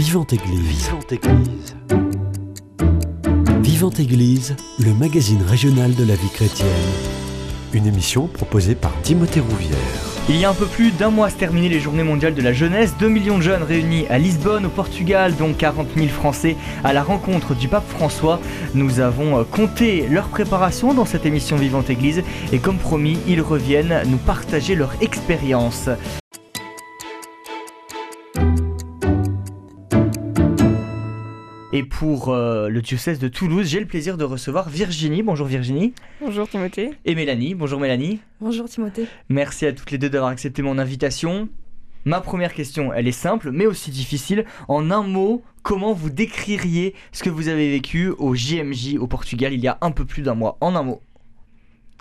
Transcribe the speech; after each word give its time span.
Vivante 0.00 0.32
Église. 0.32 0.86
Vivante 0.86 1.12
Église. 1.12 1.76
Vivante 3.60 4.00
Église, 4.00 4.56
le 4.78 4.94
magazine 4.94 5.42
régional 5.42 5.94
de 5.94 6.04
la 6.04 6.14
vie 6.14 6.30
chrétienne. 6.30 6.68
Une 7.74 7.86
émission 7.86 8.26
proposée 8.26 8.74
par 8.74 8.98
Timothée 9.02 9.40
Rouvière. 9.40 9.76
Il 10.30 10.36
y 10.36 10.46
a 10.46 10.48
un 10.48 10.54
peu 10.54 10.64
plus 10.64 10.90
d'un 10.90 11.10
mois 11.10 11.28
se 11.28 11.36
terminer 11.36 11.68
les 11.68 11.80
journées 11.80 12.02
mondiales 12.02 12.32
de 12.32 12.40
la 12.40 12.54
jeunesse, 12.54 12.94
2 12.98 13.08
millions 13.10 13.36
de 13.36 13.42
jeunes 13.42 13.62
réunis 13.62 14.06
à 14.08 14.16
Lisbonne, 14.16 14.64
au 14.64 14.70
Portugal, 14.70 15.36
dont 15.36 15.52
40 15.52 15.88
000 15.94 16.08
Français 16.08 16.56
à 16.82 16.94
la 16.94 17.02
rencontre 17.02 17.54
du 17.54 17.68
pape 17.68 17.86
François. 17.86 18.40
Nous 18.72 19.00
avons 19.00 19.40
euh, 19.40 19.44
compté 19.44 20.08
leur 20.08 20.28
préparation 20.28 20.94
dans 20.94 21.04
cette 21.04 21.26
émission 21.26 21.56
Vivante 21.56 21.90
Église 21.90 22.22
et 22.52 22.58
comme 22.58 22.78
promis, 22.78 23.18
ils 23.28 23.42
reviennent 23.42 24.00
nous 24.06 24.16
partager 24.16 24.76
leur 24.76 24.94
expérience. 25.02 25.90
Et 31.80 31.84
pour 31.84 32.28
euh, 32.28 32.68
le 32.68 32.82
diocèse 32.82 33.18
de 33.18 33.28
Toulouse, 33.28 33.66
j'ai 33.66 33.80
le 33.80 33.86
plaisir 33.86 34.18
de 34.18 34.24
recevoir 34.24 34.68
Virginie. 34.68 35.22
Bonjour 35.22 35.46
Virginie. 35.46 35.94
Bonjour 36.20 36.46
Timothée. 36.46 36.90
Et 37.06 37.14
Mélanie. 37.14 37.54
Bonjour 37.54 37.80
Mélanie. 37.80 38.20
Bonjour 38.38 38.68
Timothée. 38.68 39.06
Merci 39.30 39.64
à 39.64 39.72
toutes 39.72 39.90
les 39.90 39.96
deux 39.96 40.10
d'avoir 40.10 40.30
accepté 40.30 40.60
mon 40.60 40.76
invitation. 40.76 41.48
Ma 42.04 42.20
première 42.20 42.52
question, 42.52 42.92
elle 42.92 43.08
est 43.08 43.12
simple, 43.12 43.50
mais 43.50 43.64
aussi 43.64 43.90
difficile. 43.90 44.44
En 44.68 44.90
un 44.90 45.02
mot, 45.02 45.42
comment 45.62 45.94
vous 45.94 46.10
décririez 46.10 46.94
ce 47.12 47.22
que 47.22 47.30
vous 47.30 47.48
avez 47.48 47.70
vécu 47.70 48.10
au 48.10 48.34
JMJ 48.34 48.96
au 48.98 49.06
Portugal 49.06 49.54
il 49.54 49.60
y 49.60 49.68
a 49.68 49.78
un 49.80 49.90
peu 49.90 50.04
plus 50.04 50.20
d'un 50.20 50.34
mois? 50.34 50.58
En 50.60 50.76
un 50.76 50.82
mot. 50.82 51.00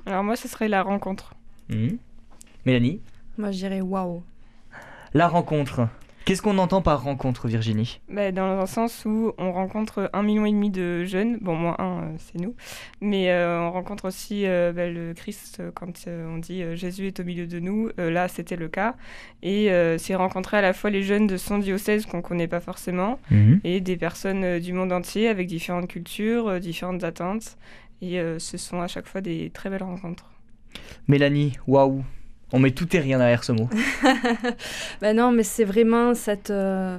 Alors 0.05 0.25
moi, 0.25 0.35
ce 0.35 0.49
serait 0.49 0.67
la 0.67 0.83
rencontre. 0.83 1.35
Hmm. 1.69 1.95
Mélanie 2.65 2.99
Moi, 3.37 3.51
je 3.51 3.59
dirais 3.59 3.79
waouh. 3.79 4.23
La 5.13 5.29
rencontre. 5.29 5.87
Qu'est-ce 6.25 6.41
qu'on 6.43 6.59
entend 6.59 6.81
par 6.83 7.01
rencontre, 7.03 7.47
Virginie? 7.47 8.01
Bah, 8.07 8.31
Dans 8.31 8.59
un 8.59 8.65
sens 8.67 9.03
où 9.05 9.31
on 9.39 9.51
rencontre 9.51 10.11
un 10.13 10.21
million 10.21 10.45
et 10.45 10.51
demi 10.51 10.69
de 10.69 11.03
jeunes, 11.05 11.37
bon, 11.41 11.55
moins 11.55 11.75
un, 11.79 12.03
euh, 12.03 12.15
c'est 12.17 12.39
nous, 12.39 12.53
mais 13.01 13.31
euh, 13.31 13.59
on 13.61 13.71
rencontre 13.71 14.05
aussi 14.05 14.45
euh, 14.45 14.71
bah, 14.71 14.87
le 14.89 15.13
Christ 15.15 15.61
quand 15.73 15.91
on 16.07 16.37
dit 16.37 16.63
Jésus 16.75 17.07
est 17.07 17.19
au 17.19 17.23
milieu 17.23 17.47
de 17.47 17.59
nous. 17.59 17.89
là, 17.97 18.27
c'était 18.27 18.55
le 18.57 18.67
cas. 18.67 18.95
Et 19.41 19.69
c'est 19.97 20.15
rencontrer 20.15 20.57
à 20.57 20.61
la 20.61 20.73
fois 20.73 20.89
les 20.89 21.01
jeunes 21.03 21.25
de 21.27 21.37
son 21.37 21.57
diocèse 21.57 22.05
qu'on 22.05 22.17
ne 22.17 22.21
connaît 22.21 22.47
pas 22.47 22.59
forcément 22.59 23.19
Mhm. 23.31 23.61
et 23.63 23.79
des 23.81 23.97
personnes 23.97 24.59
du 24.59 24.73
monde 24.73 24.91
entier 24.91 25.27
avec 25.29 25.47
différentes 25.47 25.87
cultures, 25.87 26.59
différentes 26.59 27.03
attentes. 27.03 27.57
Et 28.01 28.21
ce 28.37 28.57
sont 28.57 28.81
à 28.81 28.87
chaque 28.87 29.07
fois 29.07 29.21
des 29.21 29.49
très 29.49 29.69
belles 29.69 29.83
rencontres. 29.83 30.25
Mélanie, 31.07 31.53
waouh 31.67 32.03
On 32.51 32.59
met 32.59 32.71
tout 32.71 32.95
et 32.95 32.99
rien 32.99 33.17
derrière 33.19 33.43
ce 33.43 33.51
mot. 33.51 33.69
ben 35.01 35.15
non, 35.15 35.31
mais 35.31 35.43
c'est 35.43 35.63
vraiment 35.65 36.13
cette, 36.15 36.49
euh, 36.49 36.97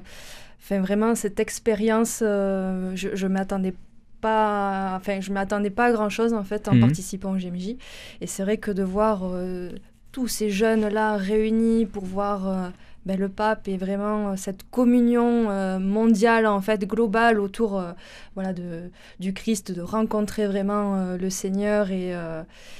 enfin 0.62 0.80
vraiment 0.80 1.14
cette 1.14 1.40
expérience. 1.40 2.20
euh, 2.22 2.92
je, 2.94 3.08
je 3.14 3.26
m'attendais 3.26 3.74
pas, 4.20 4.92
enfin 4.96 5.20
je 5.20 5.32
m'attendais 5.32 5.70
pas 5.70 5.86
à 5.86 5.92
grand 5.92 6.08
chose 6.10 6.34
en 6.34 6.44
fait 6.44 6.68
en 6.68 6.74
Mhm. 6.74 6.80
participant 6.82 7.32
au 7.32 7.36
GMJ. 7.36 7.76
Et 8.20 8.26
c'est 8.26 8.42
vrai 8.42 8.58
que 8.58 8.70
de 8.70 8.82
voir 8.82 9.22
euh, 9.24 9.70
tous 10.12 10.28
ces 10.28 10.50
jeunes 10.50 10.88
là 10.88 11.16
réunis 11.16 11.86
pour 11.86 12.04
voir. 12.04 12.70
Ben, 13.06 13.18
le 13.18 13.30
pape 13.30 13.66
et 13.66 13.78
vraiment 13.78 14.32
euh, 14.32 14.36
cette 14.36 14.62
communion 14.70 15.50
euh, 15.50 15.78
mondiale 15.78 16.46
en 16.46 16.60
fait 16.60 16.86
globale 16.86 17.40
autour 17.40 17.78
euh, 17.78 17.92
voilà 18.34 18.52
de 18.52 18.90
du 19.20 19.32
Christ 19.32 19.72
de 19.72 19.80
rencontrer 19.80 20.46
vraiment 20.46 21.16
le 21.16 21.30
Seigneur 21.30 21.90
et 21.90 22.14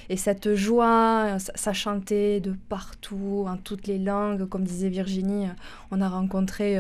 et 0.09 0.17
cette 0.17 0.55
joie, 0.55 1.39
ça, 1.39 1.53
ça 1.55 1.73
chantait 1.73 2.41
de 2.41 2.55
partout, 2.69 3.47
en 3.47 3.57
toutes 3.57 3.87
les 3.87 3.99
langues. 3.99 4.49
Comme 4.49 4.65
disait 4.65 4.89
Virginie, 4.89 5.47
on 5.91 6.01
a 6.01 6.09
rencontré 6.09 6.79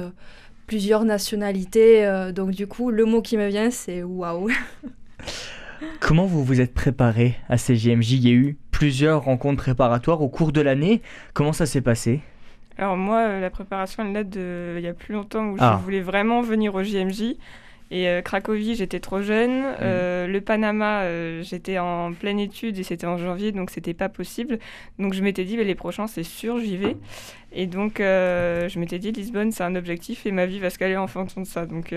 plusieurs 0.66 1.04
nationalités. 1.04 2.30
donc 2.34 2.50
du 2.50 2.66
coup, 2.66 2.90
le 2.90 3.04
mot 3.04 3.22
qui 3.22 3.36
me 3.36 3.48
vient, 3.48 3.70
c'est 3.70 4.02
waouh. 4.02 4.50
Comment 6.00 6.26
vous 6.26 6.44
vous 6.44 6.60
êtes 6.60 6.74
préparé 6.74 7.36
à 7.48 7.58
ces 7.58 7.76
JMJ 7.76 8.12
Il 8.12 8.28
y 8.28 8.30
a 8.30 8.34
eu 8.34 8.56
plusieurs 8.70 9.24
rencontres 9.24 9.62
préparatoires 9.62 10.22
au 10.22 10.28
cours 10.28 10.52
de 10.52 10.60
l'année. 10.60 11.02
Comment 11.34 11.52
ça 11.52 11.66
s'est 11.66 11.82
passé? 11.82 12.20
Alors 12.80 12.96
moi, 12.96 13.18
euh, 13.18 13.40
la 13.40 13.50
préparation, 13.50 14.02
elle 14.04 14.12
date 14.14 14.30
de 14.30 14.74
il 14.78 14.82
y 14.82 14.88
a 14.88 14.94
plus 14.94 15.12
longtemps 15.14 15.44
où 15.50 15.56
Ah. 15.60 15.76
je 15.78 15.84
voulais 15.84 16.00
vraiment 16.00 16.40
venir 16.40 16.74
au 16.74 16.82
JMJ. 16.82 17.36
Et 17.92 18.08
euh, 18.08 18.22
Cracovie, 18.22 18.76
j'étais 18.76 19.00
trop 19.00 19.20
jeune. 19.20 19.64
Euh, 19.80 20.26
le 20.28 20.40
Panama, 20.40 21.02
euh, 21.02 21.42
j'étais 21.42 21.78
en 21.78 22.12
pleine 22.12 22.38
étude 22.38 22.78
et 22.78 22.84
c'était 22.84 23.06
en 23.06 23.18
janvier, 23.18 23.50
donc 23.50 23.70
c'était 23.70 23.94
pas 23.94 24.08
possible. 24.08 24.60
Donc 25.00 25.12
je 25.12 25.22
m'étais 25.22 25.44
dit, 25.44 25.56
bah, 25.56 25.64
les 25.64 25.74
prochains, 25.74 26.06
c'est 26.06 26.22
sûr, 26.22 26.60
j'y 26.60 26.76
vais. 26.76 26.96
Et 27.52 27.66
donc 27.66 27.94
je 27.98 28.78
m'étais 28.78 29.00
dit, 29.00 29.10
Lisbonne, 29.10 29.50
c'est 29.50 29.64
un 29.64 29.74
objectif 29.74 30.24
et 30.24 30.30
ma 30.30 30.46
vie 30.46 30.60
va 30.60 30.70
se 30.70 30.78
caler 30.78 30.96
en 30.96 31.08
fonction 31.08 31.40
de 31.40 31.46
ça. 31.46 31.66
Donc 31.66 31.92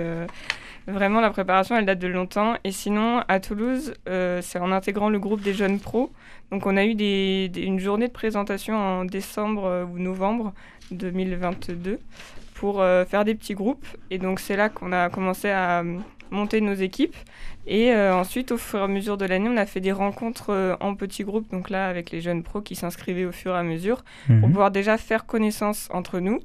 vraiment, 0.87 1.21
la 1.21 1.29
préparation, 1.29 1.77
elle 1.77 1.85
date 1.85 1.99
de 1.99 2.07
longtemps. 2.07 2.55
Et 2.63 2.71
sinon, 2.71 3.21
à 3.27 3.39
Toulouse, 3.39 3.93
c'est 4.41 4.57
en 4.59 4.71
intégrant 4.71 5.09
le 5.09 5.19
groupe 5.19 5.41
des 5.41 5.53
jeunes 5.53 5.79
pros. 5.79 6.11
Donc 6.51 6.65
on 6.65 6.75
a 6.75 6.85
eu 6.85 6.95
des- 6.95 7.49
des- 7.49 7.61
une 7.61 7.79
journée 7.79 8.07
de 8.07 8.13
présentation 8.13 8.75
en 8.75 9.05
décembre 9.05 9.87
ou 9.93 9.99
novembre 9.99 10.53
2022 10.89 11.99
pour 12.63 12.79
euh, 12.79 13.03
faire 13.03 13.25
des 13.25 13.35
petits 13.35 13.55
groupes. 13.55 13.85
Et 14.09 14.17
donc 14.17 14.39
c'est 14.39 14.55
là 14.55 14.69
qu'on 14.69 14.93
a 14.93 15.09
commencé 15.09 15.49
à 15.49 15.81
euh, 15.81 15.99
monter 16.31 16.61
nos 16.61 16.73
équipes. 16.73 17.17
Et 17.65 17.93
euh, 17.93 18.13
ensuite, 18.13 18.51
au 18.51 18.57
fur 18.57 18.79
et 18.79 18.83
à 18.83 18.87
mesure 18.87 19.17
de 19.17 19.25
l'année, 19.25 19.47
on 19.49 19.55
a 19.55 19.65
fait 19.65 19.79
des 19.79 19.93
rencontres 19.93 20.49
euh, 20.49 20.75
en 20.81 20.95
petits 20.95 21.23
groupes, 21.23 21.49
donc 21.49 21.69
là 21.69 21.87
avec 21.87 22.11
les 22.11 22.19
jeunes 22.19 22.43
pros 22.43 22.61
qui 22.61 22.75
s'inscrivaient 22.75 23.23
au 23.25 23.31
fur 23.31 23.55
et 23.55 23.57
à 23.57 23.63
mesure, 23.63 24.03
pour 24.27 24.35
Mhm. 24.35 24.51
pouvoir 24.51 24.69
déjà 24.71 24.97
faire 24.97 25.25
connaissance 25.25 25.87
entre 25.93 26.19
nous, 26.19 26.39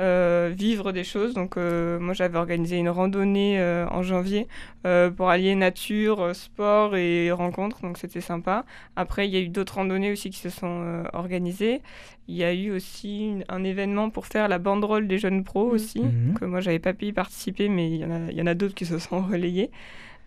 euh, 0.00 0.52
vivre 0.56 0.92
des 0.92 1.02
choses. 1.02 1.34
Donc 1.34 1.56
euh, 1.56 1.98
moi 1.98 2.14
j'avais 2.14 2.38
organisé 2.38 2.76
une 2.78 2.88
randonnée 2.88 3.58
euh, 3.58 3.84
en 3.90 4.02
janvier 4.04 4.46
euh, 4.86 5.10
pour 5.10 5.28
allier 5.28 5.56
nature, 5.56 6.34
sport 6.36 6.94
et 6.96 7.32
rencontres, 7.32 7.82
donc 7.82 7.98
c'était 7.98 8.20
sympa. 8.20 8.64
Après 8.94 9.26
il 9.26 9.34
y 9.34 9.36
a 9.36 9.40
eu 9.40 9.48
d'autres 9.48 9.74
randonnées 9.74 10.12
aussi 10.12 10.30
qui 10.30 10.38
se 10.38 10.50
sont 10.50 10.82
euh, 10.84 11.02
organisées. 11.14 11.82
Il 12.28 12.36
y 12.36 12.44
a 12.44 12.54
eu 12.54 12.70
aussi 12.70 13.24
une- 13.26 13.44
un 13.48 13.64
événement 13.64 14.08
pour 14.08 14.26
faire 14.26 14.46
la 14.46 14.58
banderole 14.60 15.08
des 15.08 15.18
jeunes 15.18 15.42
pros 15.42 15.66
Mhm. 15.66 15.74
aussi, 15.74 16.00
Mhm. 16.00 16.34
que 16.38 16.44
moi 16.44 16.60
j'avais 16.60 16.78
pas 16.78 16.92
pu 16.94 17.06
y 17.06 17.12
participer, 17.12 17.68
mais 17.68 17.90
il 17.90 17.96
y 17.96 18.04
en 18.04 18.10
a, 18.12 18.30
il 18.30 18.36
y 18.38 18.40
en 18.42 18.46
a 18.46 18.54
d'autres 18.54 18.76
qui 18.76 18.86
se 18.86 19.00
sont 19.00 19.20
relayés. 19.20 19.72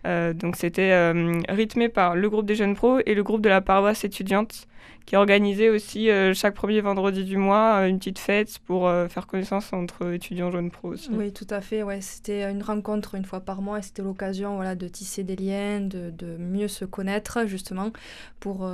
Euh, 0.06 0.34
donc 0.34 0.56
c'était 0.56 0.92
euh, 0.92 1.40
rythmé 1.48 1.88
par 1.88 2.14
le 2.14 2.28
groupe 2.28 2.46
des 2.46 2.54
jeunes 2.54 2.74
pros 2.74 2.98
et 3.06 3.14
le 3.14 3.22
groupe 3.22 3.40
de 3.40 3.48
la 3.48 3.60
paroisse 3.60 4.04
étudiante 4.04 4.66
qui 5.06 5.16
organisait 5.16 5.68
aussi 5.70 6.10
euh, 6.10 6.34
chaque 6.34 6.54
premier 6.54 6.80
vendredi 6.80 7.24
du 7.24 7.36
mois 7.36 7.86
une 7.86 7.98
petite 7.98 8.18
fête 8.18 8.58
pour 8.66 8.90
faire 9.08 9.26
connaissance 9.26 9.72
entre 9.72 10.12
étudiants 10.12 10.50
jeunes 10.50 10.70
pros 10.70 10.88
aussi. 10.88 11.10
Oui, 11.12 11.32
tout 11.32 11.46
à 11.50 11.60
fait. 11.60 11.82
Ouais, 11.82 12.00
c'était 12.00 12.50
une 12.50 12.62
rencontre 12.62 13.14
une 13.14 13.24
fois 13.24 13.40
par 13.40 13.62
mois 13.62 13.78
et 13.78 13.82
c'était 13.82 14.02
l'occasion 14.02 14.56
voilà, 14.56 14.74
de 14.74 14.88
tisser 14.88 15.22
des 15.22 15.36
liens, 15.36 15.80
de, 15.80 16.10
de 16.10 16.36
mieux 16.38 16.68
se 16.68 16.84
connaître 16.84 17.46
justement 17.46 17.90
pour 18.40 18.66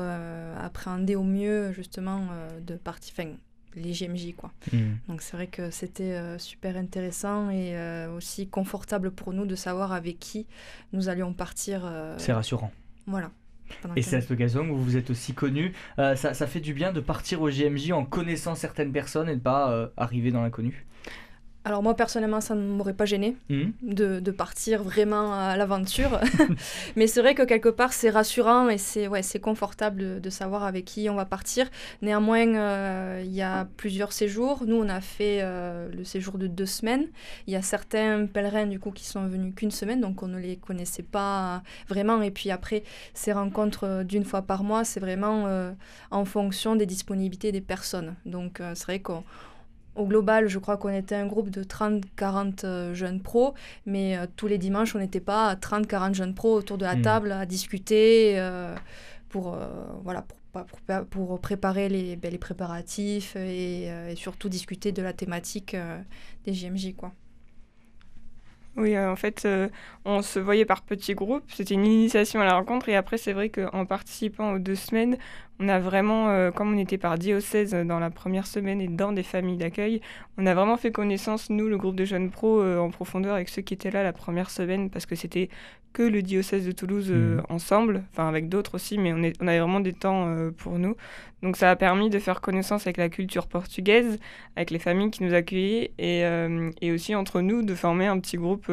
appréhender 0.61 1.17
au 1.17 1.25
mieux 1.25 1.73
justement 1.73 2.21
de 2.61 2.75
partie, 2.75 3.13
enfin, 3.17 3.31
les 3.75 3.93
GMJ 3.93 4.35
quoi. 4.37 4.53
Mhm. 4.73 4.99
Donc 5.09 5.23
c'est 5.23 5.37
vrai 5.37 5.47
que 5.47 5.71
c'était 5.71 6.13
euh, 6.13 6.39
super 6.39 6.77
intéressant 6.77 7.51
et 7.51 7.77
euh, 7.77 8.15
aussi 8.17 8.49
confortable 8.49 9.11
pour 9.11 9.33
nous 9.33 9.47
de 9.47 9.55
savoir 9.55 9.93
avec 9.93 10.19
qui 10.19 10.47
nous 10.93 11.09
allions 11.09 11.33
partir. 11.33 11.83
euh, 11.85 12.15
C'est 12.19 12.33
rassurant. 12.33 12.73
Voilà. 13.07 13.31
Et 13.95 14.01
15 14.01 14.05
c'est 14.05 14.17
à 14.17 14.21
cette 14.21 14.31
occasion 14.33 14.65
que 14.67 14.73
vous 14.73 14.83
vous 14.83 14.97
êtes 14.97 15.11
aussi 15.11 15.33
connu. 15.33 15.73
Ça, 15.97 16.35
ça 16.35 16.47
fait 16.49 16.59
du 16.61 16.75
bien 16.75 16.93
de 16.93 17.01
partir 17.01 17.41
au 17.41 17.51
JMJ 17.51 17.93
en 17.93 18.05
connaissant 18.05 18.57
certaines 18.57 18.91
personnes 18.93 19.29
et 19.29 19.37
de 19.37 19.41
pas 19.41 19.71
euh, 19.71 19.87
arriver 19.97 20.33
dans 20.33 20.43
l'inconnu. 20.43 20.87
Alors 21.65 21.83
moi 21.83 21.95
personnellement 21.95 22.41
ça 22.41 22.55
ne 22.55 22.63
m'aurait 22.63 22.95
pas 22.95 23.05
gêné 23.05 23.37
Mhm. 23.51 23.73
de, 23.83 24.21
de 24.21 24.31
partir 24.31 24.83
vraiment 24.83 25.35
à 25.35 25.57
l'aventure. 25.59 26.19
Mais 26.97 27.07
c'est 27.07 27.21
vrai 27.21 27.35
que 27.35 27.43
quelque 27.43 27.69
part 27.69 27.93
c'est 27.93 28.09
rassurant 28.09 28.69
et 28.71 28.79
c'est 28.79 29.09
ouais, 29.09 29.21
confortable 29.43 30.01
de, 30.01 30.19
de 30.21 30.31
savoir 30.31 30.65
avec 30.65 30.87
qui 30.87 31.11
on 31.11 31.15
va 31.17 31.27
partir. 31.27 31.69
Néanmoins 32.01 32.55
euh, 32.55 33.23
il 33.25 33.33
y 33.35 33.43
a 33.43 33.69
plusieurs 33.77 34.13
séjours. 34.13 34.63
Nous 34.67 34.77
on 34.77 34.89
a 34.89 35.03
fait 35.03 35.41
euh, 35.43 35.89
le 35.93 36.05
séjour 36.05 36.39
de 36.39 36.47
deux 36.47 36.65
semaines. 36.67 37.07
Il 37.47 37.53
y 37.53 37.57
a 37.57 37.63
certains 37.63 38.25
pèlerins 38.27 38.67
du 38.67 38.79
coup 38.81 38.91
qui 38.91 39.05
sont 39.05 39.27
venus 39.27 39.55
qu'une 39.55 39.71
semaine 39.71 40.01
donc 40.01 40.23
on 40.23 40.29
ne 40.29 40.39
les 40.39 40.57
connaissait 40.57 41.03
pas 41.03 41.63
vraiment. 41.89 42.23
Et 42.23 42.31
puis 42.31 42.51
après 42.51 42.85
ces 43.13 43.33
rencontres 43.33 43.85
euh, 43.85 44.03
d'une 44.05 44.25
fois 44.25 44.41
par 44.43 44.63
mois 44.65 44.85
c'est 44.85 45.01
vraiment 45.01 45.47
euh, 45.47 45.73
en 46.11 46.25
fonction 46.25 46.75
des 46.75 46.87
disponibilités 46.87 47.53
des 47.53 47.61
personnes. 47.61 48.15
Donc 48.25 48.63
c'est 48.75 48.85
vrai 48.85 49.01
qu'on 49.01 49.25
au 50.01 50.07
global, 50.07 50.49
je 50.49 50.59
crois 50.59 50.77
qu'on 50.77 50.89
était 50.95 51.15
un 51.15 51.27
groupe 51.27 51.51
de 51.51 51.63
30-40 51.65 52.65
euh, 52.65 52.95
jeunes 52.95 53.21
pros, 53.23 53.55
mais 53.87 54.17
euh, 54.17 54.27
tous 54.37 54.47
les 54.49 54.59
dimanches, 54.59 54.95
on 54.97 54.99
n'était 54.99 55.21
pas 55.21 55.55
30-40 55.57 56.15
jeunes 56.15 56.35
pros 56.35 56.55
autour 56.55 56.79
de 56.79 56.85
la 56.85 56.97
Mhm. 56.97 57.03
table 57.03 57.33
à 57.33 57.47
discuter 57.47 58.39
euh, 58.39 58.75
pour, 59.29 59.55
euh, 59.55 59.67
voilà, 60.05 60.25
pour, 61.11 61.41
préparer 61.41 61.89
les, 61.89 62.17
ben, 62.17 62.31
les 62.33 62.39
préparatifs 62.39 63.37
et, 63.37 63.91
euh, 63.91 64.11
et 64.11 64.17
surtout 64.17 64.49
discuter 64.49 64.93
de 64.93 65.03
la 65.03 65.13
thématique 65.13 65.75
euh, 65.75 65.99
des 66.45 66.55
JMJ. 66.55 66.95
Quoi. 66.97 67.13
Oui, 68.77 68.97
en 68.97 69.17
fait, 69.17 69.47
on 70.05 70.23
se 70.23 70.39
voyait 70.39 70.65
par 70.65 70.83
petits 70.83 71.15
groupes. 71.15 71.45
C'était 71.53 71.75
une 71.75 71.85
initiation 71.85 72.41
à 72.41 72.45
la 72.45 72.55
rencontre. 72.55 72.89
Et 72.89 72.97
après, 72.97 73.19
c'est 73.19 73.33
vrai 73.33 73.49
qu'en 73.51 73.85
participant 73.85 74.53
aux 74.53 74.59
deux 74.59 74.77
semaines, 74.77 75.19
on 75.61 75.69
a 75.69 75.79
vraiment, 75.79 76.31
euh, 76.31 76.51
comme 76.51 76.75
on 76.75 76.79
était 76.79 76.99
par 76.99 77.19
diocèse 77.19 77.73
dans 77.73 77.99
la 77.99 78.11
première 78.11 78.47
semaine 78.47 78.81
et 78.81 78.89
dans 78.89 79.13
des 79.13 79.23
familles 79.23 79.59
d'accueil, 79.59 80.01
on 80.39 80.47
a 80.47 80.55
vraiment 80.55 80.79
fait 80.79 80.91
connaissance, 80.91 81.51
nous, 81.51 81.69
le 81.69 81.77
groupe 81.77 81.97
de 81.97 82.07
jeunes 82.07 82.31
pros, 82.31 82.63
euh, 82.63 82.79
en 82.79 82.91
profondeur 82.91 83.35
avec 83.35 83.51
ceux 83.51 83.61
qui 83.61 83.75
étaient 83.75 83.91
là 83.91 84.03
la 84.03 84.15
première 84.15 84.51
semaine, 84.51 84.89
parce 84.89 85.05
que 85.05 85.15
c'était 85.15 85.51
que 85.93 86.03
le 86.05 86.23
diocèse 86.23 86.65
de 86.65 86.73
Toulouse 86.73 87.09
euh, 87.11 87.37
mhm. 87.37 87.43
ensemble, 87.51 88.03
enfin 88.13 88.29
avec 88.29 88.49
d'autres 88.49 88.77
aussi, 88.77 88.97
mais 88.97 89.13
on, 89.13 89.23
est, 89.23 89.35
on 89.43 89.49
avait 89.49 89.59
vraiment 89.59 89.81
des 89.81 89.93
temps 89.93 90.35
pour 90.57 90.79
nous. 90.79 90.95
Donc 91.43 91.57
ça 91.57 91.71
a 91.71 91.77
permis 91.77 92.11
de 92.11 92.19
faire 92.19 92.41
connaissance 92.41 92.87
avec 92.87 92.97
la 92.97 93.09
culture 93.09 93.49
portugaise, 93.49 94.19
avec 94.57 94.71
les 94.71 94.79
familles 94.79 95.11
qui 95.11 95.25
nous 95.25 95.35
accueillaient, 95.35 95.91
et, 95.99 96.23
et 96.81 96.93
aussi 96.93 97.15
entre 97.17 97.41
nous 97.41 97.63
de 97.63 97.75
former 97.75 98.07
un 98.07 98.21
petit 98.21 98.37
groupe 98.37 98.71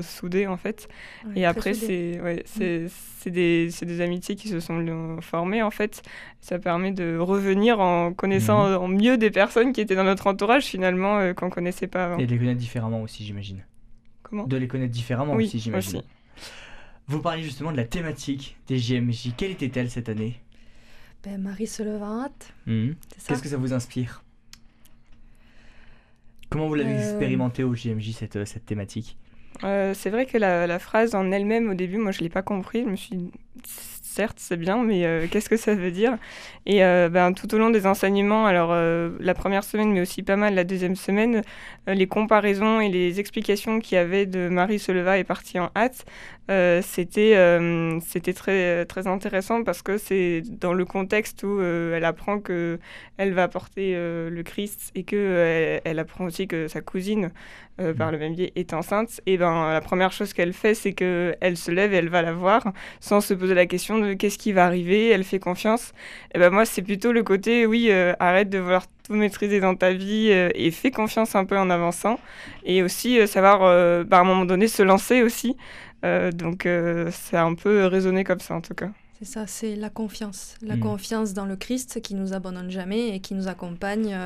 soudé 0.00 0.46
en 0.46 0.56
fait. 0.56 0.88
et 1.36 1.44
après, 1.44 1.74
c'est 1.74 2.18
ouais, 2.22 2.44
mm. 2.58 2.88
c'est 3.18 3.30
des, 3.30 3.68
des 3.82 4.00
amitiés 4.00 4.34
qui 4.34 4.48
se 4.48 4.58
sont 4.58 5.18
formées 5.20 5.62
en 5.62 5.70
fait 5.70 6.02
ça 6.40 6.58
permet 6.58 6.92
de 6.92 7.16
revenir 7.16 7.80
en 7.80 8.12
connaissant 8.12 8.68
mhm. 8.68 8.76
en 8.76 8.88
mieux 8.88 9.16
des 9.16 9.30
personnes 9.30 9.72
qui 9.72 9.80
étaient 9.80 9.94
dans 9.94 10.04
notre 10.04 10.26
entourage 10.26 10.64
finalement 10.64 11.18
euh, 11.18 11.32
qu'on 11.32 11.48
connaissait 11.48 11.86
pas 11.86 12.04
avant. 12.04 12.18
Et 12.18 12.26
de 12.26 12.32
les 12.32 12.38
connaître 12.38 12.58
différemment 12.58 13.00
aussi, 13.00 13.24
j'imagine. 13.24 13.64
Comment 14.22 14.46
De 14.46 14.56
les 14.56 14.68
connaître 14.68 14.92
différemment 14.92 15.32
aussi, 15.34 15.58
j'imagine. 15.58 16.02
Vous 17.06 17.20
parliez 17.20 17.42
justement 17.42 17.72
de 17.72 17.76
la 17.76 17.84
thématique 17.84 18.58
des 18.66 18.78
JMJ. 18.78 19.34
Quelle 19.36 19.52
était-elle 19.52 19.90
cette 19.90 20.08
année? 20.08 20.40
Ben, 21.22 21.40
Marie 21.40 21.66
se 21.66 21.82
levant 21.82 22.28
mhm. 22.66 22.94
Qu'est-ce 23.26 23.42
que 23.42 23.48
ça 23.48 23.56
vous 23.56 23.72
inspire? 23.72 24.22
Comment 26.50 26.68
vous 26.68 26.74
l'avez 26.74 26.94
euh, 26.94 27.10
expérimenté 27.10 27.64
au 27.64 27.74
JMJ 27.74 28.12
cette, 28.12 28.36
euh, 28.36 28.44
cette 28.44 28.66
thématique? 28.66 29.16
C'est 29.60 30.10
vrai 30.10 30.26
que 30.26 30.36
la, 30.36 30.66
la, 30.66 30.78
phrase 30.78 31.14
en 31.14 31.30
elle-même 31.30 31.70
au 31.70 31.74
début, 31.74 31.96
moi 31.96 32.10
je 32.10 32.18
ne 32.18 32.24
l'ai 32.24 32.28
pas 32.28 32.42
compris. 32.42 32.82
Je 32.84 32.90
me 32.90 32.96
suis 32.96 33.30
certes, 34.04 34.36
c'est 34.38 34.56
bien, 34.56 34.82
mais 34.82 35.06
euh, 35.06 35.26
qu'est-ce 35.30 35.48
que 35.48 35.56
ça 35.56 35.74
veut 35.74 35.90
dire? 35.90 36.18
Et 36.66 36.84
euh, 36.84 37.08
ben, 37.08 37.32
tout 37.32 37.52
au 37.54 37.58
long 37.58 37.70
des 37.70 37.86
enseignements, 37.86 38.46
alors 38.46 38.70
euh, 38.72 39.10
la 39.18 39.34
première 39.34 39.64
semaine, 39.64 39.92
mais 39.92 40.02
aussi 40.02 40.22
pas 40.22 40.36
mal 40.36 40.54
la 40.54 40.64
deuxième 40.64 40.94
semaine, 40.94 41.42
les 41.86 42.06
comparaisons 42.06 42.80
et 42.80 42.88
les 42.90 43.18
explications 43.18 43.80
qu'il 43.80 43.96
y 43.96 43.98
avait 43.98 44.26
de 44.26 44.48
Marie 44.48 44.78
se 44.78 44.92
leva 44.92 45.18
et 45.18 45.24
partie 45.24 45.58
en 45.58 45.70
hâte, 45.74 46.04
c'était 46.82 47.34
c'était 48.06 48.32
très, 48.34 48.84
très 48.84 49.06
intéressant 49.06 49.64
parce 49.64 49.80
que 49.82 49.96
c'est 49.96 50.42
dans 50.42 50.74
le 50.74 50.84
contexte 50.84 51.42
où 51.42 51.60
elle 51.62 52.04
apprend 52.04 52.38
que 52.38 52.78
elle 53.16 53.32
va 53.32 53.48
porter 53.48 53.94
le 53.94 54.42
Christ 54.42 54.90
et 54.94 55.04
que 55.04 55.80
elle 55.84 55.98
apprend 55.98 56.26
aussi 56.26 56.46
que 56.46 56.68
sa 56.68 56.80
cousine 56.82 57.30
euh, 57.80 57.92
par 57.92 58.12
le 58.12 58.18
même 58.18 58.34
biais 58.36 58.52
est 58.54 58.72
enceinte, 58.72 59.20
et 59.26 59.36
ben 59.36 59.72
la 59.72 59.80
première 59.80 60.12
chose 60.12 60.32
qu'elle 60.32 60.52
fait, 60.52 60.74
c'est 60.74 60.92
qu'elle 60.92 61.56
se 61.56 61.72
lève 61.72 61.92
et 61.92 61.96
elle 61.96 62.08
va 62.08 62.22
la 62.22 62.32
voir 62.32 62.72
sans 63.00 63.20
se 63.20 63.34
poser 63.34 63.54
la 63.54 63.66
question 63.66 63.93
de 63.98 64.14
qu'est-ce 64.14 64.38
qui 64.38 64.52
va 64.52 64.66
arriver, 64.66 65.08
elle 65.08 65.24
fait 65.24 65.38
confiance. 65.38 65.92
Et 66.34 66.38
ben 66.38 66.50
moi, 66.50 66.64
c'est 66.64 66.82
plutôt 66.82 67.12
le 67.12 67.22
côté, 67.22 67.66
oui, 67.66 67.88
euh, 67.90 68.14
arrête 68.18 68.50
de 68.50 68.58
vouloir 68.58 68.86
tout 69.04 69.14
maîtriser 69.14 69.60
dans 69.60 69.74
ta 69.74 69.92
vie 69.92 70.30
euh, 70.30 70.50
et 70.54 70.70
fais 70.70 70.90
confiance 70.90 71.34
un 71.34 71.44
peu 71.44 71.58
en 71.58 71.70
avançant. 71.70 72.18
Et 72.64 72.82
aussi 72.82 73.26
savoir, 73.26 73.60
bah, 74.04 74.18
à 74.18 74.20
un 74.20 74.24
moment 74.24 74.44
donné, 74.44 74.68
se 74.68 74.82
lancer 74.82 75.22
aussi. 75.22 75.56
donc 76.02 76.68
c'est 77.10 77.36
un 77.36 77.54
peu 77.54 77.86
raisonné 77.86 78.24
comme 78.24 78.40
ça 78.40 78.54
en 78.54 78.60
tout 78.60 78.74
cas. 78.74 78.90
C'est 79.18 79.24
ça, 79.24 79.46
c'est 79.46 79.76
la 79.76 79.90
confiance. 79.90 80.56
La 80.60 80.76
mmh. 80.76 80.80
confiance 80.80 81.32
dans 81.34 81.46
le 81.46 81.56
Christ 81.56 82.00
qui 82.02 82.14
nous 82.14 82.34
abandonne 82.34 82.70
jamais 82.70 83.14
et 83.14 83.20
qui 83.20 83.34
nous 83.34 83.48
accompagne 83.48 84.16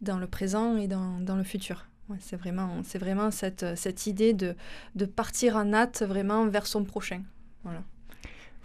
dans 0.00 0.18
le 0.18 0.26
présent 0.26 0.76
et 0.76 0.86
dans, 0.86 1.18
dans 1.20 1.36
le 1.36 1.44
futur 1.44 1.88
c'est 2.20 2.36
vraiment, 2.36 2.82
c'est 2.84 2.98
vraiment 2.98 3.30
cette, 3.30 3.76
cette 3.76 4.06
idée 4.06 4.32
de, 4.32 4.54
de 4.94 5.04
partir 5.04 5.56
en 5.56 5.72
hâte 5.74 6.02
vraiment 6.02 6.46
vers 6.46 6.66
son 6.66 6.84
prochain. 6.84 7.22
Voilà. 7.64 7.82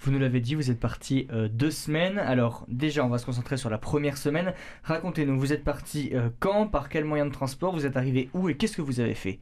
Vous 0.03 0.11
nous 0.11 0.19
l'avez 0.19 0.41
dit, 0.41 0.53
vous 0.55 0.69
êtes 0.69 0.81
parti 0.81 1.27
euh, 1.31 1.47
deux 1.47 1.71
semaines. 1.71 2.19
Alors 2.19 2.65
déjà, 2.67 3.05
on 3.05 3.09
va 3.09 3.17
se 3.17 3.25
concentrer 3.25 3.55
sur 3.55 3.69
la 3.69 3.77
première 3.77 4.17
semaine. 4.17 4.53
Racontez-nous, 4.83 5.39
vous 5.39 5.53
êtes 5.53 5.63
parti 5.63 6.09
euh, 6.13 6.29
quand, 6.39 6.67
par 6.67 6.89
quel 6.89 7.05
moyen 7.05 7.25
de 7.25 7.31
transport, 7.31 7.73
vous 7.73 7.85
êtes 7.85 7.95
arrivé 7.95 8.29
où 8.33 8.49
et 8.49 8.57
qu'est-ce 8.57 8.75
que 8.75 8.81
vous 8.81 8.99
avez 8.99 9.13
fait? 9.13 9.39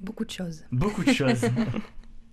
Beaucoup 0.00 0.26
de 0.26 0.30
choses. 0.30 0.64
Beaucoup 0.70 1.04
de 1.04 1.12
choses. 1.12 1.46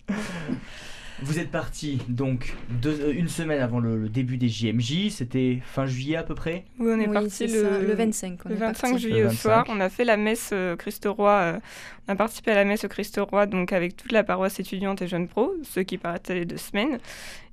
Vous 1.23 1.37
êtes 1.37 1.51
parti 1.51 1.99
donc 2.09 2.55
euh, 2.85 3.13
une 3.13 3.27
semaine 3.27 3.61
avant 3.61 3.79
le, 3.79 4.09
début 4.09 4.37
des 4.37 4.47
JMJ, 4.47 5.09
c'était 5.09 5.59
fin 5.63 5.85
juillet 5.85 6.15
à 6.15 6.23
peu 6.23 6.33
près 6.33 6.65
Oui, 6.79 6.91
on 6.95 6.99
est 6.99 7.07
parti 7.07 7.45
le, 7.45 7.93
25. 7.93 8.45
le 8.45 8.55
25 8.55 8.97
juillet 8.97 9.25
au 9.25 9.29
soir. 9.29 9.65
On 9.69 9.79
a 9.79 9.89
fait 9.89 10.03
la 10.03 10.17
messe 10.17 10.49
euh, 10.51 10.75
Christ-Roi. 10.75 11.31
Euh, 11.31 11.59
on 12.07 12.13
a 12.13 12.15
participé 12.15 12.51
à 12.51 12.55
la 12.55 12.65
messe 12.65 12.85
au 12.85 12.87
Christ-Roi 12.87 13.45
donc 13.45 13.71
avec 13.71 13.95
toute 13.95 14.11
la 14.11 14.23
paroisse 14.23 14.59
étudiante 14.59 15.03
et 15.03 15.07
jeunes 15.07 15.27
pros, 15.27 15.53
ceux 15.63 15.83
qui 15.83 15.99
partent 15.99 16.29
les 16.29 16.45
deux 16.45 16.57
semaines. 16.57 16.97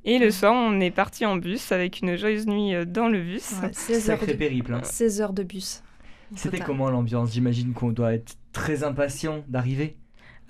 Et 0.05 0.19
le 0.19 0.31
soir, 0.31 0.55
on 0.55 0.81
est 0.81 0.91
parti 0.91 1.27
en 1.27 1.37
bus 1.37 1.71
avec 1.71 2.01
une 2.01 2.17
joyeuse 2.17 2.47
nuit 2.47 2.73
dans 2.87 3.09
le 3.09 3.21
bus. 3.21 3.53
16 3.73 4.11
heures 4.11 4.27
de... 4.27 4.33
périple. 4.33 4.79
16 4.83 5.21
hein. 5.21 5.25
heures 5.25 5.33
de 5.35 5.43
bus. 5.43 5.83
C'était 6.35 6.61
comment 6.61 6.91
l'ambiance? 6.91 7.33
J'imagine 7.33 7.73
qu'on 7.73 7.91
doit 7.91 8.15
être 8.15 8.35
très 8.53 8.83
impatient 8.83 9.45
d'arriver. 9.49 9.97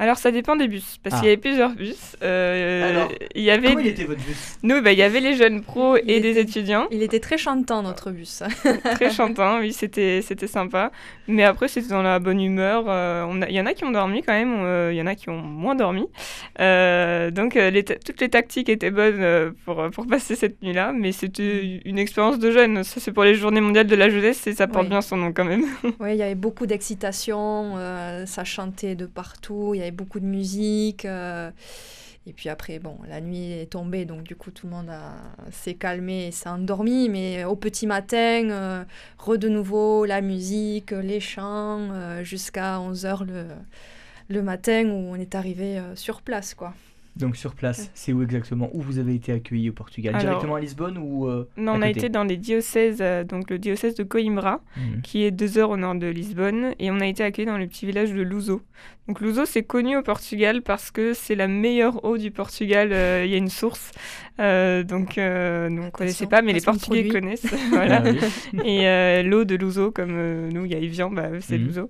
Alors 0.00 0.16
ça 0.16 0.30
dépend 0.30 0.54
des 0.54 0.68
bus, 0.68 0.98
parce 1.02 1.16
qu'il 1.16 1.24
y 1.24 1.28
ah. 1.28 1.32
avait 1.32 1.40
plusieurs 1.40 1.70
bus. 1.70 2.16
Euh, 2.22 2.88
Alors, 2.88 3.08
il 3.34 3.42
y 3.42 3.50
avait 3.50 3.68
comment 3.68 3.80
il 3.80 3.88
était 3.88 4.04
votre 4.04 4.24
bus? 4.24 4.56
Nous, 4.62 4.80
bah, 4.80 4.92
il 4.92 4.98
y 4.98 5.02
avait 5.02 5.18
les 5.18 5.34
jeunes 5.34 5.60
pros 5.62 5.96
et 5.96 6.20
des 6.20 6.38
étudiants. 6.38 6.86
Il 6.92 7.02
était 7.02 7.18
très 7.18 7.36
chantant 7.36 7.82
notre 7.82 8.12
bus. 8.12 8.44
très 8.94 9.10
chantant, 9.10 9.58
oui, 9.58 9.72
c'était 9.72 10.22
c'était 10.22 10.46
sympa. 10.46 10.92
Mais 11.26 11.42
après, 11.42 11.66
c'était 11.66 11.88
dans 11.88 12.02
la 12.02 12.20
bonne 12.20 12.40
humeur. 12.40 12.84
Euh, 12.86 13.26
il 13.48 13.54
y 13.54 13.60
en 13.60 13.66
a 13.66 13.74
qui 13.74 13.84
ont 13.84 13.90
dormi 13.90 14.22
quand 14.22 14.34
même, 14.34 14.60
euh, 14.60 14.92
il 14.92 14.96
y 14.96 15.02
en 15.02 15.06
a 15.06 15.16
qui 15.16 15.30
ont 15.30 15.42
moins 15.42 15.74
dormi. 15.74 16.06
donc 16.58 17.54
les 17.54 17.82
toutes 17.82 18.20
les 18.20 18.28
tactiques 18.28 18.68
étaient 18.68 18.92
bonnes 18.92 19.52
pour, 19.64 19.90
pour 19.90 20.06
passer 20.06 20.36
cette 20.36 20.62
nuit-là, 20.62 20.92
mais 20.92 21.10
c'était 21.10 21.80
une 21.84 21.98
expérience 21.98 22.38
de 22.38 22.52
jeune. 22.52 22.84
Ça, 22.84 23.00
c'est 23.00 23.10
pour 23.10 23.24
les 23.24 23.34
Journées 23.34 23.60
mondiales 23.60 23.86
de 23.88 23.96
la 23.96 24.10
jeunesse 24.10 24.46
et 24.46 24.54
ça 24.54 24.68
porte 24.68 24.88
bien 24.88 25.00
son 25.00 25.16
nom 25.16 25.32
quand 25.32 25.44
même. 25.44 25.64
oui, 25.98 26.12
il 26.12 26.18
y 26.18 26.22
avait 26.22 26.36
beaucoup 26.36 26.66
d'excitation, 26.66 27.74
ça 28.26 28.44
chantait 28.44 28.94
de 28.94 29.06
partout. 29.06 29.72
Il 29.74 29.80
y 29.80 29.87
beaucoup 29.90 30.20
de 30.20 30.26
musique. 30.26 31.04
Euh, 31.04 31.50
et 32.26 32.32
puis 32.32 32.48
après, 32.48 32.78
bon, 32.78 32.98
la 33.08 33.20
nuit 33.20 33.52
est 33.52 33.70
tombée, 33.70 34.04
donc 34.04 34.22
du 34.22 34.36
coup, 34.36 34.50
tout 34.50 34.66
le 34.66 34.72
monde 34.72 34.90
s'est 35.50 35.74
calmé 35.74 36.26
et 36.26 36.30
s'est 36.30 36.48
endormi. 36.48 37.08
Mais 37.08 37.44
au 37.44 37.56
petit 37.56 37.86
matin, 37.86 38.50
euh, 38.50 38.84
re 39.18 39.38
de 39.38 39.48
nouveau, 39.48 40.04
la 40.04 40.20
musique, 40.20 40.90
les 40.90 41.20
chants, 41.20 41.88
euh, 41.92 42.22
jusqu'à 42.24 42.78
11h 42.78 43.24
le, 43.24 43.46
le 44.28 44.42
matin 44.42 44.88
où 44.90 45.12
on 45.12 45.14
est 45.14 45.34
arrivé 45.34 45.80
sur 45.94 46.20
place, 46.20 46.54
quoi. 46.54 46.74
Donc 47.18 47.36
sur 47.36 47.54
place, 47.54 47.90
c'est 47.94 48.12
où 48.12 48.22
exactement? 48.22 48.70
Où 48.72 48.80
vous 48.80 48.98
avez 48.98 49.14
été 49.14 49.32
accueilli 49.32 49.70
au 49.70 49.72
Portugal? 49.72 50.16
Directement 50.16 50.54
à 50.54 50.60
Lisbonne 50.60 50.98
ou 50.98 51.26
euh, 51.26 51.48
Non, 51.56 51.72
on 51.72 51.82
a 51.82 51.88
été 51.88 52.08
dans 52.08 52.22
les 52.22 52.36
diocèses, 52.36 52.98
euh, 53.00 53.24
donc 53.24 53.50
le 53.50 53.58
diocèse 53.58 53.96
de 53.96 54.04
Coimbra, 54.04 54.60
mhm. 54.76 55.02
qui 55.02 55.24
est 55.24 55.32
deux 55.32 55.58
heures 55.58 55.70
au 55.70 55.76
nord 55.76 55.96
de 55.96 56.06
Lisbonne, 56.06 56.74
et 56.78 56.90
on 56.92 57.00
a 57.00 57.06
été 57.06 57.24
accueilli 57.24 57.46
dans 57.46 57.58
le 57.58 57.66
petit 57.66 57.86
village 57.86 58.12
de 58.12 58.22
Luso. 58.22 58.62
Donc 59.08 59.20
Luso, 59.20 59.46
c'est 59.46 59.62
connu 59.62 59.96
au 59.96 60.02
Portugal 60.02 60.62
parce 60.62 60.90
que 60.90 61.14
c'est 61.14 61.34
la 61.34 61.48
meilleure 61.48 62.04
eau 62.04 62.18
du 62.18 62.30
Portugal. 62.30 62.90
Euh, 62.92 63.24
il 63.24 63.30
y 63.30 63.34
a 63.34 63.38
une 63.38 63.48
source, 63.48 63.90
donc 64.38 65.14
on 65.16 65.70
ne 65.70 65.90
connaissait 65.90 66.26
pas, 66.26 66.42
mais 66.42 66.52
les 66.52 66.60
Portugais 66.60 67.08
connaissent. 67.08 67.46
voilà. 67.70 68.02
Ah 68.04 68.62
et 68.64 69.22
l'eau 69.22 69.44
de 69.44 69.54
Luso, 69.54 69.90
comme 69.90 70.48
nous, 70.50 70.64
il 70.66 70.72
y 70.72 70.74
a 70.74 70.78
Evian, 70.78 71.10
bah, 71.10 71.28
c'est 71.40 71.58
mmh. 71.58 71.86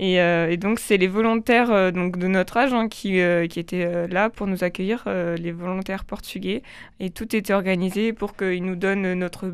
Euh, 0.00 0.48
et, 0.48 0.56
donc, 0.56 0.78
c'est 0.78 0.96
les 0.96 1.08
volontaires 1.08 1.70
euh, 1.70 1.90
donc, 1.90 2.18
de 2.18 2.28
notre 2.28 2.56
âge 2.56 2.72
hein, 2.72 2.88
qui, 2.88 3.20
euh, 3.20 3.46
qui, 3.46 3.58
étaient 3.58 4.08
là 4.08 4.30
pour 4.30 4.46
nous 4.46 4.64
accueillir, 4.64 5.04
les 5.06 5.52
volontaires 5.52 6.04
portugais. 6.04 6.62
Et 7.00 7.10
tout 7.10 7.34
était 7.34 7.52
organisé 7.52 8.12
pour 8.12 8.36
qu'ils 8.36 8.64
nous 8.64 8.76
donnent 8.76 9.14
notre, 9.14 9.46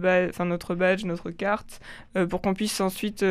notre 0.45 0.75
badge, 0.75 1.05
notre 1.05 1.31
carte, 1.31 1.81
pour 2.29 2.43
qu'on 2.43 2.55
puisse 2.55 2.81
ensuite 2.81 3.25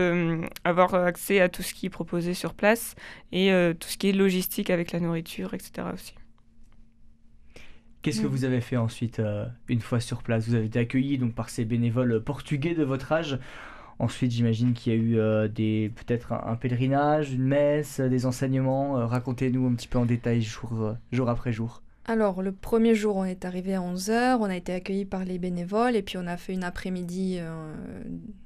avoir 0.63 0.95
accès 0.95 1.39
à 1.39 1.49
tout 1.49 1.61
ce 1.61 1.73
qui 1.73 1.87
est 1.87 1.89
proposé 1.89 2.33
sur 2.33 2.53
place 2.53 2.95
et 3.31 3.51
tout 3.79 3.87
ce 3.87 3.97
qui 3.97 4.09
est 4.09 4.13
logistique 4.13 4.69
avec 4.69 4.91
la 4.91 4.99
nourriture, 4.99 5.53
etc. 5.53 5.87
aussi. 5.93 6.13
Qu'est-ce 8.01 8.21
que 8.21 8.27
mm. 8.27 8.31
vous 8.31 8.43
avez 8.43 8.61
fait 8.61 8.77
ensuite 8.77 9.21
une 9.69 9.79
fois 9.79 9.99
sur 9.99 10.23
place? 10.23 10.47
Vous 10.47 10.55
avez 10.55 10.65
été 10.65 10.79
accueilli 10.79 11.17
donc, 11.17 11.33
par 11.33 11.49
ces 11.49 11.63
bénévoles 11.63 12.21
portugais 12.21 12.75
de 12.75 12.83
votre 12.83 13.11
âge. 13.11 13.39
Ensuite, 13.99 14.31
j'imagine 14.31 14.73
qu'il 14.73 14.93
y 14.93 14.95
a 14.95 14.99
eu 14.99 15.17
euh, 15.17 15.47
des 15.47 15.91
peut-être 15.95 16.33
un, 16.33 16.55
pèlerinage, 16.55 17.31
une 17.31 17.43
messe, 17.43 17.99
des 17.99 18.25
enseignements. 18.25 18.97
Euh, 18.97 19.05
racontez-nous 19.05 19.67
un 19.67 19.73
petit 19.75 19.87
peu 19.87 19.99
en 19.99 20.05
détail 20.05 20.41
jour, 20.41 20.73
euh, 20.81 20.93
jour 21.11 21.29
après 21.29 21.53
jour. 21.53 21.81
Alors, 22.05 22.41
le 22.41 22.51
premier 22.51 22.95
jour, 22.95 23.15
on 23.15 23.23
est 23.23 23.45
arrivé 23.45 23.75
à 23.75 23.79
11h, 23.79 24.37
on 24.41 24.43
a 24.43 24.57
été 24.57 24.73
accueillis 24.73 25.05
par 25.05 25.23
les 25.23 25.37
bénévoles, 25.39 25.95
et 25.95 26.01
puis 26.01 26.17
on 26.17 26.27
a 26.27 26.35
fait 26.35 26.51
une 26.51 26.65
après-midi, 26.65 27.39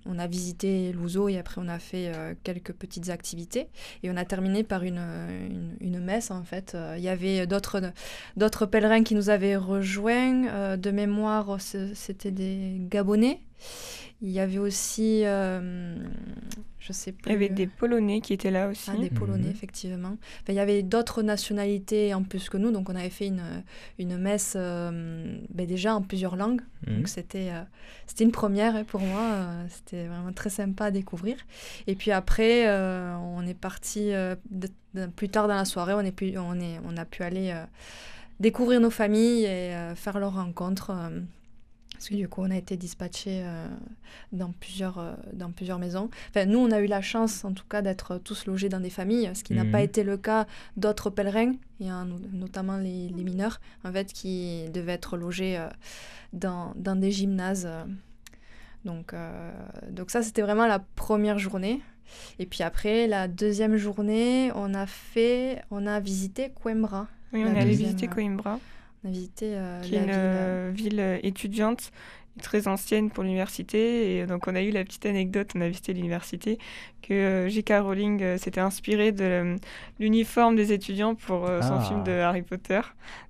on 0.06 0.20
a 0.20 0.28
visité 0.28 0.92
l'Ouzo, 0.92 1.28
et 1.28 1.40
après 1.40 1.60
on 1.60 1.68
a 1.68 1.80
fait 1.80 2.12
quelques 2.44 2.74
petites 2.74 3.10
activités, 3.10 3.68
et 4.04 4.12
on 4.12 4.16
a 4.16 4.26
terminé 4.26 4.64
par 4.64 4.84
une, 4.84 5.02
une, 5.82 6.00
messe, 6.00 6.30
en 6.30 6.44
fait. 6.44 6.78
Il 6.98 7.02
y 7.02 7.10
avait 7.10 7.48
d'autres 7.48 8.66
pèlerins 8.68 9.02
qui 9.02 9.16
nous 9.16 9.32
avaient 9.32 9.56
rejoints, 9.56 10.78
de 10.78 10.92
mémoire, 10.92 11.58
c'était 11.60 12.32
des 12.32 12.78
Gabonais, 12.82 13.40
Il 14.22 14.30
y 14.30 14.40
avait 14.40 14.60
aussi, 14.60 15.22
euh, 15.26 15.96
je 16.88 16.94
sais 16.94 17.12
plus. 17.12 17.30
Il 17.30 17.34
y 17.34 17.36
avait 17.36 17.50
des 17.50 17.68
Polonais 17.68 18.22
qui 18.22 18.32
étaient 18.34 18.52
là 18.52 18.70
aussi. 18.70 18.90
Ah, 18.94 18.98
des 18.98 19.10
Polonais, 19.10 19.44
Mhm. 19.46 19.52
effectivement. 19.52 20.18
Enfin, 20.42 20.50
il 20.50 20.56
y 20.56 20.60
avait 20.60 20.84
d'autres 20.84 21.22
nationalités 21.22 22.14
en 22.14 22.24
plus 22.24 22.48
que 22.50 22.58
nous, 22.58 22.72
donc 22.72 22.90
on 22.90 22.96
avait 22.96 23.10
fait 23.10 23.28
une, 23.28 23.44
une 24.00 24.18
messe 24.18 24.54
euh, 24.56 25.38
ben, 25.50 25.66
déjà 25.68 25.96
en 25.96 26.02
plusieurs 26.02 26.36
langues. 26.38 26.62
Mhm. 26.88 26.96
Donc 26.98 27.08
c'était 27.10 27.50
euh, 27.52 27.62
c'était 28.06 28.24
une 28.24 28.32
première 28.32 28.76
hein, 28.76 28.84
pour 28.86 29.02
moi, 29.02 29.22
euh, 29.22 29.66
c'était 29.70 30.08
vraiment 30.08 30.32
très 30.32 30.50
sympa 30.50 30.86
à 30.86 30.92
découvrir. 30.92 31.36
Et 31.88 31.96
puis 31.96 32.12
après, 32.12 32.68
euh, 32.68 33.16
on 33.18 33.46
est 33.46 33.54
parti 33.60 34.14
euh, 34.14 34.36
de- 34.50 34.70
de- 34.94 35.08
plus 35.08 35.30
tard 35.30 35.48
dans 35.48 35.56
la 35.56 35.66
soirée, 35.66 35.94
on, 35.94 36.00
est 36.02 36.12
pu, 36.12 36.38
on, 36.38 36.60
est, 36.60 36.80
on 36.86 36.96
a 36.98 37.06
pu 37.06 37.24
aller 37.24 37.52
euh, 37.52 37.64
découvrir 38.40 38.80
nos 38.80 38.90
familles 38.92 39.44
et 39.46 39.74
euh, 39.76 39.96
faire 39.96 40.20
leurs 40.20 40.36
rencontres. 40.36 40.92
Parce 41.98 42.10
que 42.10 42.16
du 42.16 42.28
coup, 42.30 42.42
on 42.44 42.52
a 42.52 42.56
été 42.56 42.78
dispatchés 42.78 43.42
euh, 43.44 43.68
dans, 44.32 44.52
plusieurs, 44.52 45.00
euh, 45.00 45.14
dans 45.34 45.52
plusieurs 45.52 45.80
maisons. 45.80 46.10
Enfin, 46.30 46.46
nous, 46.46 46.60
on 46.60 46.72
a 46.72 46.80
eu 46.80 46.86
la 46.86 47.02
chance, 47.02 47.44
en 47.44 47.54
tout 47.54 47.66
cas, 47.68 47.82
d'être 47.82 48.18
tous 48.20 48.46
logés 48.46 48.70
dans 48.70 48.80
des 48.80 48.90
familles, 48.92 49.32
ce 49.34 49.44
qui 49.44 49.54
n'a 49.54 49.64
Mhm. 49.64 49.72
pas 49.72 49.82
été 49.82 50.04
le 50.04 50.18
cas 50.18 50.46
d'autres 50.78 51.10
pèlerins, 51.10 51.54
no- 51.80 52.20
notamment 52.32 52.78
les, 52.78 53.10
les 53.10 53.24
mineurs, 53.24 53.60
en 53.84 53.92
fait, 53.92 54.14
qui 54.14 54.70
devaient 54.72 54.94
être 54.94 55.18
logés 55.18 55.58
euh, 55.58 55.68
dans, 56.34 56.74
dans 56.76 56.96
des 56.96 57.12
gymnases. 57.12 57.68
Donc, 58.86 59.14
euh, 59.14 59.52
donc 59.90 60.12
ça, 60.12 60.22
c'était 60.22 60.42
vraiment 60.42 60.68
la 60.68 60.80
première 60.80 61.40
journée. 61.40 61.82
Et 62.40 62.46
puis 62.46 62.64
après, 62.64 63.08
la 63.08 63.28
deuxième 63.28 63.76
journée, 63.76 64.52
on 64.56 64.74
a 64.74 64.86
fait, 64.86 65.62
on 65.72 65.86
a 65.88 66.00
visité 66.00 66.52
Coimbra. 66.52 67.08
Oui, 67.34 67.44
on 67.44 67.54
est 67.54 67.60
allé 67.60 67.72
visiter 67.72 68.08
euh, 68.08 68.10
Coimbra, 68.10 68.60
On 69.04 69.10
a 69.10 69.12
visité 69.12 69.52
euh, 69.56 69.80
qui 69.82 69.96
est 69.96 70.00
la 70.00 70.04
une 70.06 70.10
ville. 70.10 70.18
euh, 70.18 70.72
ville 70.74 71.00
euh, 71.00 71.20
étudiante 71.24 71.92
très 72.42 72.68
ancienne 72.68 73.10
pour 73.10 73.24
l'université. 73.24 74.18
Et 74.18 74.26
donc, 74.28 74.48
on 74.48 74.56
a 74.56 74.62
eu 74.62 74.70
la 74.72 74.84
petite 74.84 75.06
anecdote, 75.08 75.52
on 75.56 75.62
a 75.62 75.68
visité 75.68 75.94
l'université, 75.94 76.60
que 77.02 77.48
J.K. 77.50 77.74
Rowling 77.82 78.22
euh, 78.22 78.38
s'était 78.38 78.60
inspiré 78.62 79.12
de 79.12 79.24
euh, 79.24 79.56
l'uniforme 80.00 80.56
des 80.56 80.72
étudiants 80.72 81.16
pour 81.16 81.48
euh, 81.48 81.62
son 81.62 81.76
Ah. 81.80 81.82
film 81.82 82.04
de 82.04 82.12
Harry 82.12 82.44
Potter. 82.44 82.82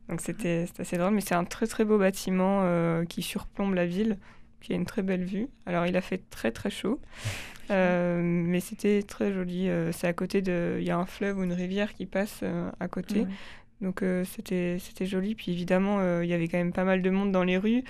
Donc, 0.10 0.20
c'était 0.22 0.66
c'était 0.68 0.82
assez 0.82 0.98
drôle, 0.98 1.14
mais 1.14 1.22
c'est 1.22 1.36
un 1.36 1.46
très 1.46 1.68
très 1.68 1.86
beau 1.86 1.98
bâtiment 1.98 2.62
euh, 2.64 3.06
qui 3.06 3.22
surplombe 3.22 3.74
la 3.76 3.86
ville, 3.86 4.18
qui 4.62 4.74
a 4.74 4.76
une 4.76 4.86
très 4.86 5.04
belle 5.04 5.24
vue. 5.24 5.48
Alors, 5.66 5.86
il 5.86 5.96
a 5.96 6.02
fait 6.02 6.22
très 6.30 6.52
très 6.52 6.70
chaud. 6.70 7.00
Euh, 7.70 8.22
mais 8.24 8.62
c'était 8.62 9.04
très 9.04 9.34
joli. 9.34 9.68
euh, 9.68 9.92
c'est 9.92 10.08
à 10.08 10.14
côté 10.14 10.42
de. 10.42 10.78
Il 10.80 10.86
y 10.86 10.90
a 10.90 10.98
un 10.98 11.06
fleuve 11.06 11.38
ou 11.40 11.44
une 11.44 11.52
rivière 11.52 11.94
qui 11.94 12.06
passe 12.06 12.40
euh, 12.44 12.70
à 12.80 12.88
côté. 12.88 13.22
Ouais. 13.22 13.28
Donc 13.82 14.02
euh, 14.02 14.24
c'était 14.26 14.78
c'était 14.80 15.06
joli. 15.06 15.36
Puis 15.36 15.52
évidemment, 15.52 15.98
euh, 16.00 16.24
il 16.24 16.30
y 16.30 16.34
avait 16.34 16.48
quand 16.48 16.58
même 16.58 16.74
pas 16.74 16.84
mal 16.84 17.02
de 17.02 17.10
monde 17.10 17.32
dans 17.32 17.44
les 17.44 17.58
rues. 17.58 17.84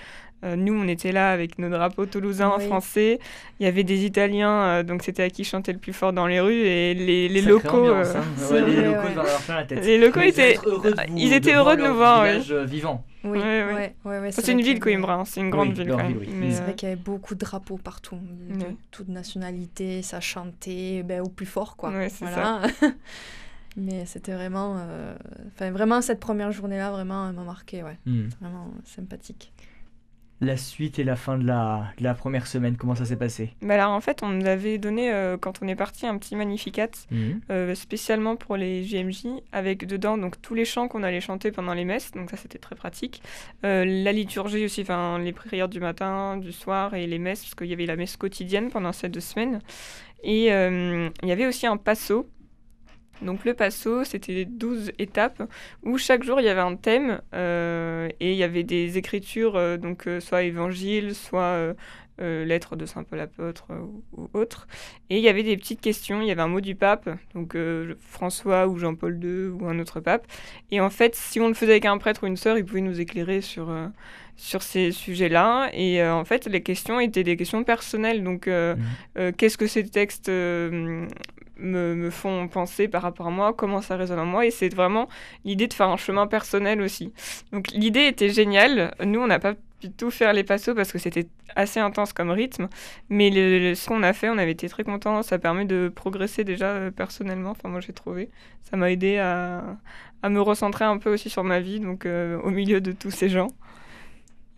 Euh, 0.44 0.54
nous, 0.54 0.72
on 0.72 0.86
était 0.86 1.10
là 1.10 1.32
avec 1.32 1.58
nos 1.58 1.68
drapeaux 1.68 2.06
toulousains, 2.06 2.54
Oui. 2.58 2.66
français. 2.66 3.18
Il 3.58 3.64
y 3.64 3.66
avait 3.66 3.82
des 3.82 4.04
Italiens, 4.04 4.52
euh, 4.62 4.82
donc 4.84 5.02
c'était 5.02 5.24
à 5.24 5.30
qui 5.30 5.42
chanter 5.42 5.72
le 5.72 5.78
plus 5.80 5.92
fort 5.92 6.12
dans 6.12 6.26
les 6.28 6.38
rues. 6.40 6.52
Et 6.64 6.94
les, 6.94 7.28
les 7.28 7.40
locaux. 7.42 7.88
ambiance, 7.90 8.14
euh, 8.14 8.20
hein. 8.20 8.52
Ouais, 8.52 8.60
les 8.70 8.76
locaux 8.82 8.98
ouais. 9.00 9.08
devaient 9.08 9.20
avoir 9.20 9.40
plein 9.40 9.54
la 9.56 9.64
tête. 9.64 9.84
Les 9.84 9.98
locaux 9.98 10.20
Ils 10.20 10.30
devaient 10.30 10.52
étaient- 10.54 10.66
heureux 10.68 10.90
de 10.92 10.96
vous- 11.10 11.16
ils 11.18 11.32
étaient 11.32 11.52
de 11.52 11.56
heureux 11.56 11.76
de 11.76 11.82
nous 11.82 11.94
voir, 11.94 12.22
ouais. 12.22 12.38
village, 12.38 12.52
vivant. 12.70 13.04
Oui, 13.24 13.38
Ouais, 13.38 13.44
ouais, 13.64 13.64
ouais. 13.74 13.94
ouais, 14.04 14.18
ouais, 14.20 14.30
c'est 14.30 14.46
une 14.52 14.60
ville, 14.60 14.70
avait- 14.72 14.78
Coimbra. 14.80 15.14
hein, 15.14 15.24
C'est 15.24 15.40
une 15.40 15.50
grande 15.50 15.76
Oui, 15.76 15.84
ville 15.84 16.52
C'est 16.52 16.60
euh, 16.60 16.64
vrai 16.64 16.74
qu'il 16.74 16.88
y 16.88 16.92
avait 16.92 17.00
beaucoup 17.00 17.34
de 17.34 17.40
drapeaux 17.40 17.78
partout, 17.78 18.16
de 18.50 18.62
Ouais. 18.64 18.76
toutes 18.92 19.08
nationalités, 19.08 20.02
ça 20.02 20.20
chantait 20.20 21.02
ben, 21.04 21.20
au 21.22 21.28
plus 21.28 21.46
fort, 21.46 21.76
quoi. 21.76 21.90
Voilà. 22.20 22.60
Mais 23.80 24.04
c'était 24.06 24.32
vraiment, 24.34 24.76
euh, 24.78 25.14
enfin 25.54 25.70
vraiment 25.70 26.02
cette 26.02 26.18
première 26.20 26.50
journée-là, 26.50 26.90
vraiment, 26.90 27.28
elle 27.28 27.34
m'a 27.36 27.44
marqué, 27.44 27.82
ouais, 27.84 27.96
Hmm. 28.06 28.28
vraiment 28.40 28.70
sympathique. 28.84 29.52
La 30.40 30.56
suite 30.56 31.00
et 31.00 31.04
la 31.04 31.16
fin 31.16 31.36
de 31.36 31.44
la, 31.44 31.88
de 31.98 32.04
la 32.04 32.14
première 32.14 32.46
semaine, 32.46 32.76
comment 32.76 32.94
ça 32.94 33.04
s'est 33.04 33.16
passé? 33.16 33.54
Bah 33.60 33.74
alors 33.74 33.90
en 33.90 34.00
fait, 34.00 34.22
on 34.22 34.28
nous 34.28 34.46
avait 34.46 34.78
donné, 34.78 35.12
euh, 35.12 35.36
quand 35.36 35.60
on 35.62 35.66
est 35.68 35.74
parti, 35.74 36.06
un 36.06 36.16
petit 36.16 36.36
magnificat 36.36 36.88
Hmm. 37.10 37.40
euh, 37.50 37.74
spécialement 37.74 38.36
pour 38.36 38.56
les 38.56 38.84
JMJ, 38.84 39.42
avec 39.52 39.84
dedans 39.86 40.16
donc 40.16 40.40
tous 40.40 40.54
les 40.54 40.64
chants 40.64 40.86
qu'on 40.86 41.02
allait 41.02 41.20
chanter 41.20 41.50
pendant 41.50 41.74
les 41.74 41.84
messes, 41.84 42.12
donc 42.12 42.30
ça 42.30 42.36
c'était 42.36 42.58
très 42.58 42.76
pratique. 42.76 43.20
Euh, 43.64 43.84
la 43.84 44.12
liturgie 44.12 44.64
aussi, 44.64 44.82
enfin 44.82 45.18
les 45.18 45.32
prières 45.32 45.68
du 45.68 45.80
matin, 45.80 46.36
du 46.36 46.52
soir 46.52 46.94
et 46.94 47.06
les 47.08 47.18
messes, 47.18 47.42
parce 47.42 47.54
qu'il 47.56 47.66
y 47.68 47.72
avait 47.72 47.86
la 47.86 47.96
messe 47.96 48.16
quotidienne 48.16 48.70
pendant 48.70 48.92
ces 48.92 49.08
deux 49.08 49.20
semaines. 49.20 49.60
Et 50.22 50.52
euh, 50.52 51.10
il 51.22 51.28
y 51.28 51.32
avait 51.32 51.46
aussi 51.46 51.66
un 51.66 51.76
passo. 51.76 52.28
Donc 53.22 53.44
le 53.44 53.54
passo, 53.54 54.04
c'était 54.04 54.44
12 54.44 54.92
étapes 54.98 55.42
où 55.82 55.98
chaque 55.98 56.22
jour 56.22 56.40
il 56.40 56.44
y 56.44 56.48
avait 56.48 56.60
un 56.60 56.76
thème 56.76 57.20
euh, 57.34 58.08
et 58.20 58.32
il 58.32 58.36
y 58.38 58.42
avait 58.42 58.64
des 58.64 58.98
écritures, 58.98 59.56
euh, 59.56 59.76
donc 59.76 60.06
euh, 60.06 60.20
soit 60.20 60.42
évangile, 60.42 61.14
soit 61.14 61.74
lettres 62.20 62.74
de 62.74 62.84
Saint 62.84 63.04
Paul 63.04 63.20
apôtre 63.20 63.68
ou, 64.16 64.28
autre. 64.32 64.66
Et 65.08 65.18
il 65.18 65.22
y 65.22 65.28
avait 65.28 65.44
des 65.44 65.56
petites 65.56 65.80
questions, 65.80 66.20
il 66.20 66.26
y 66.26 66.32
avait 66.32 66.42
un 66.42 66.48
mot 66.48 66.60
du 66.60 66.74
pape, 66.74 67.08
donc 67.32 67.56
François 68.10 68.66
ou 68.66 68.76
Jean-Paul 68.76 69.20
II 69.22 69.50
ou 69.50 69.68
un 69.68 69.78
autre 69.78 70.00
pape. 70.00 70.26
Et 70.72 70.80
en 70.80 70.90
fait, 70.90 71.14
si 71.14 71.38
on 71.38 71.46
le 71.46 71.54
faisait 71.54 71.70
avec 71.70 71.84
un 71.84 71.96
prêtre 71.96 72.24
ou 72.24 72.26
une 72.26 72.36
sœur, 72.36 72.58
il 72.58 72.64
pouvait 72.64 72.80
nous 72.80 73.00
éclairer 73.00 73.40
sur, 73.40 73.72
sur 74.38 74.62
ces 74.62 74.92
sujets-là. 74.92 75.68
Et 75.74 76.00
euh, 76.00 76.14
en 76.14 76.24
fait, 76.24 76.46
les 76.46 76.62
questions 76.62 76.98
étaient 77.00 77.24
des 77.24 77.36
questions 77.36 77.64
personnelles. 77.64 78.24
Donc, 78.24 78.48
euh, 78.48 78.74
euh, 79.18 79.32
qu'est-ce 79.36 79.58
que 79.58 79.66
ces 79.66 79.84
textes 79.84 80.30
me, 81.58 82.10
font 82.10 82.48
penser 82.48 82.88
par 82.88 83.02
rapport 83.02 83.26
à 83.26 83.30
moi 83.30 83.52
Comment 83.52 83.82
ça 83.82 83.96
résonne 83.96 84.18
en 84.18 84.26
moi 84.26 84.46
Et 84.46 84.50
c'est 84.50 84.74
vraiment 84.74 85.08
l'idée 85.44 85.66
de 85.66 85.74
faire 85.74 85.88
un 85.88 85.96
chemin 85.96 86.26
personnel 86.26 86.80
aussi. 86.80 87.12
Donc, 87.52 87.68
l'idée 87.72 88.06
était 88.06 88.30
géniale. 88.30 88.94
Nous, 89.04 89.20
on 89.20 89.26
n'a 89.26 89.38
pas 89.38 89.54
pu 89.80 89.90
tout 89.90 90.10
faire 90.10 90.32
les 90.32 90.44
passos 90.44 90.74
parce 90.74 90.92
que 90.92 90.98
c'était 90.98 91.28
assez 91.56 91.80
intense 91.80 92.12
comme 92.12 92.30
rythme. 92.30 92.68
Mais 93.08 93.30
ce 93.74 93.88
qu'on 93.88 94.02
a 94.02 94.12
fait, 94.12 94.28
on 94.28 94.38
avait 94.38 94.52
été 94.52 94.68
très 94.68 94.84
contents. 94.84 95.22
Ça 95.22 95.38
permet 95.38 95.64
de 95.64 95.90
progresser 95.94 96.44
déjà 96.44 96.66
euh, 96.66 96.90
personnellement. 96.90 97.50
Enfin, 97.50 97.68
moi, 97.68 97.80
j'ai 97.80 97.92
trouvé. 97.92 98.30
Ça 98.70 98.76
m'a 98.76 98.90
aidé 98.90 99.18
à, 99.18 99.76
à 100.22 100.28
me 100.28 100.40
recentrer 100.40 100.84
un 100.84 100.98
peu 100.98 101.12
aussi 101.12 101.30
sur 101.30 101.44
ma 101.44 101.60
vie, 101.60 101.80
donc 101.80 102.06
euh, 102.06 102.38
au 102.42 102.50
milieu 102.50 102.80
de 102.80 102.92
tous 102.92 103.10
ces 103.10 103.28
gens. 103.28 103.48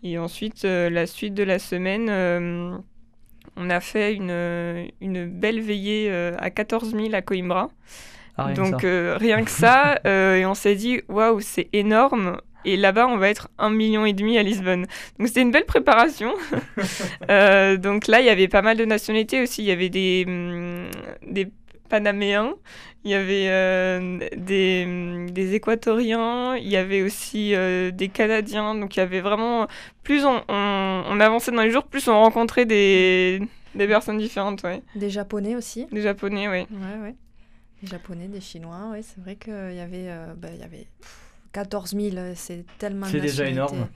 Et 0.03 0.17
ensuite, 0.17 0.65
euh, 0.65 0.89
la 0.89 1.05
suite 1.05 1.33
de 1.35 1.43
la 1.43 1.59
semaine, 1.59 2.83
on 3.57 3.69
a 3.69 3.79
fait 3.79 4.13
une, 4.13 4.87
une 5.01 5.25
belle 5.25 5.61
veillée 5.61 6.07
euh, 6.09 6.35
à 6.39 6.49
14 6.49 6.91
000 6.95 7.13
à 7.13 7.21
Coimbra. 7.21 7.69
Ah, 8.37 8.45
rien 8.45 8.53
donc 8.55 8.83
euh, 8.83 9.17
rien 9.19 9.43
que 9.43 9.51
ça, 9.51 9.99
euh, 10.05 10.35
et 10.35 10.45
on 10.45 10.53
s'est 10.53 10.75
dit, 10.75 11.01
waouh, 11.09 11.39
c'est 11.41 11.69
énorme. 11.73 12.37
Et 12.63 12.77
là-bas, 12.77 13.07
on 13.07 13.17
va 13.17 13.29
être 13.29 13.49
un 13.57 13.71
million 13.71 14.05
et 14.05 14.13
demi 14.13 14.37
à 14.37 14.43
Lisbonne. 14.43 14.85
Donc 15.17 15.27
c'était 15.27 15.41
une 15.41 15.51
belle 15.51 15.65
préparation. 15.65 16.33
Euh, 17.29 17.77
donc 17.77 18.07
là, 18.07 18.19
il 18.19 18.25
y 18.25 18.29
avait 18.29 18.47
pas 18.47 18.61
mal 18.61 18.75
de 18.75 18.83
nationalités 18.83 19.41
aussi. 19.41 19.61
Il 19.61 19.67
y 19.67 19.71
avait 19.71 19.89
des, 19.89 20.25
hum, 20.27 20.89
des 21.25 21.47
Panaméens, 21.91 22.55
il 23.03 23.11
y 23.11 23.13
avait 23.13 23.47
euh, 23.49 24.17
des, 24.37 25.27
des 25.29 25.53
Équatoriens, 25.55 26.55
il 26.55 26.69
y 26.69 26.77
avait 26.77 27.01
aussi 27.01 27.53
euh, 27.53 27.91
des 27.91 28.07
Canadiens. 28.07 28.73
Donc 28.75 28.95
il 28.95 28.99
y 28.99 29.03
avait 29.03 29.19
vraiment... 29.19 29.67
Plus 30.03 30.23
on, 30.25 30.41
on- 30.47 31.03
on 31.05 31.19
avançait 31.19 31.51
dans 31.51 31.61
les 31.63 31.69
jours, 31.71 31.83
plus 31.83 32.07
on 32.07 32.13
rencontrait 32.17 32.65
des, 32.65 33.41
des 33.75 33.87
personnes 33.87 34.17
différentes, 34.17 34.63
ouais. 34.63 34.81
Des 34.95 35.09
Japonais 35.09 35.55
aussi. 35.57 35.85
Des 35.91 36.01
Japonais, 36.01 36.47
ouais. 36.47 36.65
Ouais, 36.71 37.01
ouais. 37.03 37.15
Des 37.83 37.87
Japonais, 37.89 38.27
des 38.29 38.39
Chinois, 38.41 38.89
ouais, 38.91 39.01
c'est 39.01 39.19
vrai 39.21 39.35
qu'il 39.35 39.51
y 39.75 39.79
avait, 39.81 40.07
euh, 40.07 40.33
bah, 40.37 40.47
il 40.53 40.59
y 40.61 40.63
avait 40.63 40.87
pff, 41.01 41.17
14 41.51 41.91
000, 41.95 42.15
euh, 42.15 42.31
c'est 42.35 42.63
tellement 42.77 43.07
C'est 43.07 43.19
déjà 43.19 43.45
énorme. 43.47 43.87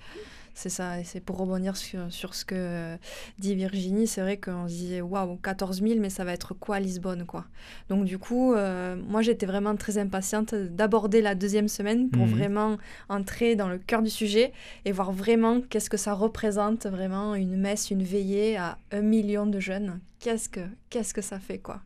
C'est 0.57 0.69
ça, 0.69 1.01
et 1.01 1.03
c'est 1.03 1.19
pour 1.19 1.35
rebondir 1.37 1.75
sur, 1.75 2.09
sur 2.13 2.33
ce 2.33 2.45
que 2.45 2.55
euh, 2.57 2.97
dit 3.39 3.55
Virginie, 3.55 4.07
c'est 4.07 4.21
vrai 4.21 4.37
qu'on 4.37 4.69
se 4.69 4.73
disait 4.73 5.01
waouh, 5.01 5.35
14 5.35 5.81
000, 5.81 5.99
mais 5.99 6.09
ça 6.09 6.23
va 6.23 6.31
être 6.31 6.53
quoi 6.53 6.77
à 6.77 6.79
Lisbonne, 6.79 7.25
quoi? 7.25 7.43
Donc, 7.89 8.05
du 8.05 8.17
coup, 8.17 8.53
euh, 8.53 8.95
moi 9.07 9.21
j'étais 9.21 9.45
vraiment 9.45 9.75
très 9.75 9.97
impatiente 9.97 10.55
d'aborder 10.55 11.21
la 11.21 11.35
deuxième 11.35 11.67
semaine 11.67 12.09
pour 12.09 12.25
Mhm. 12.25 12.31
vraiment 12.31 12.77
entrer 13.09 13.57
dans 13.57 13.67
le 13.67 13.77
cœur 13.77 14.01
du 14.01 14.09
sujet 14.09 14.53
et 14.85 14.93
voir 14.93 15.11
vraiment 15.11 15.59
qu'est-ce 15.59 15.89
que 15.89 15.97
ça 15.97 16.13
représente, 16.13 16.85
vraiment 16.85 17.35
une 17.35 17.57
messe, 17.57 17.91
une 17.91 18.03
veillée 18.03 18.55
à 18.55 18.77
un 18.93 19.01
million 19.01 19.45
de 19.45 19.59
jeunes. 19.59 19.99
Qu'est-ce 20.19 20.47
que, 20.47 20.61
qu'est-ce 20.89 21.13
que 21.13 21.21
ça 21.21 21.37
fait, 21.37 21.57
quoi? 21.59 21.81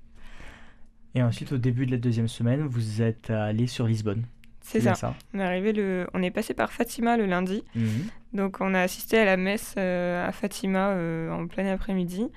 Et 1.16 1.24
ensuite, 1.24 1.52
au 1.54 1.58
début 1.58 1.88
de 1.88 1.92
la 1.92 1.98
deuxième 1.98 2.28
semaine, 2.28 2.62
vous 2.68 3.02
êtes 3.02 3.32
allé 3.32 3.66
sur 3.66 3.88
Lisbonne. 3.88 4.26
C'est 4.62 4.82
ça. 4.82 5.16
On 5.34 5.40
est 5.40 5.44
arrivé 5.44 5.74
le... 5.74 6.06
On 6.14 6.22
est 6.22 6.30
passé 6.30 6.54
par 6.54 6.72
Fatima 6.72 7.18
le 7.18 7.26
lundi. 7.26 7.64
Mhm. 7.74 8.06
Donc 8.34 8.58
on 8.62 8.74
a 8.74 8.82
assisté 8.82 9.18
à 9.18 9.26
la 9.26 9.38
messe 9.38 9.76
euh, 9.78 10.28
à 10.28 10.32
Fatima 10.32 10.90
euh, 10.90 11.32
en 11.32 11.48
plein 11.48 11.66
après-midi, 11.68 12.28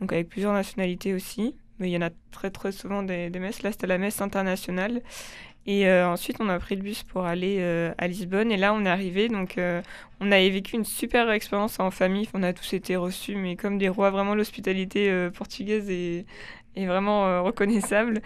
donc 0.00 0.12
avec 0.12 0.28
plusieurs 0.28 0.52
nationalités 0.52 1.14
aussi. 1.14 1.54
Mais 1.78 1.88
il 1.88 1.92
y 1.92 1.96
en 1.96 2.02
a 2.02 2.10
très 2.32 2.50
très 2.50 2.72
souvent 2.72 3.02
des, 3.02 3.30
des 3.30 3.38
messes. 3.38 3.62
Là 3.62 3.72
c'était 3.72 3.86
la 3.86 3.98
messe 3.98 4.20
internationale. 4.20 5.00
Et 5.66 5.86
euh, 5.86 6.08
ensuite 6.08 6.38
on 6.40 6.48
a 6.48 6.58
pris 6.58 6.76
le 6.76 6.82
bus 6.82 7.02
pour 7.02 7.24
aller 7.24 7.62
à 7.98 8.08
Lisbonne. 8.08 8.50
Et 8.52 8.56
là 8.56 8.74
on 8.74 8.84
est 8.84 8.88
arrivé, 8.88 9.28
donc 9.28 9.58
on 10.20 10.32
avait 10.32 10.50
vécu 10.50 10.76
une 10.76 10.84
super 10.84 11.30
expérience 11.30 11.78
en 11.80 11.90
famille. 11.90 12.28
On 12.34 12.42
a 12.42 12.52
tous 12.52 12.74
été 12.74 12.96
reçus, 12.96 13.36
mais 13.36 13.56
comme 13.56 13.78
des 13.78 13.88
rois, 13.88 14.10
vraiment 14.10 14.34
l'hospitalité 14.34 15.28
portugaise 15.30 15.88
est, 15.88 16.26
est 16.76 16.86
vraiment 16.86 17.42
reconnaissable. 17.42 18.20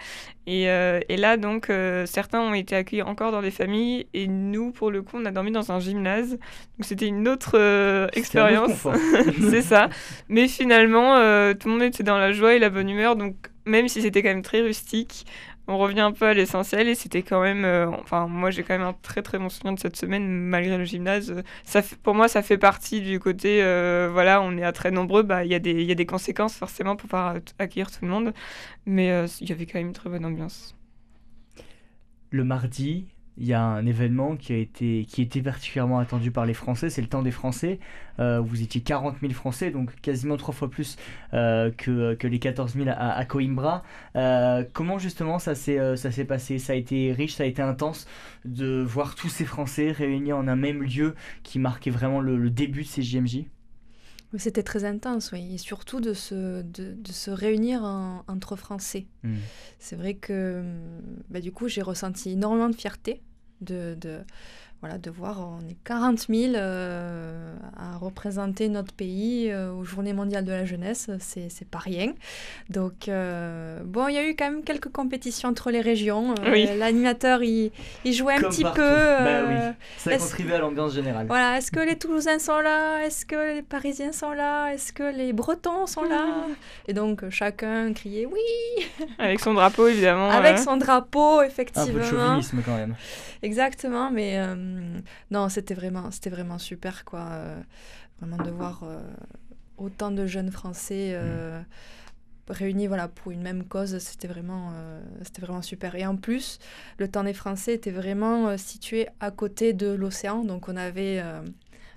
Et, 0.45 0.63
et, 0.63 1.17
là, 1.17 1.37
donc, 1.37 1.71
certains 2.05 2.41
ont 2.41 2.53
été 2.53 2.75
accueillis 2.75 3.01
encore 3.01 3.31
dans 3.31 3.41
des 3.41 3.51
familles 3.51 4.05
et 4.13 4.27
nous, 4.27 4.71
pour 4.71 4.91
le 4.91 5.01
coup, 5.01 5.17
on 5.17 5.25
a 5.25 5.31
dormi 5.31 5.51
dans 5.51 5.71
un 5.71 5.79
gymnase. 5.79 6.31
Donc 6.31 6.81
c'était 6.81 7.07
une 7.07 7.27
autre 7.27 8.09
expérience. 8.13 8.87
C'est 9.49 9.61
ça. 9.61 9.89
Mais 10.29 10.47
finalement, 10.47 11.15
tout 11.53 11.67
le 11.67 11.71
monde 11.71 11.83
était 11.83 12.03
dans 12.03 12.17
la 12.17 12.31
joie 12.31 12.53
et 12.55 12.59
la 12.59 12.69
bonne 12.69 12.89
humeur. 12.89 13.15
Donc 13.15 13.35
même 13.65 13.87
si 13.87 14.01
c'était 14.01 14.21
quand 14.21 14.29
même 14.29 14.41
très 14.41 14.61
rustique, 14.61 15.25
on 15.67 15.77
revient 15.77 16.01
un 16.01 16.11
peu 16.11 16.25
à 16.25 16.33
l'essentiel 16.33 16.87
et 16.87 16.95
c'était 16.95 17.23
quand 17.23 17.41
même 17.41 17.63
euh, 17.63 17.87
enfin 17.87 18.27
moi 18.27 18.51
j'ai 18.51 18.63
quand 18.63 18.77
même 18.77 18.87
un 18.87 18.95
très 19.01 19.21
très 19.21 19.37
bon 19.39 19.49
souvenir 19.49 19.75
de 19.75 19.79
cette 19.79 19.95
semaine 19.95 20.27
malgré 20.27 20.77
le 20.77 20.83
gymnase. 20.83 21.43
Ça 21.63 21.81
pour 22.03 22.15
moi 22.15 22.27
ça 22.27 22.41
fait 22.41 22.57
partie 22.57 23.01
du 23.01 23.19
côté 23.19 23.63
euh, 23.63 24.09
voilà 24.11 24.41
on 24.41 24.57
est 24.57 24.63
à 24.63 24.73
très 24.73 24.91
nombreux 24.91 25.23
bah 25.23 25.45
il 25.45 25.51
y 25.51 25.55
a 25.55 25.59
des 25.59 25.95
des 25.95 26.05
conséquences 26.05 26.55
forcément 26.55 26.95
pour 26.95 27.09
pouvoir 27.09 27.35
accueillir 27.59 27.91
tout 27.91 27.99
le 28.01 28.09
monde. 28.09 28.33
Mais 28.85 29.11
euh, 29.11 29.27
il 29.41 29.49
y 29.49 29.51
avait 29.53 29.65
quand 29.65 29.79
même 29.79 29.87
une 29.87 29.93
très 29.93 30.09
bonne 30.09 30.25
ambiance. 30.25 30.75
Le 32.29 32.43
mardi 32.43 33.12
il 33.37 33.45
y 33.47 33.53
a 33.53 33.61
un 33.61 33.85
événement 33.85 34.35
qui 34.35 34.53
a 34.53 34.57
été 34.57 35.07
était 35.17 35.41
particulièrement 35.41 35.99
attendu 35.99 36.31
par 36.31 36.45
les 36.45 36.53
Français, 36.53 36.89
c'est 36.89 37.01
le 37.01 37.07
temps 37.07 37.23
des 37.23 37.31
Français. 37.31 37.79
Euh, 38.19 38.39
vous 38.39 38.61
étiez 38.61 38.81
40 38.81 39.17
000 39.21 39.33
Français, 39.33 39.71
donc 39.71 39.99
quasiment 40.01 40.37
trois 40.37 40.53
fois 40.53 40.69
plus 40.69 40.97
euh, 41.33 41.71
que, 41.71 42.15
les 42.27 42.39
14 42.39 42.73
000 42.75 42.89
à, 42.89 43.25
Coimbra. 43.25 43.83
Euh, 44.15 44.63
comment 44.73 44.99
justement 44.99 45.39
ça 45.39 45.55
s'est 45.55 45.95
ça 45.95 46.11
s'est 46.11 46.25
passé? 46.25 46.59
Ça 46.59 46.73
a 46.73 46.75
été 46.75 47.11
riche, 47.11 47.33
ça 47.35 47.43
a 47.43 47.45
été 47.47 47.61
intense 47.61 48.07
de 48.45 48.81
voir 48.81 49.15
tous 49.15 49.29
ces 49.29 49.45
Français 49.45 49.91
réunis 49.91 50.33
en 50.33 50.47
un 50.47 50.55
même 50.55 50.83
lieu 50.83 51.15
qui 51.43 51.59
marquait 51.59 51.91
vraiment 51.91 52.19
le, 52.19 52.49
début 52.49 52.83
de 52.83 52.87
ces 52.87 53.01
JMJ. 53.01 53.45
C'était 54.37 54.63
très 54.63 54.83
intense, 54.83 55.31
oui, 55.31 55.53
et 55.53 55.57
surtout 55.57 56.01
de 56.01 56.13
se, 56.13 56.63
de, 56.63 56.93
de 56.93 57.11
se 57.11 57.29
réunir 57.29 57.83
entre 58.27 58.55
Français. 58.55 59.05
Hmm. 59.23 59.35
C'est 59.77 59.95
vrai 59.95 60.15
que 60.15 60.63
bah, 61.29 61.39
du 61.39 61.51
coup, 61.51 61.67
j'ai 61.67 61.83
ressenti 61.83 62.31
énormément 62.31 62.69
de 62.69 62.75
fierté 62.75 63.21
de, 63.61 63.95
de, 63.99 64.19
voilà, 64.83 64.97
de 64.97 65.09
voir, 65.09 65.39
on 65.39 65.65
est 65.69 65.77
40 65.85 66.25
000 66.27 66.55
euh, 66.55 67.55
à 67.77 67.95
représenter 67.95 68.67
notre 68.67 68.93
pays 68.93 69.49
euh, 69.49 69.71
aux 69.71 69.85
Journées 69.85 70.11
mondiales 70.11 70.43
de 70.43 70.51
la 70.51 70.65
jeunesse, 70.65 71.09
c'est, 71.19 71.47
c'est 71.47 71.65
pas 71.65 71.77
rien. 71.77 72.11
Donc, 72.69 73.07
euh, 73.07 73.79
bon, 73.85 74.09
il 74.09 74.15
y 74.15 74.17
a 74.17 74.27
eu 74.27 74.35
quand 74.35 74.43
même 74.43 74.61
quelques 74.61 74.89
compétitions 74.89 75.47
entre 75.47 75.71
les 75.71 75.79
régions. 75.79 76.35
L'animateur, 76.77 77.43
il, 77.43 77.71
il, 78.03 78.11
jouait 78.11 78.33
un 78.33 78.41
petit 78.41 78.65
peu. 78.65 78.81
Bah 78.81 79.43
oui. 79.47 79.55
Ça 79.95 80.17
contribué 80.17 80.55
à 80.55 80.59
l'ambiance 80.59 80.93
générale. 80.93 81.27
Voilà, 81.27 81.59
est-ce 81.59 81.71
que 81.71 81.79
les 81.79 81.97
Toulousains 81.97 82.39
sont 82.39 82.59
là? 82.59 83.05
Est-ce 83.05 83.25
que 83.25 83.55
les 83.55 83.61
Parisiens 83.61 84.11
sont 84.11 84.33
là? 84.33 84.73
Est-ce 84.73 84.91
que 84.91 85.15
les 85.15 85.31
Bretons 85.31 85.87
sont 85.87 86.03
là? 86.03 86.25
Et 86.89 86.93
donc, 86.93 87.29
chacun 87.29 87.93
criait 87.93 88.25
oui 88.25 88.85
Avec 89.17 89.39
son 89.39 89.53
drapeau, 89.53 89.87
évidemment. 89.87 90.29
Avec 90.29 90.59
son 90.59 90.75
drapeau, 90.75 91.41
effectivement. 91.41 91.87
Un 91.87 91.93
peu 91.93 91.99
de 91.99 92.03
chauvinisme 92.03 92.61
quand 92.65 92.75
même. 92.75 92.95
Exactement, 93.41 94.11
mais 94.11 94.37
non, 95.31 95.49
c'était 95.49 95.73
vraiment, 95.73 96.11
c'était 96.11 96.29
vraiment 96.29 96.59
super, 96.59 97.05
quoi. 97.05 97.27
Euh, 97.31 97.61
vraiment 98.19 98.43
de 98.43 98.51
voir 98.51 98.83
euh, 98.83 99.01
autant 99.77 100.11
de 100.11 100.25
jeunes 100.25 100.51
Français 100.51 101.17
réunis 102.49 102.87
voilà, 102.87 103.07
pour 103.07 103.31
une 103.31 103.41
même 103.41 103.63
cause, 103.63 103.97
c'était 103.99 104.27
vraiment, 104.27 104.73
c'était 105.21 105.41
vraiment 105.41 105.61
super. 105.61 105.95
Et 105.95 106.05
en 106.05 106.17
plus, 106.17 106.59
le 106.97 107.07
temps 107.07 107.23
des 107.23 107.33
Français 107.33 107.73
était 107.73 107.91
vraiment 107.91 108.57
situé 108.57 109.07
à 109.21 109.31
côté 109.31 109.71
de 109.71 109.87
l'océan, 109.87 110.43
donc 110.43 110.67
on 110.67 110.75
avait 110.75 111.23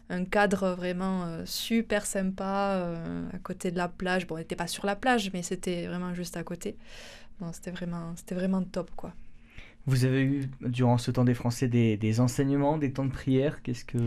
un 0.08 0.24
cadre 0.24 0.70
vraiment 0.76 1.44
super 1.44 2.06
sympa 2.06 2.94
à 3.32 3.38
côté 3.38 3.72
de 3.72 3.76
la 3.76 3.88
plage. 3.88 4.28
Bon, 4.28 4.36
on 4.36 4.38
n'était 4.38 4.54
pas 4.54 4.68
sur 4.68 4.86
la 4.86 4.94
plage, 4.94 5.32
mais 5.32 5.42
c'était 5.42 5.88
vraiment 5.88 6.14
juste 6.14 6.36
à 6.36 6.44
côté. 6.44 6.76
C'était 7.52 7.72
vraiment, 7.72 8.14
c'était 8.14 8.36
vraiment 8.36 8.62
top, 8.62 8.92
quoi. 8.94 9.12
Vous 9.86 10.04
avez 10.04 10.22
eu, 10.22 10.50
durant 10.62 10.98
ce 10.98 11.10
temps 11.10 11.24
des 11.24 11.34
Français, 11.34 11.68
des, 11.68 11.96
des 11.96 12.20
enseignements, 12.20 12.76
des 12.76 12.92
temps 12.92 13.04
de 13.04 13.12
prière 13.12 13.62
Qu'est-ce 13.62 13.84
que. 13.84 13.98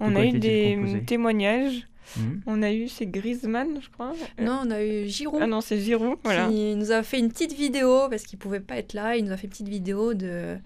On 0.00 0.14
a 0.16 0.24
eu 0.24 0.38
des 0.38 1.02
témoignages. 1.06 1.86
Hmm. 2.16 2.38
On 2.46 2.62
a 2.62 2.72
eu, 2.72 2.88
c'est 2.88 3.06
Griezmann, 3.06 3.80
je 3.82 3.90
crois. 3.90 4.12
Non, 4.40 4.60
on 4.64 4.70
a 4.70 4.82
eu 4.82 5.08
Giroud. 5.08 5.40
Ah 5.42 5.46
non, 5.46 5.60
c'est 5.60 5.80
Giroud, 5.80 6.18
voilà. 6.22 6.48
Qui 6.48 6.76
nous 6.76 6.92
a 6.92 7.02
fait 7.02 7.18
une 7.18 7.28
petite 7.28 7.52
vidéo, 7.52 8.08
parce 8.08 8.22
qu'il 8.22 8.38
pouvait 8.38 8.60
pas 8.60 8.76
être 8.76 8.94
là, 8.94 9.16
il 9.16 9.24
nous 9.24 9.32
a 9.32 9.36
fait 9.36 9.46
une 9.46 9.50
petite 9.50 9.68
vidéo 9.68 10.14
de, 10.14 10.56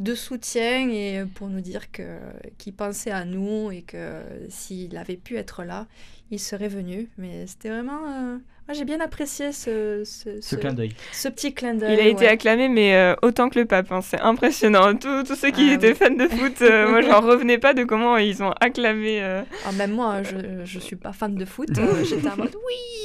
de 0.00 0.14
soutien 0.14 0.88
et 0.88 1.24
pour 1.34 1.48
nous 1.48 1.60
dire 1.60 1.90
que 1.92 2.18
qu'il 2.56 2.72
pensait 2.72 3.10
à 3.10 3.24
nous 3.24 3.70
et 3.70 3.82
que 3.82 4.22
s'il 4.48 4.96
avait 4.96 5.16
pu 5.16 5.36
être 5.36 5.64
là, 5.64 5.86
il 6.30 6.40
serait 6.40 6.68
venu. 6.68 7.08
Mais 7.18 7.46
c'était 7.46 7.68
vraiment. 7.68 8.00
Euh, 8.06 8.38
moi, 8.68 8.74
j'ai 8.74 8.84
bien 8.84 9.00
apprécié 9.00 9.52
ce, 9.52 10.02
ce, 10.04 10.40
ce, 10.40 10.56
clin 10.56 10.72
d'œil. 10.72 10.92
Ce 11.12 11.28
petit 11.28 11.54
clin 11.54 11.74
d'œil. 11.74 11.94
Il 11.94 12.00
a 12.00 12.08
été 12.08 12.26
acclamé, 12.26 12.68
mais 12.68 12.96
euh, 12.96 13.14
autant 13.22 13.48
que 13.48 13.58
le 13.60 13.64
pape. 13.64 13.92
Hein. 13.92 14.00
C'est 14.02 14.20
impressionnant. 14.20 14.96
Tous 14.96 15.36
ceux 15.36 15.50
qui 15.50 15.68
ah 15.70 15.74
étaient 15.74 15.94
fans 15.94 16.10
de 16.10 16.26
foot, 16.26 16.62
euh, 16.62 16.90
moi, 16.90 17.00
j'en 17.02 17.20
revenais 17.20 17.58
pas 17.58 17.74
de 17.74 17.84
comment 17.84 18.16
ils 18.16 18.42
ont 18.42 18.52
acclamé. 18.60 19.22
Ah, 19.64 19.72
même 19.72 19.92
moi, 19.92 20.22
je, 20.22 20.64
je 20.64 20.78
suis 20.80 20.96
pas 20.96 21.12
fan 21.12 21.34
de 21.34 21.44
foot. 21.44 21.68
J'étais 22.04 22.28
en 22.28 22.36
mode 22.36 22.56
oui 22.56 22.96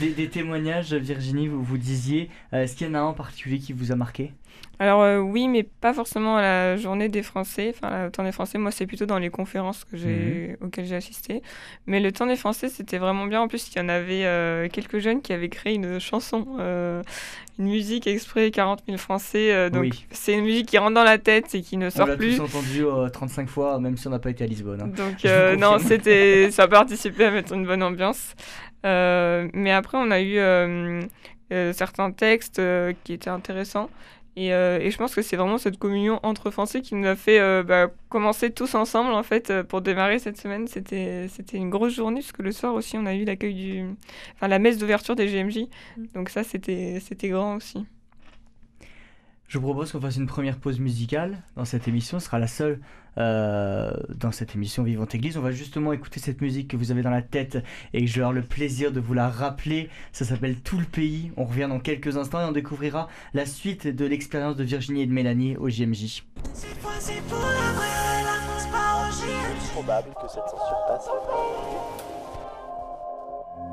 des, 0.00 0.10
des, 0.10 0.28
témoignages, 0.28 0.92
Virginie, 0.92 1.48
vous, 1.48 1.62
vous 1.62 1.78
disiez. 1.78 2.30
Est-ce 2.52 2.76
qu'il 2.76 2.86
y 2.86 2.90
en 2.90 2.94
a 2.94 2.98
un 2.98 3.04
en 3.04 3.14
particulier 3.14 3.58
qui 3.58 3.72
vous 3.72 3.90
a 3.90 3.96
marqué? 3.96 4.32
Alors 4.78 5.02
euh, 5.02 5.18
oui, 5.18 5.48
mais 5.48 5.62
pas 5.62 5.94
forcément 5.94 6.36
à 6.36 6.42
la 6.42 6.76
journée 6.76 7.08
des 7.08 7.22
Français, 7.22 7.74
enfin 7.74 8.04
le 8.04 8.10
temps 8.10 8.24
des 8.24 8.32
Français. 8.32 8.58
Moi, 8.58 8.70
c'est 8.70 8.86
plutôt 8.86 9.06
dans 9.06 9.18
les 9.18 9.30
conférences 9.30 9.84
que 9.84 9.96
j'ai, 9.96 10.56
mhm. 10.60 10.66
auxquelles 10.66 10.84
j'ai 10.84 10.96
assisté. 10.96 11.42
Mais 11.86 11.98
le 11.98 12.12
temps 12.12 12.26
des 12.26 12.36
Français, 12.36 12.68
c'était 12.68 12.98
vraiment 12.98 13.24
bien. 13.24 13.40
En 13.40 13.48
plus, 13.48 13.70
il 13.72 13.78
y 13.78 13.80
en 13.80 13.88
avait 13.88 14.26
euh, 14.26 14.68
quelques 14.68 14.98
jeunes 14.98 15.22
qui 15.22 15.32
avaient 15.32 15.48
créé 15.48 15.74
une 15.74 15.98
chanson, 15.98 16.46
euh, 16.60 17.02
une 17.58 17.68
musique 17.68 18.06
exprès 18.06 18.50
40 18.50 18.82
000 18.86 18.98
Français. 18.98 19.70
donc 19.70 19.94
c'est 20.10 20.34
une 20.34 20.44
musique 20.44 20.66
qui 20.66 20.76
rentre 20.76 20.94
dans 20.94 21.04
la 21.04 21.16
tête 21.16 21.54
et 21.54 21.62
qui 21.62 21.78
ne 21.78 21.88
sort 21.88 22.14
plus. 22.16 22.38
On 22.38 22.44
l'a 22.44 22.48
tous 22.48 22.56
entendu 22.56 23.10
35 23.12 23.48
fois, 23.48 23.80
même 23.80 23.96
si 23.96 24.06
on 24.08 24.10
n'a 24.10 24.18
pas 24.18 24.30
été 24.30 24.44
à 24.44 24.46
Lisbonne. 24.46 24.82
Hein. 24.82 24.88
Donc 24.88 25.58
non, 25.58 25.78
c'était, 25.78 26.50
ça 26.52 26.64
a 26.64 26.68
participé 26.68 27.24
à 27.24 27.30
mettre 27.30 27.54
une 27.54 27.64
bonne 27.64 27.82
ambiance. 27.82 28.34
mais 28.84 29.72
après, 29.72 29.96
on 29.96 30.10
a 30.10 30.20
eu 30.20 31.08
certains 31.72 32.10
textes 32.10 32.60
qui 33.04 33.14
étaient 33.14 33.30
intéressants. 33.30 33.88
Euh, 34.38 34.78
et, 34.80 34.90
je 34.90 34.98
pense 34.98 35.14
que 35.14 35.22
c'est 35.22 35.36
vraiment 35.36 35.56
cette 35.56 35.78
communion 35.78 36.20
entre 36.22 36.50
Français 36.50 36.82
qui 36.82 36.94
nous 36.94 37.06
a 37.06 37.16
fait 37.16 37.40
euh, 37.40 37.62
bah, 37.62 37.90
commencer 38.10 38.50
tous 38.50 38.74
ensemble 38.74 39.12
en 39.12 39.22
fait 39.22 39.50
euh, 39.50 39.64
pour 39.64 39.80
démarrer 39.80 40.18
cette 40.18 40.36
semaine. 40.36 40.66
C'était 40.68 41.26
c'était 41.28 41.56
une 41.56 41.70
grosse 41.70 41.94
journée 41.94 42.20
puisque 42.20 42.40
le 42.40 42.52
soir 42.52 42.74
aussi 42.74 42.98
on 42.98 43.06
a 43.06 43.14
eu 43.14 43.24
l'accueil 43.24 43.54
du, 43.54 43.84
enfin 44.34 44.48
la 44.48 44.58
messe 44.58 44.76
d'ouverture 44.76 45.16
des 45.16 45.26
GMJ. 45.26 45.68
Mm. 45.96 46.06
Donc 46.14 46.28
ça 46.28 46.44
c'était 46.44 47.00
c'était 47.00 47.28
grand 47.28 47.56
aussi. 47.56 47.86
Je 49.48 49.58
vous 49.58 49.64
propose 49.64 49.92
qu'on 49.92 50.00
fasse 50.00 50.16
une 50.16 50.26
première 50.26 50.58
pause 50.58 50.80
musicale 50.80 51.38
dans 51.54 51.64
cette 51.64 51.86
émission. 51.86 52.18
Ce 52.18 52.26
sera 52.26 52.40
la 52.40 52.48
seule 52.48 52.80
euh, 53.16 53.92
dans 54.14 54.32
cette 54.32 54.56
émission 54.56 54.82
Vivante 54.82 55.14
Église. 55.14 55.36
On 55.38 55.40
va 55.40 55.52
justement 55.52 55.92
écouter 55.92 56.18
cette 56.18 56.40
musique 56.40 56.68
que 56.68 56.76
vous 56.76 56.90
avez 56.90 57.02
dans 57.02 57.10
la 57.10 57.22
tête 57.22 57.58
et 57.92 58.00
que 58.00 58.06
je 58.06 58.14
vais 58.14 58.20
avoir 58.20 58.32
le 58.32 58.42
plaisir 58.42 58.90
de 58.90 58.98
vous 58.98 59.14
la 59.14 59.28
rappeler. 59.28 59.88
Ça 60.12 60.24
s'appelle 60.24 60.56
Tout 60.60 60.78
le 60.78 60.84
pays. 60.84 61.30
On 61.36 61.44
revient 61.44 61.68
dans 61.68 61.78
quelques 61.78 62.16
instants 62.16 62.40
et 62.40 62.44
on 62.44 62.52
découvrira 62.52 63.08
la 63.34 63.46
suite 63.46 63.86
de 63.86 64.04
l'expérience 64.04 64.56
de 64.56 64.64
Virginie 64.64 65.02
et 65.02 65.06
de 65.06 65.12
Mélanie 65.12 65.56
au 65.56 65.68
JMJ. 65.68 66.24
C'est 66.52 66.80
probable 69.72 70.08
que 70.20 70.28
cette 70.28 70.48
censure 70.48 70.84
passe 70.88 71.08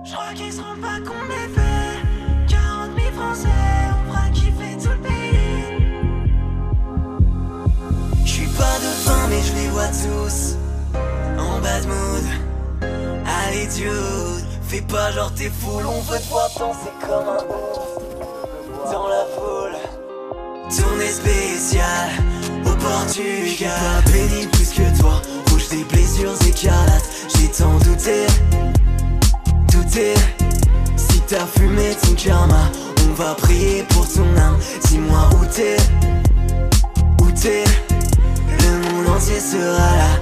Je 0.05 0.11
crois 0.11 0.33
qu'ils 0.33 0.51
se 0.51 0.61
rendent 0.61 0.81
pas 0.81 0.99
compte 0.99 1.27
des 1.29 1.47
faits. 1.53 2.49
40 2.49 2.99
000 2.99 3.11
Français, 3.13 3.49
on 3.89 4.11
fera 4.11 4.29
pas 8.57 8.79
de 8.79 8.91
fin, 9.05 9.27
mais 9.29 9.41
je 9.41 9.53
les 9.53 9.67
vois 9.69 9.87
tous 9.87 10.55
en 11.37 11.59
bad 11.59 11.85
mood. 11.87 12.23
Allez, 13.25 13.67
dude, 13.67 14.45
fais 14.67 14.81
pas 14.81 15.11
genre 15.11 15.31
t'es 15.33 15.49
fou, 15.49 15.79
on 15.85 16.01
veut 16.01 16.19
te 16.19 16.29
voir 16.29 16.49
danser 16.57 16.91
comme 17.01 17.27
un 17.27 17.43
ouf 17.49 18.91
dans 18.91 19.07
la 19.07 19.25
foule. 19.35 19.77
Tournée 20.75 21.11
spéciale 21.11 22.09
au 22.65 22.75
Portugal. 22.75 23.71
Pas 24.03 24.11
béni 24.11 24.47
plus 24.47 24.69
que 24.69 24.99
toi, 24.99 25.21
rouge 25.49 25.69
des 25.69 25.83
blessures 25.83 26.35
écarlates. 26.47 27.09
J'ai 27.35 27.47
tant 27.49 27.77
douté, 27.79 28.25
douté. 29.71 30.13
Si 30.95 31.19
t'as 31.27 31.45
fumé 31.45 31.95
ton 32.01 32.13
karma, 32.15 32.69
on 33.09 33.13
va 33.13 33.35
prier 33.35 33.83
pour 33.89 34.07
ton 34.07 34.25
âme. 34.37 34.57
Dis-moi 34.85 35.29
où 35.39 35.45
t'es, 35.45 35.77
où 37.21 37.31
t'es 37.31 37.63
entier 39.15 39.39
sera 39.39 39.97
là. 39.97 40.19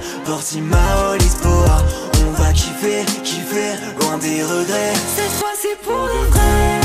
On 2.26 2.32
va 2.42 2.52
kiffer, 2.52 3.04
kiffer, 3.24 3.74
loin 4.00 4.18
des 4.18 4.42
regrets. 4.42 4.94
Cette 5.16 5.32
fois 5.32 5.52
c'est 5.60 5.78
pour 5.82 6.04
de 6.06 6.30
vrai 6.30 6.81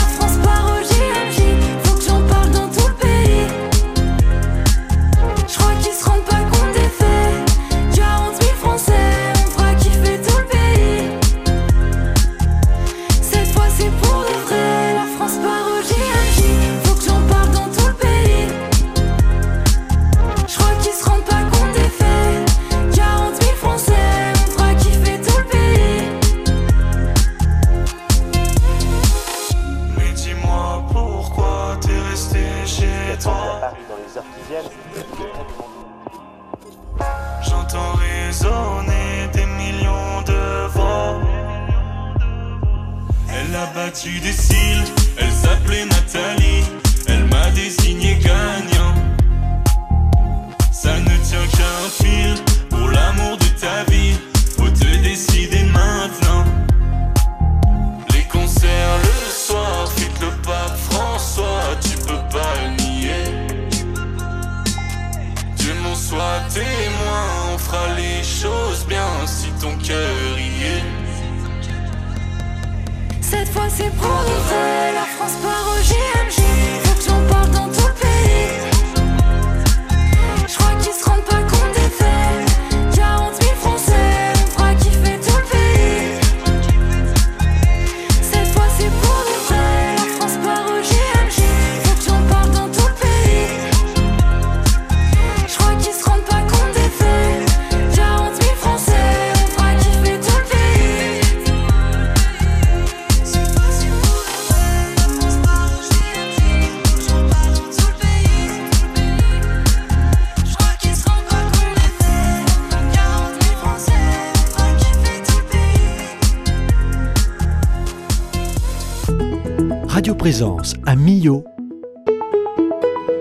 À 120.85 120.95
Millau. 120.95 121.43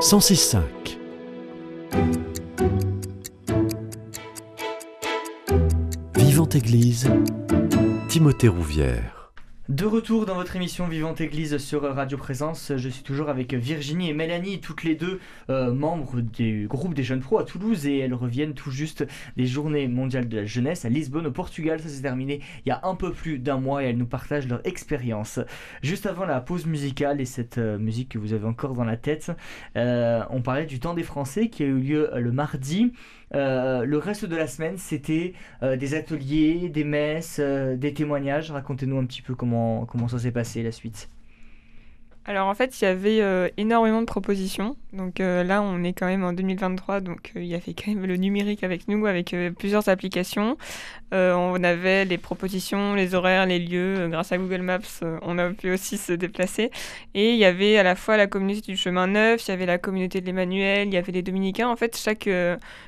106.5 0.00 0.60
Vivante 6.14 6.54
Église 6.56 7.08
Timothée 8.08 8.48
Rouvière 8.48 9.15
De 9.68 9.84
retour 9.84 10.26
dans 10.26 10.36
votre 10.36 10.54
émission 10.54 10.86
Vivante 10.86 11.20
Église 11.20 11.58
sur 11.58 11.82
Radio 11.82 12.16
Présence, 12.16 12.70
je 12.76 12.88
suis 12.88 13.02
toujours 13.02 13.28
avec 13.28 13.52
Virginie 13.52 14.08
et 14.08 14.12
Mélanie, 14.12 14.60
toutes 14.60 14.84
les 14.84 14.94
deux 14.94 15.18
euh, 15.50 15.72
membres 15.72 16.20
du 16.20 16.68
groupe 16.68 16.94
des 16.94 17.02
jeunes 17.02 17.18
pros 17.18 17.40
à 17.40 17.44
Toulouse 17.44 17.84
et 17.84 17.98
elles 17.98 18.14
reviennent 18.14 18.54
tout 18.54 18.70
juste 18.70 19.04
des 19.36 19.44
journées 19.46 19.88
mondiales 19.88 20.28
de 20.28 20.36
la 20.36 20.44
jeunesse 20.46 20.84
à 20.84 20.88
Lisbonne 20.88 21.26
au 21.26 21.32
Portugal. 21.32 21.80
Ça 21.80 21.88
s'est 21.88 22.02
terminé 22.02 22.42
il 22.64 22.68
y 22.68 22.72
a 22.72 22.78
un 22.84 22.94
peu 22.94 23.10
plus 23.10 23.40
d'un 23.40 23.58
mois 23.58 23.82
et 23.82 23.86
elles 23.86 23.98
nous 23.98 24.06
partagent 24.06 24.46
leur 24.46 24.64
expérience. 24.64 25.40
Juste 25.82 26.06
avant 26.06 26.26
la 26.26 26.40
pause 26.40 26.66
musicale 26.66 27.20
et 27.20 27.24
cette 27.24 27.58
euh, 27.58 27.76
musique 27.76 28.10
que 28.10 28.18
vous 28.18 28.34
avez 28.34 28.46
encore 28.46 28.74
dans 28.74 28.84
la 28.84 28.96
tête, 28.96 29.32
euh, 29.76 30.22
on 30.30 30.42
parlait 30.42 30.66
du 30.66 30.78
temps 30.78 30.94
des 30.94 31.02
Français 31.02 31.48
qui 31.48 31.64
a 31.64 31.66
eu 31.66 31.80
lieu 31.80 32.08
le 32.14 32.30
mardi. 32.30 32.92
Euh, 33.34 33.84
le 33.84 33.98
reste 33.98 34.24
de 34.24 34.36
la 34.36 34.46
semaine, 34.46 34.78
c'était 34.78 35.34
euh, 35.62 35.76
des 35.76 35.94
ateliers, 35.94 36.68
des 36.68 36.84
messes, 36.84 37.38
euh, 37.40 37.76
des 37.76 37.92
témoignages. 37.92 38.50
Racontez-nous 38.50 38.98
un 38.98 39.04
petit 39.04 39.22
peu 39.22 39.34
comment, 39.34 39.84
comment 39.86 40.08
ça 40.08 40.18
s'est 40.18 40.32
passé 40.32 40.62
la 40.62 40.72
suite. 40.72 41.10
Alors 42.28 42.48
en 42.48 42.54
fait, 42.54 42.80
il 42.80 42.84
y 42.84 42.88
avait 42.88 43.52
énormément 43.56 44.00
de 44.00 44.06
propositions. 44.06 44.76
Donc 44.92 45.20
là, 45.20 45.62
on 45.62 45.84
est 45.84 45.92
quand 45.92 46.06
même 46.06 46.24
en 46.24 46.32
2023, 46.32 47.00
donc 47.00 47.30
il 47.36 47.44
y 47.44 47.54
avait 47.54 47.72
quand 47.72 47.86
même 47.94 48.04
le 48.04 48.16
numérique 48.16 48.64
avec 48.64 48.88
nous, 48.88 49.06
avec 49.06 49.36
plusieurs 49.56 49.88
applications. 49.88 50.56
On 51.12 51.62
avait 51.62 52.04
les 52.04 52.18
propositions, 52.18 52.96
les 52.96 53.14
horaires, 53.14 53.46
les 53.46 53.60
lieux. 53.60 54.08
Grâce 54.08 54.32
à 54.32 54.38
Google 54.38 54.62
Maps, 54.62 54.80
on 55.22 55.38
a 55.38 55.50
pu 55.50 55.70
aussi 55.70 55.98
se 55.98 56.12
déplacer. 56.12 56.72
Et 57.14 57.30
il 57.30 57.38
y 57.38 57.44
avait 57.44 57.78
à 57.78 57.84
la 57.84 57.94
fois 57.94 58.16
la 58.16 58.26
communauté 58.26 58.72
du 58.72 58.76
chemin 58.76 59.06
neuf, 59.06 59.46
il 59.46 59.52
y 59.52 59.54
avait 59.54 59.64
la 59.64 59.78
communauté 59.78 60.20
de 60.20 60.26
l'Emmanuel, 60.26 60.88
il 60.88 60.94
y 60.94 60.96
avait 60.96 61.12
les 61.12 61.22
dominicains. 61.22 61.68
En 61.68 61.76
fait, 61.76 61.96
chaque 61.96 62.28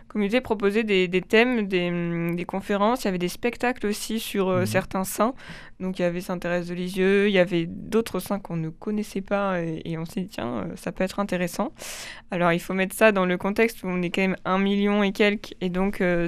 communauté 0.09 0.41
proposait 0.41 0.85
des, 0.85 1.07
des 1.09 1.21
thèmes, 1.23 1.69
des, 1.69 2.35
des 2.35 2.45
conférences. 2.45 3.03
Il 3.03 3.07
y 3.07 3.09
avait 3.09 3.19
des 3.19 3.29
spectacles 3.29 3.87
aussi 3.87 4.19
sur 4.21 4.49
euh, 4.49 4.61
Mhm. 4.61 4.67
certains 4.67 5.05
saints. 5.05 5.35
Donc 5.81 5.99
il 5.99 6.03
y 6.03 6.05
avait 6.05 6.21
Sainte-Thérèse 6.21 6.69
de 6.69 6.75
Lisieux, 6.75 7.29
il 7.29 7.33
y 7.33 7.39
avait 7.39 7.67
d'autres 7.67 8.19
saints 8.19 8.41
qu'on 8.41 8.57
ne 8.57 8.69
connaissait 8.69 9.21
pas 9.21 9.61
et, 9.61 9.83
et 9.85 9.97
on 9.99 10.05
s'est 10.05 10.23
dit 10.23 10.29
tiens, 10.29 10.65
euh, 10.67 10.77
ça 10.77 10.91
peut 10.93 11.05
être 11.05 11.21
intéressant. 11.21 11.73
Alors 12.31 12.53
il 12.53 12.59
faut 12.61 12.75
mettre 12.75 12.95
ça 12.97 13.13
dans 13.13 13.27
le 13.27 13.37
contexte 13.39 13.83
où 13.85 13.87
on 13.89 14.03
est 14.03 14.11
quand 14.11 14.23
même 14.23 14.37
un 14.45 14.59
million 14.59 15.03
et 15.03 15.13
quelques 15.13 15.55
et 15.61 15.69
donc 15.71 16.01
euh, 16.01 16.27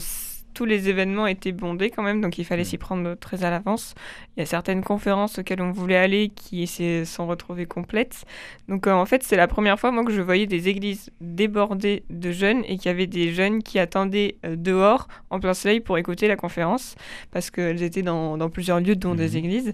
tous 0.55 0.65
les 0.65 0.89
événements 0.89 1.27
étaient 1.27 1.53
bondés 1.53 1.91
quand 1.91 2.03
même, 2.03 2.21
donc 2.21 2.39
il 2.39 2.45
fallait 2.45 2.63
Mhm. 2.63 2.69
s'y 2.69 2.79
prendre 2.79 3.15
très 3.15 3.45
à 3.45 3.51
l'avance. 3.51 3.95
Il 4.37 4.41
y 4.41 4.43
a 4.43 4.47
certaines 4.47 4.83
conférences 4.83 5.39
auxquelles 5.39 5.61
on 5.63 5.73
voulait 5.73 5.97
aller 5.97 6.31
qui 6.35 6.67
se 6.67 7.05
sont 7.05 7.27
retrouvées 7.27 7.67
complètes. 7.67 8.25
Donc 8.69 8.87
euh, 8.87 8.93
en 8.93 9.07
fait 9.07 9.23
c'est 9.23 9.37
la 9.37 9.47
première 9.49 9.79
fois 9.79 9.91
moi 9.91 10.05
que 10.05 10.13
je 10.13 10.21
voyais 10.23 10.47
des 10.47 10.69
églises 10.69 11.11
débordées 11.21 12.03
de 12.11 12.31
jeunes 12.33 12.63
et 12.67 12.77
qu'il 12.77 12.87
y 12.87 12.89
avait 12.89 13.07
des 13.07 13.33
jeunes 13.33 13.63
qui 13.63 13.79
attendaient 13.79 14.37
euh, 14.45 14.57
dehors 14.57 15.09
en 15.31 15.41
plein 15.41 15.55
soleil 15.55 15.81
pour 15.81 15.99
écouter 15.99 16.29
la 16.29 16.37
conférence 16.37 16.95
parce 17.31 17.51
qu'elles 17.51 17.83
étaient 17.83 18.03
dans, 18.03 18.37
dans 18.37 18.51
plusieurs 18.51 18.81
lieux 18.81 18.97
dont 18.97 19.15
des 19.15 19.37
églises. 19.37 19.73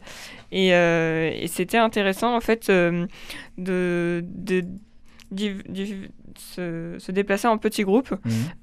Et, 0.52 0.74
euh, 0.74 1.30
et 1.34 1.46
c'était 1.48 1.78
intéressant 1.78 2.34
en 2.36 2.40
fait 2.40 2.70
de, 3.58 4.26
div- 5.32 5.62
se, 6.38 6.96
se 6.98 7.12
déplacer 7.12 7.48
en 7.48 7.58
petits 7.58 7.84
groupes 7.84 8.14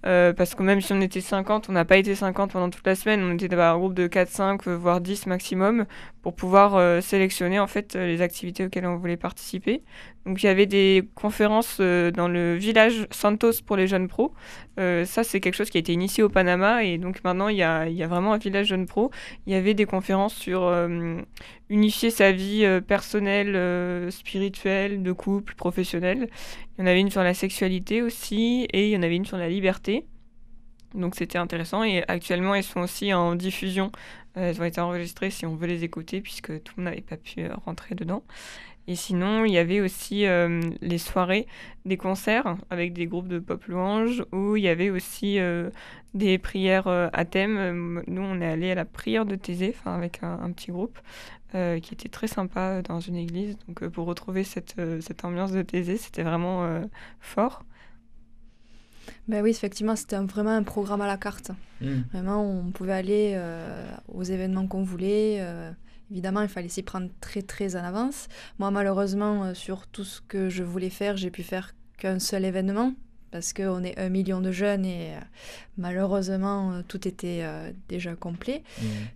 euh, 0.05 0.33
parce 0.33 0.55
que 0.55 0.63
même 0.63 0.81
si 0.81 0.93
on 0.93 1.01
était 1.01 1.21
50, 1.21 1.69
on 1.69 1.73
n'a 1.73 1.85
pas 1.85 1.97
été 1.97 2.15
50 2.15 2.51
pendant 2.51 2.69
toute 2.69 2.85
la 2.85 2.95
semaine, 2.95 3.23
on 3.23 3.33
était 3.33 3.47
dans 3.47 3.59
un 3.59 3.77
groupe 3.77 3.93
de 3.93 4.07
4, 4.07 4.29
5, 4.29 4.67
euh, 4.67 4.75
voire 4.75 5.01
10 5.01 5.27
maximum 5.27 5.85
pour 6.21 6.35
pouvoir 6.35 6.75
euh, 6.75 7.01
sélectionner 7.01 7.59
en 7.59 7.67
fait 7.67 7.95
les 7.95 8.21
activités 8.21 8.65
auxquelles 8.65 8.85
on 8.85 8.95
voulait 8.95 9.17
participer. 9.17 9.83
Donc 10.25 10.41
il 10.41 10.45
y 10.45 10.49
avait 10.49 10.65
des 10.65 11.03
conférences 11.15 11.77
euh, 11.81 12.11
dans 12.11 12.29
le 12.29 12.55
village 12.55 13.07
Santos 13.11 13.61
pour 13.65 13.75
les 13.75 13.87
jeunes 13.87 14.07
pros. 14.07 14.33
Ça 14.77 15.23
c'est 15.23 15.39
quelque 15.39 15.53
chose 15.53 15.69
qui 15.69 15.77
a 15.77 15.81
été 15.81 15.93
initié 15.93 16.23
au 16.23 16.29
Panama 16.29 16.83
et 16.83 16.97
donc 16.97 17.23
maintenant 17.23 17.47
il 17.47 17.57
y 17.57 17.63
a, 17.63 17.87
il 17.87 17.95
y 17.95 18.01
a 18.01 18.07
vraiment 18.07 18.33
un 18.33 18.37
village 18.37 18.67
jeunes 18.67 18.87
pros. 18.87 19.11
Il 19.45 19.53
y 19.53 19.55
avait 19.55 19.75
des 19.75 19.85
conférences 19.85 20.33
sur 20.33 20.73
unifier 21.69 22.09
sa 22.09 22.31
vie 22.31 22.65
personnelle, 22.87 24.11
spirituelle, 24.11 25.03
de 25.03 25.11
couple, 25.11 25.53
professionnelle. 25.53 26.27
Il 26.77 26.81
y 26.81 26.83
en 26.83 26.87
avait 26.87 27.01
une 27.01 27.11
sur 27.11 27.23
la 27.23 27.33
sexualité 27.33 28.01
aussi 28.01 28.67
et 28.71 28.87
il 28.87 28.91
y 28.91 28.97
en 28.97 29.03
avait 29.03 29.15
une 29.15 29.25
sur 29.25 29.37
la 29.37 29.49
liberté. 29.49 30.05
Donc 30.95 31.15
c'était 31.15 31.37
intéressant 31.37 31.83
et 31.83 32.03
actuellement 32.07 32.55
elles 32.55 32.63
sont 32.63 32.81
aussi 32.81 33.13
en 33.13 33.35
diffusion. 33.35 33.91
Elles 34.35 34.59
ont 34.59 34.65
été 34.65 34.81
enregistrées 34.81 35.29
si 35.29 35.45
on 35.45 35.55
veut 35.55 35.67
les 35.67 35.83
écouter 35.83 36.21
puisque 36.21 36.63
tout 36.63 36.73
le 36.77 36.83
monde 36.83 36.91
n'avait 36.91 37.01
pas 37.01 37.17
pu 37.17 37.41
euh, 37.41 37.49
rentrer 37.65 37.95
dedans. 37.95 38.23
Et 38.85 38.95
sinon, 38.95 39.45
il 39.45 39.53
y 39.53 39.57
avait 39.57 39.79
aussi 39.79 40.25
euh, 40.25 40.59
les 40.81 40.97
soirées, 40.97 41.47
des 41.85 41.95
concerts 41.95 42.57
avec 42.69 42.91
des 42.91 43.05
groupes 43.05 43.29
de 43.29 43.39
pop 43.39 43.63
louange 43.65 44.25
où 44.33 44.57
il 44.57 44.63
y 44.63 44.67
avait 44.67 44.89
aussi 44.89 45.39
euh, 45.39 45.69
des 46.13 46.37
prières 46.37 46.87
à 46.87 47.25
thème. 47.25 48.03
Nous, 48.07 48.21
on 48.21 48.41
est 48.41 48.47
allé 48.47 48.71
à 48.71 48.75
la 48.75 48.83
prière 48.83 49.25
de 49.25 49.35
Thésée, 49.35 49.73
enfin 49.77 49.95
avec 49.95 50.21
un 50.21 50.51
petit 50.51 50.71
groupe 50.71 50.99
euh, 51.55 51.79
qui 51.79 51.93
était 51.93 52.09
très 52.09 52.27
sympa 52.27 52.59
euh, 52.77 52.81
dans 52.81 52.99
une 52.99 53.15
église. 53.15 53.57
Donc 53.67 53.83
euh, 53.83 53.89
pour 53.89 54.05
retrouver 54.07 54.43
cette, 54.43 54.75
euh, 54.79 55.01
cette 55.01 55.23
ambiance 55.25 55.51
de 55.51 55.61
Thésée, 55.61 55.97
c'était 55.97 56.23
vraiment 56.23 56.63
euh, 56.65 56.81
fort. 57.19 57.63
Ben 59.27 59.41
oui, 59.43 59.49
effectivement, 59.49 59.95
c'était 59.95 60.15
un- 60.15 60.25
vraiment 60.25 60.51
un 60.51 60.63
programme 60.63 61.01
à 61.01 61.07
la 61.07 61.17
carte. 61.17 61.51
Vraiment, 62.13 62.41
on 62.43 62.71
pouvait 62.71 62.93
aller 62.93 63.33
euh, 63.35 63.91
aux 64.07 64.23
événements 64.23 64.67
qu'on 64.67 64.83
voulait. 64.83 65.37
euh, 65.41 65.71
évidemment, 66.11 66.41
il 66.41 66.47
fallait 66.47 66.69
s'y 66.69 66.83
prendre 66.83 67.09
très 67.19 67.41
très 67.41 67.75
en 67.75 67.83
avance. 67.83 68.27
Moi, 68.59 68.71
malheureusement, 68.71 69.45
euh, 69.45 69.53
sur 69.53 69.87
tout 69.87 70.05
ce 70.05 70.21
que 70.21 70.49
je 70.49 70.63
voulais 70.63 70.89
faire, 70.89 71.17
j'ai 71.17 71.31
pu 71.31 71.43
faire 71.43 71.73
qu'un 71.97 72.19
seul 72.19 72.45
événement 72.45 72.93
parce 73.33 73.51
qu'on 73.51 73.83
est 73.83 73.97
un 73.99 74.09
million 74.09 74.39
de 74.41 74.51
jeunes 74.51 74.85
et 74.85 75.15
euh, 75.15 75.19
malheureusement, 75.77 76.71
euh, 76.71 76.81
tout 76.87 77.07
était 77.07 77.39
euh, 77.41 77.71
déjà 77.89 78.15
complet. 78.15 78.63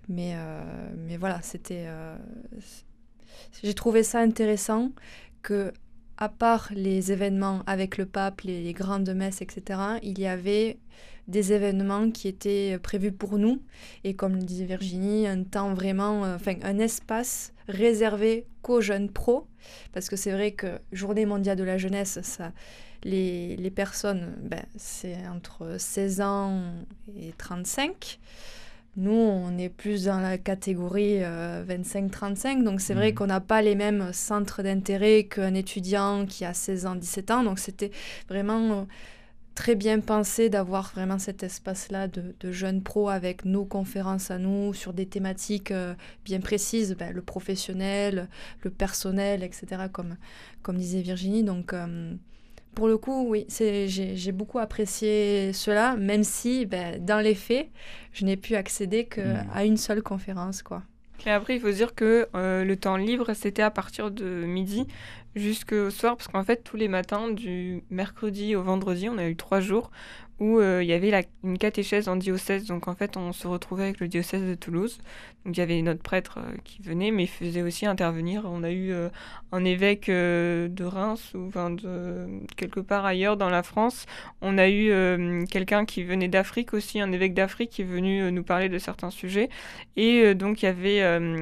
Mais, 0.09 0.31
euh, 0.35 0.61
mais 1.07 1.17
voilà, 1.17 1.39
c'était. 1.43 1.85
J'ai 3.63 3.73
trouvé 3.73 4.03
ça 4.03 4.19
intéressant 4.19 4.91
que, 5.43 5.71
à 6.17 6.29
part 6.29 6.69
les 6.75 7.11
événements 7.11 7.61
avec 7.67 7.97
le 7.97 8.05
pape, 8.05 8.41
les, 8.41 8.63
les 8.63 8.73
grandes 8.73 9.09
messes, 9.13 9.41
etc., 9.41 9.79
il 10.03 10.19
y 10.19 10.25
avait 10.27 10.77
des 11.27 11.51
événements 11.53 12.09
qui 12.09 12.27
étaient 12.27 12.79
prévus 12.81 13.11
pour 13.11 13.37
nous. 13.37 13.61
Et 14.03 14.13
comme 14.15 14.35
le 14.37 14.43
disait 14.43 14.65
Virginie, 14.65 15.27
un 15.27 15.43
temps 15.43 15.73
vraiment. 15.73 16.25
euh, 16.25 16.35
Enfin, 16.35 16.55
un 16.63 16.79
espace 16.79 17.53
réservé 17.67 18.45
qu'aux 18.61 18.81
jeunes 18.81 19.09
pros. 19.09 19.45
Parce 19.93 20.07
que 20.09 20.15
c'est 20.15 20.31
vrai 20.31 20.51
que 20.53 20.79
Journée 20.91 21.25
mondiale 21.25 21.57
de 21.57 21.63
la 21.65 21.77
jeunesse, 21.77 22.19
ça. 22.23 22.53
Les, 23.03 23.55
les 23.57 23.71
personnes, 23.71 24.35
ben, 24.41 24.63
c'est 24.75 25.17
entre 25.27 25.75
16 25.79 26.21
ans 26.21 26.61
et 27.17 27.33
35. 27.37 28.19
Nous, 28.97 29.11
on 29.11 29.57
est 29.59 29.69
plus 29.69 30.05
dans 30.05 30.19
la 30.19 30.39
catégorie 30.39 31.23
euh, 31.23 31.63
25-35, 31.63 32.63
donc 32.63 32.81
c'est 32.81 32.95
vrai 32.95 33.09
Mhm. 33.09 33.15
qu'on 33.15 33.27
n'a 33.27 33.39
pas 33.39 33.61
les 33.61 33.75
mêmes 33.75 34.11
centres 34.11 34.63
d'intérêt 34.63 35.25
qu'un 35.25 35.53
étudiant 35.53 36.25
qui 36.25 36.45
a 36.45 36.53
16 36.55 36.85
ans, 36.87 36.95
17 36.95 37.29
ans. 37.31 37.43
Donc 37.43 37.59
c'était 37.59 37.91
vraiment 38.27 38.71
euh, 38.71 38.83
très 39.55 39.75
bien 39.75 39.99
pensé 39.99 40.49
d'avoir 40.49 40.91
vraiment 40.93 41.19
cet 41.19 41.43
espace-là 41.43 42.07
de, 42.07 42.35
de 42.39 42.51
jeunes 42.51 42.81
pros 42.83 43.09
avec 43.09 43.45
nos 43.45 43.65
conférences 43.65 44.31
à 44.31 44.37
nous 44.39 44.73
sur 44.73 44.93
des 44.93 45.05
thématiques 45.07 45.71
euh, 45.71 45.93
bien 46.25 46.39
précises, 46.39 46.95
ben, 46.97 47.11
le 47.13 47.21
professionnel, 47.21 48.27
le 48.63 48.69
personnel, 48.71 49.43
etc., 49.43 49.83
comme, 49.91 50.15
comme 50.63 50.77
disait 50.77 51.01
Virginie. 51.01 51.43
Donc 51.43 51.73
euh, 51.73 52.13
pour 52.77 52.87
le 52.87 52.99
coup, 52.99 53.25
oui, 53.27 53.47
j'ai 53.49 53.87
j'ai 53.87 54.31
beaucoup 54.31 54.59
apprécié 54.59 55.51
cela, 55.51 55.95
même 55.95 56.23
si 56.23 56.67
ben, 56.67 57.03
dans 57.03 57.19
les 57.19 57.33
faits, 57.33 57.69
je 58.13 58.23
n'ai 58.23 58.37
pu 58.37 58.53
accéder 58.53 59.05
qu'à 59.05 59.47
à 59.51 59.65
une 59.65 59.77
seule 59.77 60.03
conférence. 60.03 60.61
quoi. 60.61 60.83
Et 61.25 61.31
après, 61.31 61.55
il 61.55 61.59
faut 61.59 61.71
se 61.71 61.75
dire 61.75 61.95
que 61.95 62.27
euh, 62.35 62.63
le 62.63 62.77
temps 62.77 62.95
libre, 62.95 63.33
c'était 63.33 63.63
à 63.63 63.71
partir 63.71 64.11
de 64.11 64.45
midi 64.45 64.85
jusqu'au 65.35 65.89
soir, 65.89 66.17
parce 66.17 66.27
qu'en 66.27 66.43
fait, 66.43 66.63
tous 66.63 66.77
les 66.77 66.87
matins, 66.87 67.31
du 67.31 67.81
mercredi 67.89 68.55
au 68.55 68.61
vendredi, 68.61 69.09
on 69.09 69.17
a 69.17 69.27
eu 69.27 69.35
trois 69.35 69.59
jours 69.59 69.89
où 70.39 70.59
euh, 70.59 70.83
il 70.83 70.87
y 70.87 70.93
avait 70.93 71.25
une 71.43 71.57
catéchèse 71.57 72.07
en 72.07 72.15
diocèse. 72.15 72.65
Donc, 72.65 72.87
en 72.87 72.95
fait, 72.95 73.17
on 73.17 73.33
se 73.33 73.47
retrouvait 73.47 73.83
avec 73.83 73.99
le 73.99 74.07
diocèse 74.07 74.43
de 74.43 74.55
Toulouse. 74.55 74.99
Donc, 75.45 75.57
il 75.57 75.59
y 75.59 75.63
avait 75.63 75.81
notre 75.81 76.01
prêtre 76.01 76.39
euh, 76.39 76.55
qui 76.63 76.81
venait, 76.81 77.11
mais 77.11 77.23
il 77.23 77.29
faisait 77.29 77.63
aussi 77.63 77.85
intervenir. 77.85 78.43
On 78.45 78.63
a 78.63 78.71
eu 78.71 78.91
euh, 78.91 79.09
un 79.51 79.65
évêque 79.65 80.07
de 80.09 80.83
Reims 80.83 81.33
ou 81.33 81.49
de 81.49 82.27
quelque 82.55 82.79
part 82.79 83.05
ailleurs 83.05 83.37
dans 83.37 83.49
la 83.49 83.63
France. 83.63 84.05
On 84.41 84.57
a 84.57 84.69
eu 84.69 85.45
quelqu'un 85.47 85.85
qui 85.85 86.03
venait 86.03 86.27
d'Afrique 86.27 86.73
aussi, 86.73 86.99
un 86.99 87.11
évêque 87.11 87.33
d'Afrique 87.33 87.71
qui 87.71 87.81
est 87.81 87.85
venu 87.85 88.31
nous 88.31 88.43
parler 88.43 88.69
de 88.69 88.77
certains 88.77 89.09
sujets. 89.09 89.49
Et 89.95 90.35
donc, 90.35 90.61
il 90.61 90.65
y 90.65 90.69
avait 90.69 91.41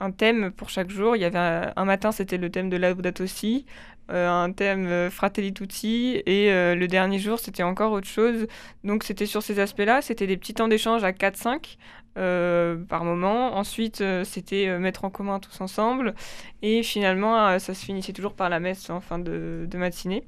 un 0.00 0.10
thème 0.10 0.50
pour 0.50 0.70
chaque 0.70 0.90
jour. 0.90 1.16
Il 1.16 1.20
y 1.20 1.24
avait 1.24 1.72
un, 1.76 1.84
matin, 1.84 2.12
c'était 2.12 2.38
le 2.38 2.50
thème 2.50 2.70
de 2.70 2.76
Laudato 2.76 3.26
Si, 3.26 3.66
euh, 4.10 4.28
un 4.28 4.52
thème 4.52 4.86
euh, 4.86 5.10
Fratelli 5.10 5.52
Tutti, 5.52 6.22
et 6.26 6.50
euh, 6.50 6.74
le 6.74 6.88
dernier 6.88 7.18
jour, 7.18 7.38
c'était 7.38 7.62
encore 7.62 7.92
autre 7.92 8.08
chose. 8.08 8.46
Donc, 8.82 9.04
c'était 9.04 9.26
sur 9.26 9.42
ces 9.42 9.60
aspects-là. 9.60 10.02
C'était 10.02 10.26
des 10.26 10.36
petits 10.36 10.54
temps 10.54 10.68
d'échange 10.68 11.04
à 11.04 11.12
4-5 11.12 11.76
euh, 12.18 12.76
par 12.88 13.04
moment. 13.04 13.56
Ensuite, 13.56 14.02
c'était 14.24 14.78
mettre 14.78 15.04
en 15.04 15.10
commun 15.10 15.38
tous 15.38 15.60
ensemble. 15.60 16.14
Et 16.62 16.82
finalement, 16.82 17.58
ça 17.58 17.74
se 17.74 17.84
finissait 17.84 18.12
toujours 18.12 18.34
par 18.34 18.48
la 18.48 18.60
messe 18.60 18.90
en 18.90 19.00
fin 19.00 19.18
de 19.18 19.68
matinée. 19.74 20.24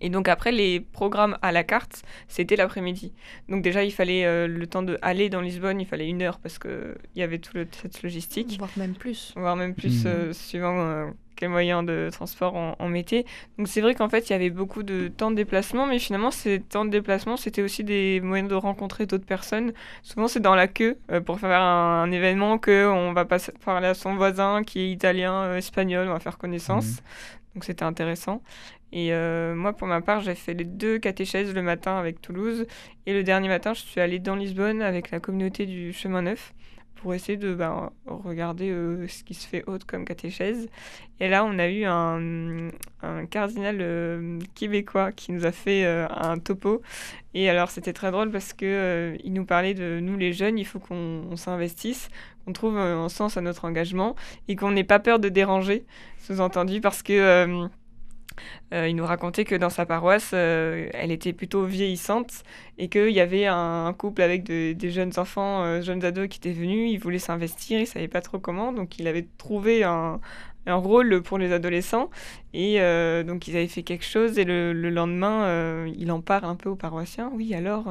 Et 0.00 0.10
donc 0.10 0.28
après, 0.28 0.52
les 0.52 0.80
programmes 0.80 1.36
à 1.42 1.52
la 1.52 1.64
carte, 1.64 2.02
c'était 2.28 2.56
l'après-midi. 2.56 3.12
Donc 3.48 3.62
déjà, 3.62 3.84
il 3.84 3.90
fallait 3.92 4.24
euh, 4.24 4.46
le 4.46 4.66
temps 4.66 4.82
de 4.82 4.98
aller 5.02 5.28
dans 5.28 5.40
Lisbonne, 5.40 5.80
il 5.80 5.86
fallait 5.86 6.08
une 6.08 6.22
heure 6.22 6.38
parce 6.38 6.58
qu'il 6.58 6.96
y 7.16 7.22
avait 7.22 7.38
toute 7.38 7.74
cette 7.74 8.02
logistique, 8.02 8.56
Voire 8.58 8.70
même 8.76 8.94
plus. 8.94 9.32
voire 9.36 9.56
même 9.56 9.74
plus 9.74 10.04
Mhm. 10.04 10.10
euh, 10.12 10.32
suivant 10.32 10.78
euh, 10.78 11.06
quels 11.36 11.48
moyens 11.50 11.84
de 11.86 12.08
transport 12.12 12.54
on, 12.54 12.74
on 12.80 12.88
mettait. 12.88 13.24
Donc 13.58 13.68
c'est 13.68 13.80
vrai 13.80 13.94
qu'en 13.94 14.08
fait, 14.08 14.28
il 14.28 14.32
y 14.32 14.34
avait 14.36 14.50
beaucoup 14.50 14.82
de 14.82 15.06
temps 15.08 15.30
de 15.30 15.36
déplacement, 15.36 15.86
mais 15.86 15.98
finalement, 16.00 16.30
ces 16.32 16.60
temps 16.60 16.84
de 16.84 16.90
déplacement, 16.90 17.36
c'était 17.36 17.62
aussi 17.62 17.84
des 17.84 18.20
moyens 18.20 18.48
de 18.50 18.56
rencontrer 18.56 19.06
d'autres 19.06 19.24
personnes. 19.26 19.72
Souvent, 20.02 20.26
c'est 20.28 20.40
dans 20.40 20.56
la 20.56 20.66
queue 20.68 20.98
euh, 21.12 21.20
pour 21.20 21.38
faire 21.38 21.60
un, 21.60 22.02
un 22.02 22.10
événement 22.10 22.58
qu'on 22.58 23.12
va 23.12 23.24
passer, 23.24 23.52
parler 23.64 23.86
à 23.88 23.94
son 23.94 24.14
voisin 24.16 24.62
qui 24.64 24.80
est 24.80 24.90
italien, 24.90 25.32
euh, 25.44 25.56
espagnol, 25.58 26.08
on 26.08 26.12
va 26.12 26.20
faire 26.20 26.38
connaissance. 26.38 27.02
Donc 27.54 27.64
c'était 27.64 27.84
intéressant. 27.84 28.42
Et 28.92 29.12
euh, 29.12 29.54
moi, 29.54 29.72
pour 29.72 29.86
ma 29.86 30.00
part, 30.00 30.20
j'ai 30.20 30.34
fait 30.34 30.54
les 30.54 30.64
deux 30.64 30.98
catéchèses 30.98 31.54
le 31.54 31.62
matin 31.62 31.96
avec 31.96 32.20
Toulouse. 32.20 32.66
Et 33.06 33.12
le 33.12 33.22
dernier 33.22 33.48
matin, 33.48 33.74
je 33.74 33.80
suis 33.80 34.00
allée 34.00 34.18
dans 34.18 34.34
Lisbonne 34.34 34.82
avec 34.82 35.10
la 35.10 35.20
communauté 35.20 35.66
du 35.66 35.92
Chemin 35.92 36.22
Neuf 36.22 36.54
pour 36.94 37.14
essayer 37.14 37.38
de 37.38 37.54
ben, 37.54 37.92
regarder 38.06 38.70
euh, 38.70 39.06
ce 39.06 39.22
qui 39.22 39.34
se 39.34 39.46
fait 39.46 39.62
autre 39.68 39.86
comme 39.86 40.04
catéchèse. 40.04 40.68
Et 41.20 41.28
là, 41.28 41.44
on 41.44 41.58
a 41.60 41.68
eu 41.68 41.84
un, 41.84 42.70
cardinal 43.30 43.78
euh, 43.80 44.40
québécois 44.56 45.12
qui 45.12 45.30
nous 45.30 45.46
a 45.46 45.52
fait 45.52 45.84
un 45.84 46.38
topo. 46.38 46.82
Et 47.34 47.48
alors, 47.48 47.70
c'était 47.70 47.92
très 47.92 48.10
drôle 48.10 48.32
parce 48.32 48.52
que 48.52 49.16
il 49.22 49.32
nous 49.32 49.44
parlait 49.44 49.74
de 49.74 50.00
nous, 50.00 50.16
les 50.16 50.32
jeunes, 50.32 50.58
il 50.58 50.64
faut 50.64 50.80
qu'on 50.80 51.24
on 51.30 51.36
s'investisse, 51.36 52.08
qu'on 52.44 52.52
trouve 52.52 52.76
un 52.76 53.08
sens 53.08 53.36
à 53.36 53.42
notre 53.42 53.64
engagement 53.64 54.16
et 54.48 54.56
qu'on 54.56 54.72
n'ait 54.72 54.82
pas 54.82 54.98
peur 54.98 55.20
de 55.20 55.28
déranger, 55.28 55.84
sous-entendu, 56.18 56.80
parce 56.80 57.04
que 57.04 57.68
euh, 58.72 58.88
il 58.88 58.96
nous 58.96 59.04
racontait 59.06 59.44
que 59.44 59.54
dans 59.54 59.70
sa 59.70 59.86
paroisse, 59.86 60.30
euh, 60.34 60.88
elle 60.94 61.10
était 61.10 61.32
plutôt 61.32 61.64
vieillissante 61.64 62.42
et 62.78 62.88
qu'il 62.88 63.10
y 63.10 63.20
avait 63.20 63.46
un, 63.46 63.92
couple 63.98 64.22
avec 64.22 64.44
de- 64.44 64.72
des 64.72 64.90
jeunes 64.90 65.12
enfants, 65.16 65.62
euh, 65.64 65.82
jeunes 65.82 66.04
ados 66.04 66.28
qui 66.28 66.38
étaient 66.38 66.52
venus, 66.52 66.90
ils 66.92 66.98
voulaient 66.98 67.18
s'investir, 67.18 67.80
ils 67.80 67.86
savaient 67.86 68.08
pas 68.08 68.20
trop 68.20 68.38
comment, 68.38 68.72
donc 68.72 68.98
il 68.98 69.06
avait 69.08 69.26
trouvé 69.38 69.84
un, 69.84 70.20
un 70.66 70.74
rôle 70.74 71.22
pour 71.22 71.38
les 71.38 71.52
adolescents 71.52 72.10
et 72.52 72.78
donc 73.24 73.48
ils 73.48 73.56
avaient 73.56 73.68
fait 73.68 73.82
quelque 73.82 74.04
chose 74.04 74.38
et 74.38 74.44
le, 74.44 74.72
le 74.72 74.90
lendemain, 74.90 75.86
il 75.86 76.10
en 76.12 76.20
parle 76.20 76.44
un 76.44 76.56
peu 76.56 76.68
aux 76.68 76.76
paroissiens. 76.76 77.30
Oui, 77.34 77.54
alors, 77.54 77.86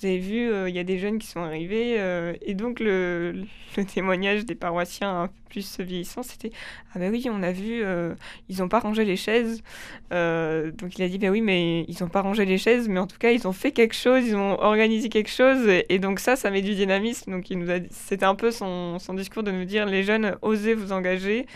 vous 0.00 0.06
avez 0.06 0.18
vu, 0.18 0.50
euh, 0.50 0.68
il 0.68 0.74
y 0.74 0.78
a 0.78 0.84
des 0.84 0.98
jeunes 0.98 1.18
qui 1.18 1.26
sont 1.26 1.40
arrivés 1.40 1.96
euh, 1.98 2.32
et 2.40 2.54
donc 2.54 2.80
le, 2.80 3.44
témoignage 3.92 4.46
des 4.46 4.54
paroissiens 4.54 5.22
un 5.22 5.26
peu 5.26 5.34
plus 5.50 5.80
vieillissants, 5.80 6.22
c'était 6.22 6.52
ah 6.94 6.98
ben 6.98 7.10
oui, 7.10 7.26
on 7.30 7.42
a 7.42 7.52
vu, 7.52 7.82
euh, 7.82 8.14
ils 8.48 8.60
n'ont 8.60 8.68
pas 8.68 8.78
rangé 8.78 9.04
les 9.04 9.16
chaises. 9.16 9.62
Donc 10.10 10.96
il 10.96 11.02
a 11.02 11.08
dit, 11.08 11.18
ben 11.18 11.30
oui, 11.30 11.40
mais 11.40 11.82
ils 11.82 11.96
n'ont 12.00 12.08
pas 12.08 12.22
rangé 12.22 12.44
les 12.44 12.56
chaises, 12.56 12.88
mais 12.88 13.00
en 13.00 13.06
tout 13.06 13.18
cas, 13.18 13.32
ils 13.32 13.46
ont 13.48 13.52
fait 13.52 13.72
quelque 13.72 13.94
chose, 13.94 14.26
ils 14.26 14.36
ont 14.36 14.58
organisé 14.60 15.08
quelque 15.08 15.30
chose. 15.30 15.68
Et, 15.88 15.98
donc 15.98 16.20
ça, 16.20 16.36
ça 16.36 16.50
met 16.50 16.62
du 16.62 16.74
dynamisme. 16.74 17.32
Donc 17.32 17.46
c'était 17.90 18.24
un 18.24 18.36
peu 18.36 18.50
son, 18.52 18.98
discours 19.14 19.42
de 19.42 19.50
nous 19.50 19.64
dire, 19.64 19.86
les 19.86 20.04
jeunes, 20.04 20.36
osez 20.40 20.74
vous 20.74 20.92
engager, 20.92 21.46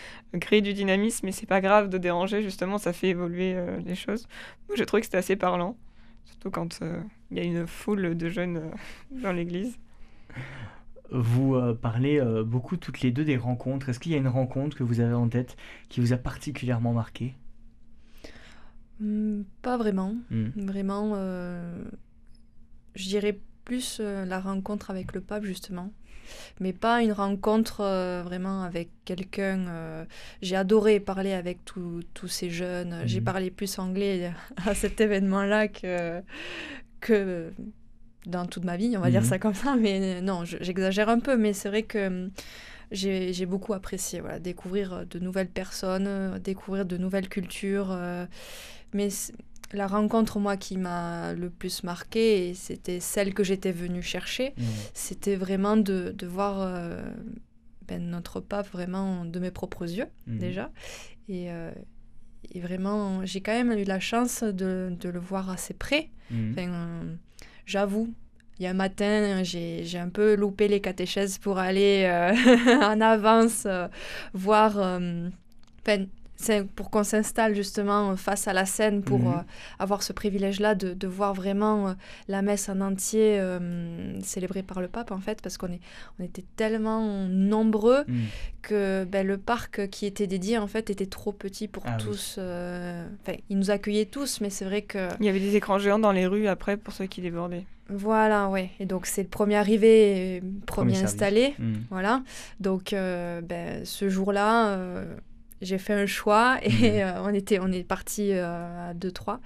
créer 0.41 0.61
du 0.61 0.73
dynamisme, 0.73 1.27
et 1.27 1.31
c'est 1.31 1.47
pas 1.47 1.61
grave 1.61 1.89
de 1.89 1.97
déranger, 1.97 2.43
justement, 2.43 2.77
ça 2.77 2.93
fait 2.93 3.09
évoluer 3.09 3.55
les 3.85 3.95
choses. 3.95 4.27
Moi, 4.67 4.75
j'ai 4.77 4.85
trouvé 4.85 5.01
que 5.01 5.05
c'était 5.05 5.17
assez 5.17 5.35
parlant, 5.37 5.77
surtout 6.25 6.51
quand 6.51 6.81
euh, 6.81 7.01
il 7.31 7.37
y 7.37 7.39
a 7.39 7.43
une 7.43 7.65
foule 7.67 8.15
de 8.15 8.29
jeunes 8.29 8.57
euh, 8.57 8.71
dans 9.11 9.31
l'église. 9.31 9.77
Vous 11.11 11.55
euh, 11.55 11.73
parlez 11.73 12.19
euh, 12.19 12.43
beaucoup 12.43 12.77
toutes 12.77 13.01
les 13.01 13.11
deux 13.11 13.23
des 13.23 13.37
rencontres. 13.37 13.89
Est-ce 13.89 13.99
qu'il 13.99 14.11
y 14.11 14.15
a 14.15 14.17
une 14.17 14.27
rencontre 14.27 14.75
que 14.75 14.83
vous 14.83 14.99
avez 14.99 15.13
en 15.13 15.29
tête 15.29 15.55
qui 15.87 16.01
vous 16.01 16.13
a 16.13 16.17
particulièrement 16.17 16.93
marqué? 16.93 17.35
Hmm, 18.99 19.43
pas 19.61 19.77
vraiment. 19.77 20.15
Hmm. 20.31 20.49
Vraiment, 20.55 21.13
euh, 21.15 21.83
je 22.95 23.07
dirais 23.07 23.39
plus 23.65 23.99
euh, 23.99 24.25
la 24.25 24.39
rencontre 24.39 24.89
avec 24.89 25.13
le 25.13 25.21
pape, 25.21 25.43
justement. 25.43 25.91
Mais 26.59 26.73
pas 26.73 27.01
une 27.03 27.11
rencontre 27.11 27.81
euh, 27.81 28.23
vraiment 28.23 28.63
avec 28.63 28.89
quelqu'un. 29.05 29.67
euh, 29.67 30.05
J'ai 30.41 30.55
adoré 30.55 30.99
parler 30.99 31.33
avec 31.33 31.59
tous 31.65 32.27
ces 32.27 32.49
jeunes. 32.49 33.03
J'ai 33.05 33.19
Mhm. 33.19 33.25
parlé 33.25 33.51
plus 33.51 33.79
anglais 33.79 34.31
à 34.65 34.75
cet 34.75 35.01
événement-là 35.01 35.67
que, 35.67 36.21
que 37.01 37.51
dans 38.25 38.45
toute 38.47 38.65
ma 38.65 38.77
vie, 38.77 38.95
on 38.97 39.01
va 39.01 39.11
dire 39.11 39.21
Mhm. 39.21 39.27
ça 39.27 39.39
comme 39.39 39.53
ça. 39.53 39.75
Mais 39.75 40.21
non, 40.21 40.45
je- 40.45 40.57
j'exagère 40.61 41.09
un 41.09 41.19
peu, 41.19 41.37
mais 41.37 41.53
c'est 41.53 41.69
vrai 41.69 41.83
que 41.83 42.07
hum, 42.07 42.31
j'ai 42.91 43.33
j'ai 43.33 43.45
beaucoup 43.47 43.73
apprécié. 43.73 44.21
Voilà, 44.21 44.39
découvrir 44.39 45.05
de 45.07 45.19
nouvelles 45.19 45.49
personnes, 45.49 46.39
découvrir 46.43 46.85
de 46.85 46.97
nouvelles 46.97 47.29
cultures. 47.29 47.91
euh, 47.91 48.25
mais 48.93 49.09
la 49.73 49.87
rencontre, 49.87 50.39
moi, 50.39 50.57
qui 50.57 50.77
m'a 50.77 51.33
le 51.33 51.49
plus 51.49 51.83
marqué, 51.83 52.49
et 52.49 52.53
c'était 52.53 52.99
celle 52.99 53.33
que 53.33 53.43
j'étais 53.43 53.71
venue 53.71 54.01
chercher, 54.01 54.53
Hmm. 54.57 54.63
c'était 54.93 55.35
vraiment 55.35 55.75
de, 55.77 56.13
de 56.15 56.27
voir 56.27 56.61
euh, 56.61 57.01
ben, 57.87 58.01
notre 58.09 58.39
pape 58.39 58.67
vraiment 58.71 59.25
de 59.25 59.39
mes 59.39 59.51
propres 59.51 59.83
yeux, 59.91 60.07
Mhm. 60.27 60.37
déjà. 60.39 60.71
Et, 61.27 61.51
euh, 61.51 61.71
et 62.53 62.59
vraiment, 62.59 63.25
j'ai 63.25 63.41
quand 63.41 63.53
même 63.53 63.71
eu 63.77 63.83
la 63.85 63.99
chance 63.99 64.43
de, 64.43 64.95
de 64.99 65.09
le 65.09 65.19
voir 65.19 65.49
assez 65.49 65.73
près. 65.73 66.09
Enfin, 66.51 66.69
euh, 66.69 67.15
j'avoue. 67.65 68.13
Il 68.59 68.63
y 68.63 68.67
a 68.67 68.69
un 68.69 68.73
matin, 68.73 69.43
j'ai 69.43 69.97
un 69.99 70.07
peu 70.09 70.35
loupé 70.35 70.67
les 70.69 70.79
catéchèses 70.79 71.37
pour 71.39 71.57
aller 71.57 72.05
euh, 72.07 72.31
en 72.85 73.01
avance 73.01 73.67
voir. 74.33 74.77
enfin, 74.77 76.05
pour 76.75 76.89
qu'on 76.89 77.03
s'installe 77.03 77.55
justement 77.55 78.15
face 78.17 78.47
à 78.47 78.53
la 78.53 78.65
scène 78.65 79.01
pour 79.03 79.19
Mhm. 79.19 79.27
euh, 79.27 79.41
avoir 79.79 80.03
ce 80.03 80.13
privilège-là 80.13 80.75
de, 80.75 80.93
de 80.93 81.07
voir 81.07 81.33
vraiment 81.33 81.87
euh, 81.89 81.93
la 82.27 82.41
messe 82.41 82.69
en 82.69 82.81
entier 82.81 83.37
euh, 83.39 84.19
célébrée 84.21 84.63
par 84.63 84.81
le 84.81 84.87
pape 84.87 85.11
en 85.11 85.19
fait 85.19 85.41
parce 85.41 85.57
qu'on 85.57 85.71
est 85.71 85.79
on 86.19 86.23
était 86.23 86.45
tellement 86.55 87.25
nombreux 87.27 88.03
Hmm. 88.07 88.25
que 88.61 89.03
ben, 89.05 89.25
le 89.25 89.37
parc 89.37 89.89
qui 89.89 90.05
était 90.05 90.27
dédié 90.27 90.57
en 90.57 90.67
fait 90.67 90.89
était 90.89 91.05
trop 91.05 91.31
petit 91.31 91.67
pour 91.67 91.83
Ah 91.85 91.97
tous. 91.97 92.35
euh, 92.37 93.05
Enfin, 93.21 93.37
ils 93.49 93.57
nous 93.57 93.71
accueillaient 93.71 94.05
tous, 94.05 94.41
mais 94.41 94.49
c'est 94.49 94.65
vrai 94.65 94.81
que 94.81 95.07
Il 95.19 95.25
y 95.25 95.29
avait 95.29 95.39
des 95.39 95.55
écrans 95.55 95.79
géants 95.79 95.99
dans 95.99 96.11
les 96.11 96.25
rues 96.27 96.47
après 96.47 96.77
pour 96.77 96.93
ceux 96.93 97.05
qui 97.05 97.21
débordaient. 97.21 97.65
voilà, 97.89 98.49
ouais. 98.49 98.71
Et 98.79 98.85
donc 98.85 99.05
c'est 99.05 99.21
le 99.23 99.29
premier 99.29 99.55
arrivé, 99.57 100.41
premier, 100.65 100.97
installé. 101.03 101.53
Hmm. 101.59 101.73
Voilà. 101.91 102.23
Donc 102.59 102.93
euh, 102.93 103.41
ben, 103.41 103.85
ce 103.85 104.09
jour-là, 104.09 104.69
euh, 104.69 105.05
j'ai 105.61 105.77
fait 105.77 105.93
un 105.93 106.05
choix 106.05 106.59
et 106.63 107.03
euh, 107.03 107.21
on 107.23 107.33
était 107.33 107.59
on 107.59 107.71
est 107.71 107.83
parti 107.83 108.31
euh, 108.33 108.89
à 108.91 108.93
2 108.93 109.11
3 109.11 109.39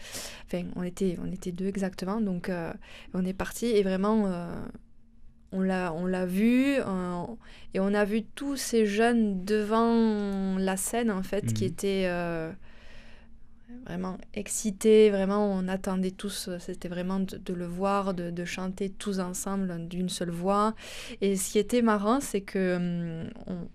enfin 0.46 0.64
on 0.76 0.84
était 0.84 1.18
on 1.24 1.32
était 1.32 1.52
deux 1.52 1.68
exactement 1.68 2.22
donc 2.22 2.50
euh, 2.50 2.74
on 3.14 3.26
est 3.26 3.34
parti 3.34 3.68
et 3.68 3.84
vraiment 3.84 4.28
on 5.52 5.62
l'a 5.62 5.94
on 5.94 6.06
l'a 6.06 6.26
vu 6.26 6.76
et 7.74 7.80
on 7.80 7.94
a 7.94 8.06
vu 8.06 8.24
tous 8.24 8.56
ces 8.56 8.86
jeunes 8.86 9.44
devant 9.46 10.58
la 10.58 10.78
scène 10.78 11.10
en 11.12 11.24
fait 11.24 11.54
qui 11.54 11.66
Mhm. 11.66 11.70
étaient 11.72 12.08
vraiment 13.86 14.18
excités 14.34 15.10
vraiment 15.10 15.46
on 15.52 15.68
attendait 15.68 16.12
tous 16.12 16.50
c'était 16.60 16.88
vraiment 16.90 17.20
de, 17.20 17.38
de 17.38 17.54
le 17.54 17.66
voir 17.66 18.14
de, 18.14 18.30
de 18.32 18.46
chanter 18.46 18.90
tous 18.90 19.20
ensemble 19.20 19.88
d'une 19.88 20.10
seule 20.10 20.32
voix. 20.32 20.74
Et 21.22 21.36
ce 21.36 21.52
qui 21.52 21.60
était 21.60 21.82
marrant 21.82 22.20
c'est 22.20 22.42
que 22.42 22.76
hum, 22.78 23.30
on- 23.48 23.68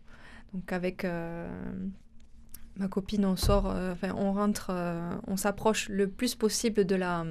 donc 0.52 0.72
avec 0.72 1.04
ma 2.76 2.88
copine, 2.88 3.24
on 3.24 3.37
sort, 3.37 3.70
euh, 3.70 3.92
enfin 3.92 4.14
on 4.16 4.32
rentre, 4.32 4.68
euh, 4.70 5.16
on 5.26 5.37
s'approche 5.37 5.88
le 5.88 6.08
plus 6.08 6.34
possible 6.34 6.84
de 6.84 6.96
la, 6.96 7.24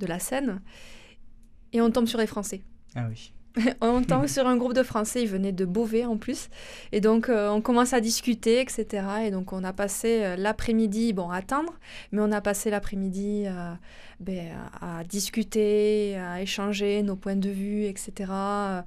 de 0.00 0.06
la 0.06 0.18
scène 0.18 0.60
et 1.72 1.80
on 1.80 1.90
tombe 1.90 2.06
sur 2.06 2.18
les 2.18 2.26
Français. 2.26 2.62
Ah 2.94 3.06
oui. 3.08 3.32
on 3.80 4.02
tombe 4.02 4.26
sur 4.28 4.46
un 4.46 4.56
groupe 4.56 4.74
de 4.74 4.82
Français, 4.82 5.22
ils 5.22 5.28
venaient 5.28 5.52
de 5.52 5.64
Beauvais 5.64 6.04
en 6.04 6.16
plus. 6.16 6.48
Et 6.92 7.00
donc 7.00 7.28
euh, 7.28 7.50
on 7.50 7.60
commence 7.60 7.92
à 7.92 8.00
discuter, 8.00 8.60
etc. 8.60 9.06
Et 9.26 9.30
donc 9.30 9.52
on 9.52 9.64
a 9.64 9.72
passé 9.72 10.22
euh, 10.22 10.36
l'après-midi, 10.36 11.12
bon, 11.12 11.30
à 11.30 11.36
attendre, 11.36 11.74
mais 12.10 12.20
on 12.20 12.32
a 12.32 12.40
passé 12.40 12.70
l'après-midi 12.70 13.44
euh, 13.46 13.72
ben, 14.20 14.52
à, 14.80 15.04
discuter, 15.04 16.16
à 16.16 16.40
échanger 16.42 17.02
nos 17.02 17.16
points 17.16 17.36
de 17.36 17.50
vue, 17.50 17.84
etc. 17.84 18.30
à- 18.30 18.84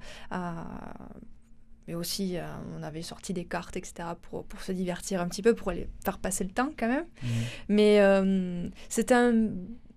mais 1.86 1.94
aussi, 1.94 2.36
euh, 2.36 2.46
on 2.78 2.82
avait 2.82 3.02
sorti 3.02 3.32
des 3.32 3.44
cartes, 3.44 3.76
etc., 3.76 4.08
pour, 4.22 4.44
pour 4.44 4.60
se 4.62 4.72
divertir 4.72 5.20
un 5.20 5.28
petit 5.28 5.42
peu, 5.42 5.54
pour 5.54 5.70
aller 5.70 5.88
faire 6.04 6.18
passer 6.18 6.44
le 6.44 6.50
temps 6.50 6.70
quand 6.76 6.88
même. 6.88 7.06
Mhm. 7.22 7.28
Mais 7.68 8.00
euh, 8.00 8.68
c'était 8.88 9.14
un, 9.14 9.48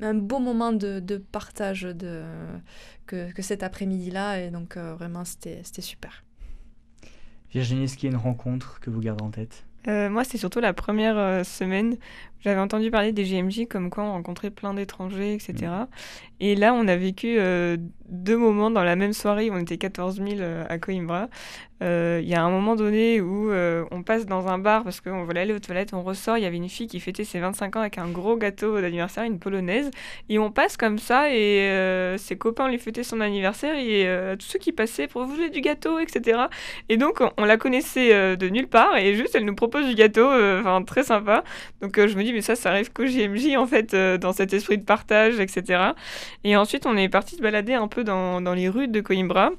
un 0.02 0.14
beau 0.14 0.40
moment 0.40 0.72
de, 0.72 1.00
de 1.00 1.18
partage 1.18 1.82
de, 1.82 2.24
que, 3.06 3.32
que 3.32 3.42
cet 3.42 3.64
après-midi-là, 3.64 4.42
et 4.42 4.52
donc 4.52 4.78
euh, 4.78 4.94
vraiment, 4.96 5.26
c'était 5.26 5.62
c'était 5.64 5.82
super. 5.82 6.24
Virginie, 7.52 7.86
est-ce 7.86 7.98
qu'il 7.98 8.10
y 8.10 8.14
a 8.14 8.16
une 8.16 8.22
rencontre 8.22 8.80
que 8.80 8.90
vous 8.90 9.00
gardez 9.02 9.24
en 9.24 9.32
tête? 9.32 9.66
Euh, 9.88 10.10
moi, 10.10 10.24
c'était 10.24 10.38
surtout 10.38 10.60
la 10.60 10.74
première 10.74 11.18
euh, 11.18 11.44
semaine. 11.44 11.98
J'avais 12.42 12.60
entendu 12.60 12.90
parler 12.92 13.12
des 13.12 13.24
GMJ 13.24 13.68
comme 13.70 13.90
quoi 13.90 14.04
on 14.04 14.12
rencontrait 14.14 14.50
plein 14.50 14.74
d'étrangers, 14.74 15.34
etc. 15.34 15.72
Et 16.42 16.56
là, 16.56 16.74
on 16.74 16.88
a 16.88 16.96
vécu 16.96 17.38
euh, 17.38 17.76
deux 18.08 18.38
moments 18.38 18.72
dans 18.72 18.84
la 18.84 18.96
même 18.96 19.14
soirée 19.14 19.50
on 19.52 19.58
était 19.58 19.78
14 19.78 20.16
000 20.16 20.30
euh, 20.40 20.66
à 20.70 20.78
Coimbra. 20.78 21.28
Euh, 21.82 22.20
Il 22.22 22.30
y 22.30 22.36
a 22.36 22.44
un 22.44 22.50
moment 22.50 22.76
donné 22.76 23.22
où 23.22 23.52
on 23.92 24.04
passe 24.04 24.26
dans 24.26 24.48
un 24.48 24.58
bar 24.58 24.84
parce 24.84 25.02
qu'on 25.02 25.24
voulait 25.24 25.42
aller 25.42 25.54
aux 25.54 25.60
toilettes, 25.60 25.94
on 25.94 26.04
ressort, 26.04 26.38
il 26.38 26.44
y 26.44 26.46
avait 26.46 26.58
une 26.58 26.70
fille 26.70 26.88
qui 26.88 27.00
fêtait 27.00 27.24
ses 27.24 27.40
25 27.40 27.76
ans 27.78 27.80
avec 27.82 27.98
un 27.98 28.10
gros 28.10 28.36
gâteau 28.36 28.80
d'anniversaire, 28.82 29.24
une 29.24 29.40
polonaise. 29.40 29.90
Et 30.28 30.40
on 30.40 30.52
passe 30.52 30.78
comme 30.78 31.00
ça 31.00 31.34
et 31.34 32.16
ses 32.18 32.38
copains 32.38 32.68
lui 32.70 32.80
fêtaient 32.80 33.04
son 33.04 33.22
anniversaire 33.22 33.76
et 33.78 34.36
tous 34.38 34.46
ceux 34.46 34.60
qui 34.60 34.72
passaient 34.72 35.08
pour 35.08 35.24
vous 35.26 35.36
voulez 35.36 35.50
du 35.50 35.62
gâteau, 35.62 36.00
etc. 36.00 36.42
Et 36.90 36.98
donc, 36.98 37.22
on, 37.22 37.32
on 37.38 37.46
la 37.46 37.58
connaissait 37.58 38.36
de 38.36 38.50
nulle 38.50 38.68
part 38.68 38.98
et 38.98 39.16
juste, 39.16 39.36
elle 39.36 39.46
nous 39.46 39.56
propose 39.56 39.88
du 39.88 39.96
gâteau, 39.96 40.28
enfin, 40.28 40.84
très 40.84 41.04
sympa. 41.04 41.44
Donc, 41.82 41.96
je 41.96 42.16
me 42.18 42.24
dis, 42.24 42.29
mais 42.34 42.42
ça, 42.42 42.56
ça 42.56 42.72
arrive 42.72 42.92
qu'au 42.92 43.06
JMJ, 43.06 43.56
en 43.58 43.66
fait, 43.66 43.94
euh, 43.94 44.18
dans 44.18 44.34
cet 44.34 44.54
esprit 44.54 44.78
de 44.78 44.84
partage, 44.84 45.40
etc. 45.40 45.92
Et 46.44 46.56
ensuite, 46.56 46.86
on 46.86 46.96
est 46.98 47.10
parti 47.10 47.36
se 47.36 47.42
balader 47.42 47.74
un 47.74 47.88
peu 47.88 48.04
dans, 48.04 48.42
dans 48.42 48.54
les 48.54 48.70
rues 48.70 48.88
de 48.88 49.02
Coimbra. 49.02 49.52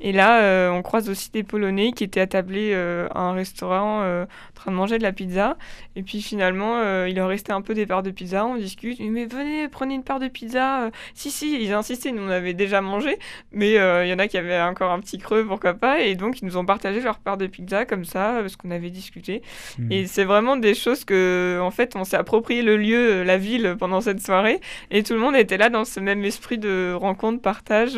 Et 0.00 0.12
là, 0.12 0.42
euh, 0.42 0.70
on 0.70 0.82
croise 0.82 1.08
aussi 1.08 1.30
des 1.30 1.42
Polonais 1.42 1.92
qui 1.92 2.04
étaient 2.04 2.20
attablés 2.20 2.72
euh, 2.74 3.08
à 3.14 3.20
un 3.20 3.32
restaurant 3.32 4.02
euh, 4.02 4.24
en 4.24 4.54
train 4.54 4.70
de 4.70 4.76
manger 4.76 4.98
de 4.98 5.02
la 5.02 5.12
pizza. 5.12 5.56
Et 5.94 6.02
puis 6.02 6.20
finalement, 6.20 6.82
il 7.06 7.16
leur 7.16 7.28
restait 7.28 7.52
un 7.52 7.62
peu 7.62 7.72
des 7.72 7.86
parts 7.86 8.02
de 8.02 8.10
pizza. 8.10 8.44
On 8.44 8.56
discute. 8.56 9.00
Mais 9.00 9.24
venez, 9.24 9.68
prenez 9.68 9.94
une 9.94 10.04
part 10.04 10.20
de 10.20 10.28
pizza. 10.28 10.90
Si, 11.14 11.30
si, 11.30 11.62
ils 11.62 11.72
insistaient. 11.72 12.12
Nous, 12.12 12.22
on 12.22 12.28
avait 12.28 12.52
déjà 12.52 12.80
mangé. 12.80 13.18
Mais 13.52 13.72
il 13.72 14.08
y 14.08 14.12
en 14.12 14.18
a 14.18 14.28
qui 14.28 14.36
avaient 14.36 14.60
encore 14.60 14.90
un 14.90 15.00
petit 15.00 15.18
creux, 15.18 15.46
pourquoi 15.46 15.74
pas. 15.74 16.00
Et 16.00 16.14
donc, 16.14 16.42
ils 16.42 16.44
nous 16.44 16.56
ont 16.58 16.66
partagé 16.66 17.00
leur 17.00 17.18
part 17.18 17.38
de 17.38 17.46
pizza 17.46 17.86
comme 17.86 18.04
ça, 18.04 18.38
parce 18.40 18.56
qu'on 18.56 18.70
avait 18.70 18.90
discuté. 18.90 19.42
Mhm. 19.78 19.92
Et 19.92 20.06
c'est 20.06 20.24
vraiment 20.24 20.56
des 20.56 20.74
choses 20.74 21.04
que, 21.04 21.58
en 21.62 21.70
fait, 21.70 21.96
on 21.96 22.04
s'est 22.04 22.15
approprié 22.16 22.62
le 22.62 22.76
lieu, 22.76 23.20
euh, 23.20 23.24
la 23.24 23.38
ville 23.38 23.76
pendant 23.78 24.00
cette 24.00 24.20
soirée. 24.20 24.60
Et 24.90 25.02
tout 25.02 25.14
le 25.14 25.20
monde 25.20 25.36
était 25.36 25.56
là 25.56 25.68
dans 25.68 25.84
ce 25.84 26.00
même 26.00 26.24
esprit 26.24 26.58
de 26.58 26.92
rencontre, 26.94 27.40
partage. 27.40 27.94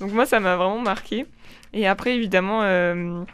Donc 0.00 0.12
moi, 0.12 0.26
ça 0.26 0.40
m'a 0.40 0.56
vraiment 0.56 0.80
marqué. 0.80 1.26
Et 1.72 1.86
après, 1.86 2.14
évidemment, 2.14 2.60
euh, 2.62 3.24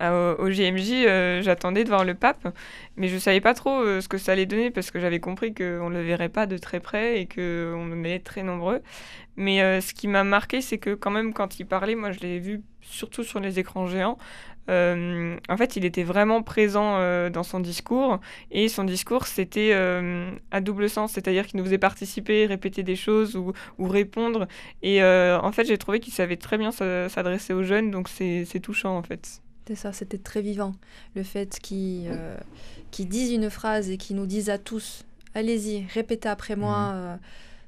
au, 0.00 0.50
JMJ, 0.50 1.06
euh, 1.06 1.42
j'attendais 1.42 1.84
de 1.84 1.88
voir 1.88 2.04
le 2.04 2.14
pape, 2.14 2.48
mais 2.96 3.08
je 3.08 3.18
savais 3.18 3.40
pas 3.40 3.54
trop 3.54 3.82
euh, 3.82 4.00
ce 4.00 4.08
que 4.08 4.18
ça 4.18 4.32
allait 4.32 4.46
donner 4.46 4.70
parce 4.70 4.90
que 4.90 5.00
j'avais 5.00 5.20
compris 5.20 5.54
qu'on 5.54 5.90
ne 5.90 5.98
le 5.98 6.02
verrait 6.02 6.28
pas 6.28 6.46
de 6.46 6.58
très 6.58 6.80
près 6.80 7.20
et 7.20 7.26
qu'on 7.26 7.92
allait 7.92 8.16
être 8.16 8.24
très 8.24 8.42
nombreux. 8.42 8.80
Mais 9.36 9.62
euh, 9.62 9.80
ce 9.80 9.94
qui 9.94 10.08
m'a 10.08 10.24
marqué, 10.24 10.60
c'est 10.60 10.78
que 10.78 10.94
quand 10.94 11.10
même, 11.10 11.32
quand 11.32 11.58
il 11.60 11.66
parlait, 11.66 11.94
moi, 11.94 12.12
je 12.12 12.20
l'ai 12.20 12.38
vu 12.38 12.62
surtout 12.82 13.24
sur 13.24 13.40
les 13.40 13.58
écrans 13.58 13.86
géants. 13.86 14.18
en 14.68 15.56
fait, 15.56 15.76
il 15.76 15.84
était 15.84 16.04
vraiment 16.04 16.42
présent 16.42 16.98
dans 17.30 17.42
son 17.42 17.60
discours 17.60 18.20
et 18.50 18.68
son 18.68 18.84
discours, 18.84 19.26
c'était 19.26 19.72
à 20.50 20.60
double 20.60 20.88
sens, 20.88 21.12
c'est-à-dire 21.12 21.46
qu'il 21.46 21.58
nous 21.58 21.64
faisait 21.64 21.78
participer, 21.78 22.46
répéter 22.46 22.82
des 22.82 22.96
choses 22.96 23.36
ou, 23.36 23.52
ou 23.78 23.88
répondre. 23.88 24.46
Et 24.82 25.02
en 25.02 25.52
fait, 25.52 25.64
j'ai 25.64 25.78
trouvé 25.78 26.00
qu'il 26.00 26.12
savait 26.12 26.36
très 26.36 26.58
bien 26.58 26.70
s'a- 26.72 27.08
s'adresser 27.08 27.52
aux 27.52 27.62
jeunes, 27.64 27.90
donc 27.90 28.08
c'est 28.08 28.60
touchant 28.62 28.96
en 28.96 29.02
fait. 29.02 29.42
C'était 29.70 29.80
ça, 29.82 29.92
c'était 29.92 30.18
très 30.18 30.40
vivant. 30.42 30.72
Le 31.14 31.22
fait 31.22 31.60
qu'ils 31.60 32.08
euh, 32.10 32.36
qu'ils 32.90 33.08
disent 33.08 33.30
une 33.30 33.48
phrase 33.50 33.88
et 33.88 33.98
qu'ils 33.98 34.16
nous 34.16 34.26
disent 34.26 34.50
à 34.50 34.58
tous, 34.58 35.04
allez-y, 35.34 35.86
répétez 35.94 36.28
après 36.28 36.56
moi, 36.56 36.90
euh, 36.94 37.16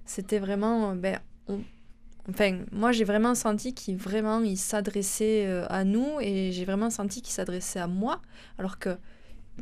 c'était 0.05 0.41
vraiment... 0.41 0.91
euh, 0.91 0.95
ben, 0.97 1.19
on- 1.47 1.61
Enfin, 2.29 2.59
moi 2.73 2.93
j'ai 2.93 3.03
vraiment 3.05 3.35
senti 3.37 3.73
qu'il 3.75 3.97
vraiment 3.97 4.41
il 4.41 4.57
s'adressait 4.57 5.45
euh, 5.47 5.65
à 5.69 5.83
nous 5.85 6.07
et 6.21 6.51
j'ai 6.53 6.65
vraiment 6.65 6.89
senti 6.91 7.21
qu'il 7.21 7.33
s'adressait 7.33 7.81
à 7.81 7.89
moi 7.89 8.21
alors 8.59 8.79
que 8.79 8.97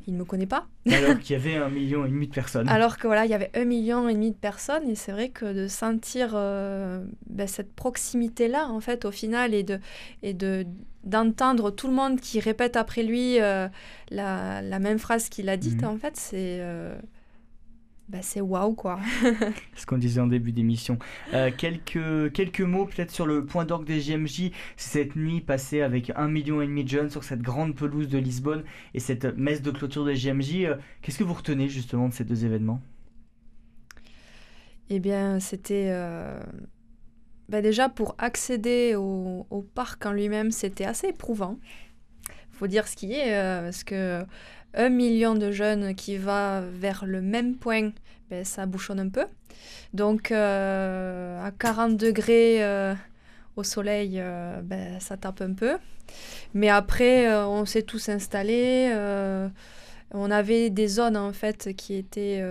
il 0.07 0.13
ne 0.15 0.19
me 0.19 0.25
connaît 0.25 0.47
pas. 0.47 0.67
Alors 0.93 1.19
qu'il 1.21 1.37
y 1.37 1.41
avait 1.41 1.57
un 1.57 1.69
million 1.71 2.05
et 2.07 2.09
demi 2.11 2.27
de 2.29 2.33
personnes. 2.35 2.69
Alors 2.69 2.97
que 2.99 3.07
voilà, 3.07 3.25
il 3.25 3.31
y 3.31 3.35
avait 3.35 3.51
un 3.55 3.65
million 3.65 4.09
et 4.09 4.15
demi 4.15 4.31
de 4.31 4.37
personnes 4.37 4.89
et 4.89 4.95
c'est 4.95 5.11
vrai 5.13 5.31
que 5.31 5.53
de 5.53 5.69
sentir 5.69 6.33
euh, 6.35 7.03
ben, 7.29 7.47
cette 7.49 7.73
proximité-là, 7.75 8.69
en 8.69 8.81
fait, 8.81 9.05
au 9.07 9.11
final, 9.11 9.53
et 9.55 9.63
de 9.63 9.79
et 10.23 10.33
de 10.35 10.67
d'entendre 11.05 11.71
tout 11.71 11.87
le 11.89 11.95
monde 11.95 12.21
qui 12.21 12.41
répète 12.41 12.77
après 12.77 13.03
lui 13.03 13.41
euh, 13.41 13.69
la, 14.11 14.63
la 14.63 14.79
même 14.79 14.99
phrase 14.99 15.29
qu'il 15.29 15.49
a 15.49 15.57
dite, 15.57 15.83
Mhm. 15.83 15.89
en 15.89 15.97
fait, 15.97 16.17
c'est 16.17 16.59
euh, 16.61 16.99
ben, 18.09 18.23
c'est 18.23 18.41
waouh 18.41 18.75
quoi. 18.75 18.99
ce 19.77 19.87
qu'on 19.87 19.97
disait 19.99 20.21
en 20.21 20.27
début 20.27 20.51
d'émission. 20.53 20.99
Euh, 21.33 21.51
quelques, 21.57 22.33
quelques 22.33 22.61
mots 22.61 22.87
peut-être 22.87 23.13
sur 23.13 23.25
le 23.27 23.45
point 23.47 23.65
d'orgue 23.65 23.87
des 23.87 24.01
JMJ, 24.01 24.51
cette 24.77 25.15
nuit 25.17 25.41
passée 25.41 25.81
avec 25.81 26.11
un 26.17 26.27
million 26.29 26.61
et 26.61 26.67
demi 26.67 26.83
de 26.85 26.89
jeunes 26.89 27.11
sur 27.11 27.23
cette 27.25 27.41
grande 27.43 27.77
pelouse 27.77 28.09
de 28.09 28.19
Lisbonne 28.19 28.65
et 28.95 29.01
cette 29.01 29.27
messe 29.39 29.63
de 29.63 29.71
clôture 29.71 30.05
des 30.05 30.17
JMJ. 30.17 30.65
euh, 30.65 30.77
Qu'est-ce 31.03 31.19
que 31.19 31.25
vous 31.25 31.35
retenez 31.35 31.69
justement 31.69 32.09
de 32.09 32.13
ces 32.15 32.25
deux 32.25 32.45
événements? 32.45 32.81
Eh 34.89 34.99
bien, 34.99 35.39
c'était 35.39 35.91
ben, 37.51 37.63
déjà 37.63 37.89
pour 37.89 38.15
accéder 38.19 38.95
au, 38.95 39.67
parc 39.75 40.07
en 40.07 40.13
lui-même, 40.13 40.53
c'était 40.53 40.85
assez 40.85 41.09
éprouvant. 41.09 41.59
Faut 42.53 42.69
dire 42.69 42.87
ce 42.87 42.95
qui 42.95 43.13
est, 43.13 43.35
euh, 43.35 43.65
parce 43.65 43.83
que 43.83 44.25
un 44.73 44.89
million 44.89 45.35
de 45.35 45.51
jeunes 45.51 45.97
qui 45.97 46.17
va 46.17 46.61
vers 46.61 47.05
le 47.05 47.21
même 47.21 47.57
point, 47.57 47.91
ben, 48.31 48.45
ça 48.45 48.67
bouchonne 48.67 49.01
un 49.01 49.09
peu. 49.09 49.27
Donc, 49.95 50.31
euh, 50.31 51.45
à 51.45 51.51
40 51.51 51.97
degrés 51.97 52.63
euh, 52.63 52.95
au 53.57 53.65
soleil, 53.65 54.23
ben, 54.63 55.01
ça 55.01 55.17
tape 55.17 55.41
un 55.41 55.53
peu. 55.53 55.77
Mais 56.55 56.69
après, 56.69 57.35
on 57.35 57.65
s'est 57.65 57.83
tous 57.83 58.11
installés. 58.11 58.95
on 60.13 60.31
avait 60.31 60.71
des 60.71 60.87
zones 60.87 61.17
en 61.17 61.33
fait 61.33 61.75
qui 61.75 61.97
étaient 61.97 62.45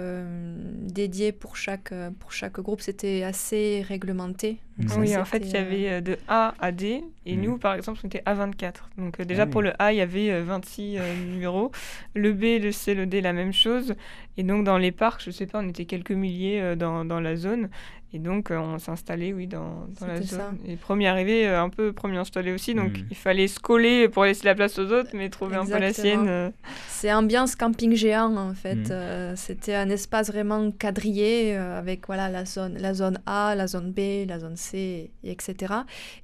dédiées 0.81 1.31
pour 1.31 1.55
chaque, 1.55 1.93
pour 2.19 2.33
chaque 2.33 2.59
groupe. 2.59 2.81
C'était 2.81 3.23
assez 3.23 3.85
réglementé. 3.88 4.59
Ça, 4.87 4.99
oui, 4.99 5.15
en 5.17 5.25
fait, 5.25 5.37
il 5.39 5.43
y 5.43 5.45
c'était, 5.47 5.57
euh, 5.57 5.61
avait 5.61 5.89
euh, 5.89 6.01
de 6.01 6.17
A 6.27 6.53
à 6.59 6.71
D, 6.71 7.03
et 7.25 7.35
Mhm. 7.35 7.41
nous, 7.43 7.57
par 7.57 7.73
exemple, 7.75 7.99
on 8.03 8.07
était 8.07 8.23
A24. 8.25 8.89
Donc 8.97 9.19
euh, 9.19 9.25
déjà, 9.25 9.43
Ah 9.43 9.45
oui. 9.45 9.51
pour 9.51 9.61
le 9.61 9.73
A, 9.81 9.91
il 9.93 9.97
y 9.97 10.01
avait 10.01 10.32
euh, 10.32 10.43
26 10.43 10.97
euh, 10.97 11.13
numéros. 11.34 11.71
Le 12.15 12.34
B, 12.34 12.61
le 12.63 12.71
C, 12.71 12.93
le 12.93 13.05
D, 13.05 13.21
la 13.21 13.34
même 13.34 13.53
chose. 13.53 13.95
Et 14.38 14.43
donc, 14.43 14.63
dans 14.63 14.77
les 14.77 14.91
parcs, 14.91 15.21
je 15.25 15.32
sais 15.32 15.45
pas, 15.47 15.59
on 15.59 15.67
était 15.67 15.86
quelques 15.86 16.11
milliers 16.11 16.61
euh, 16.61 16.75
dans, 16.75 17.03
dans 17.05 17.19
la 17.19 17.36
zone. 17.36 17.69
Et 18.11 18.17
donc, 18.17 18.49
euh, 18.49 18.57
on 18.57 18.80
s'installait, 18.80 19.34
oui, 19.34 19.45
dans, 19.45 19.86
dans 19.99 20.07
la 20.07 20.15
C'était 20.15 20.27
ça. 20.36 20.47
zone. 20.49 20.57
Et 20.67 20.77
premier 20.77 21.07
arrivé, 21.07 21.47
euh, 21.47 21.61
un 21.61 21.69
peu 21.69 21.93
premier 21.93 22.17
installé 22.17 22.51
aussi. 22.51 22.73
Donc, 22.73 22.97
Mhm. 22.97 23.05
il 23.11 23.15
fallait 23.15 23.47
se 23.47 23.59
coller 23.59 24.09
pour 24.09 24.23
laisser 24.23 24.45
la 24.45 24.55
place 24.55 24.80
aux 24.80 24.91
autres, 24.91 25.11
mais 25.13 25.30
trouver 25.30 25.57
un 25.57 25.65
peu 25.65 25.77
la 25.77 25.93
sienne. 25.93 26.25
euh. 26.27 26.49
C'est 26.88 27.13
ambiance 27.13 27.55
camping 27.55 27.93
géant 27.95 28.36
en 28.36 28.53
fait. 28.55 28.89
Euh, 28.89 29.34
C'était 29.36 29.75
un 29.75 29.89
espace 29.89 30.32
vraiment 30.32 30.71
quadrillé 30.71 31.55
euh, 31.55 31.77
avec 31.77 32.07
voilà 32.07 32.30
la 32.30 32.45
zone, 32.45 32.77
la 32.80 32.93
zone 32.95 33.19
A, 33.27 33.53
la 33.55 33.67
zone 33.67 33.91
B, 33.91 34.27
la 34.27 34.39
zone 34.39 34.55
C, 34.57 34.68
et 34.74 35.11
etc. 35.24 35.74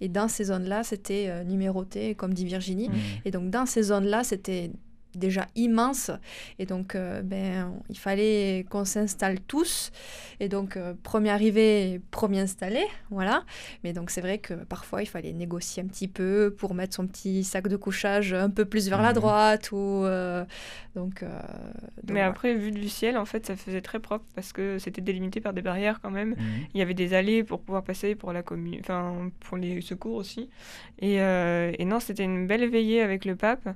Et 0.02 0.10
dans 0.10 0.28
ces 0.28 0.46
zones-là, 0.46 0.84
c'était 0.84 1.26
euh, 1.30 1.44
numéroté, 1.44 2.16
comme 2.16 2.34
dit 2.34 2.46
Virginie. 2.46 2.90
Mhm. 2.90 2.96
Et 3.26 3.32
donc 3.32 3.50
dans 3.50 3.66
ces 3.66 3.84
zones-là, 3.84 4.24
c'était 4.24 4.72
déjà 5.18 5.48
immense. 5.56 6.12
Et 6.60 6.66
donc, 6.66 6.96
euh, 6.96 7.22
ben, 7.22 7.74
il 7.90 7.98
fallait 7.98 8.66
qu'on 8.70 8.86
s'installe 8.86 9.40
tous. 9.42 9.92
Et 10.40 10.50
donc, 10.50 10.78
euh, 10.78 10.94
premier 11.04 11.30
arrivé, 11.30 12.02
premier 12.12 12.40
installé, 12.40 12.82
voilà. 13.10 13.44
Mais 13.84 13.94
donc, 13.94 14.10
c'est 14.10 14.22
vrai 14.22 14.38
que 14.40 14.54
parfois, 14.54 15.02
il 15.02 15.06
fallait 15.08 15.34
négocier 15.34 15.84
un 15.84 15.88
petit 15.88 16.08
peu 16.08 16.54
pour 16.58 16.74
mettre 16.74 16.96
son 16.96 17.08
petit 17.08 17.44
sac 17.44 17.68
de 17.68 17.76
couchage 17.78 18.34
un 18.34 18.50
peu 18.50 18.66
plus 18.66 18.90
vers 18.90 19.02
la 19.02 19.10
Mhm. 19.10 19.16
droite. 19.16 19.72
Ou, 19.72 20.04
euh, 20.06 20.44
donc, 20.96 21.24
euh, 21.24 21.28
donc 21.28 21.40
Mais 22.08 22.14
voilà. 22.14 22.28
après, 22.28 22.54
vu 22.54 22.72
du 22.72 22.90
ciel, 22.90 23.18
en 23.18 23.26
fait, 23.26 23.46
ça 23.46 23.56
faisait 23.56 23.82
très 23.82 24.00
propre 24.00 24.26
parce 24.36 24.54
que 24.54 24.78
c'était 24.80 25.02
délimité 25.02 25.42
par 25.42 25.54
des 25.54 25.62
barrières 25.62 26.00
quand 26.02 26.12
même. 26.12 26.30
Mhm. 26.32 26.38
Il 26.74 26.80
y 26.80 26.82
avait 26.82 26.94
des 26.94 27.14
allées 27.14 27.44
pour 27.44 27.62
pouvoir 27.62 27.84
passer 27.84 28.16
pour 28.16 28.34
la 28.34 28.44
commune, 28.44 28.78
enfin 28.82 29.30
pour 29.42 29.58
les 29.58 29.82
secours 29.82 30.16
aussi. 30.16 30.50
Et, 31.00 31.22
euh, 31.22 31.72
et 31.78 31.86
non, 31.86 32.00
c'était 32.00 32.24
une 32.24 32.48
belle 32.48 32.70
veillée 32.70 33.02
avec 33.02 33.26
le 33.26 33.36
pape. 33.36 33.68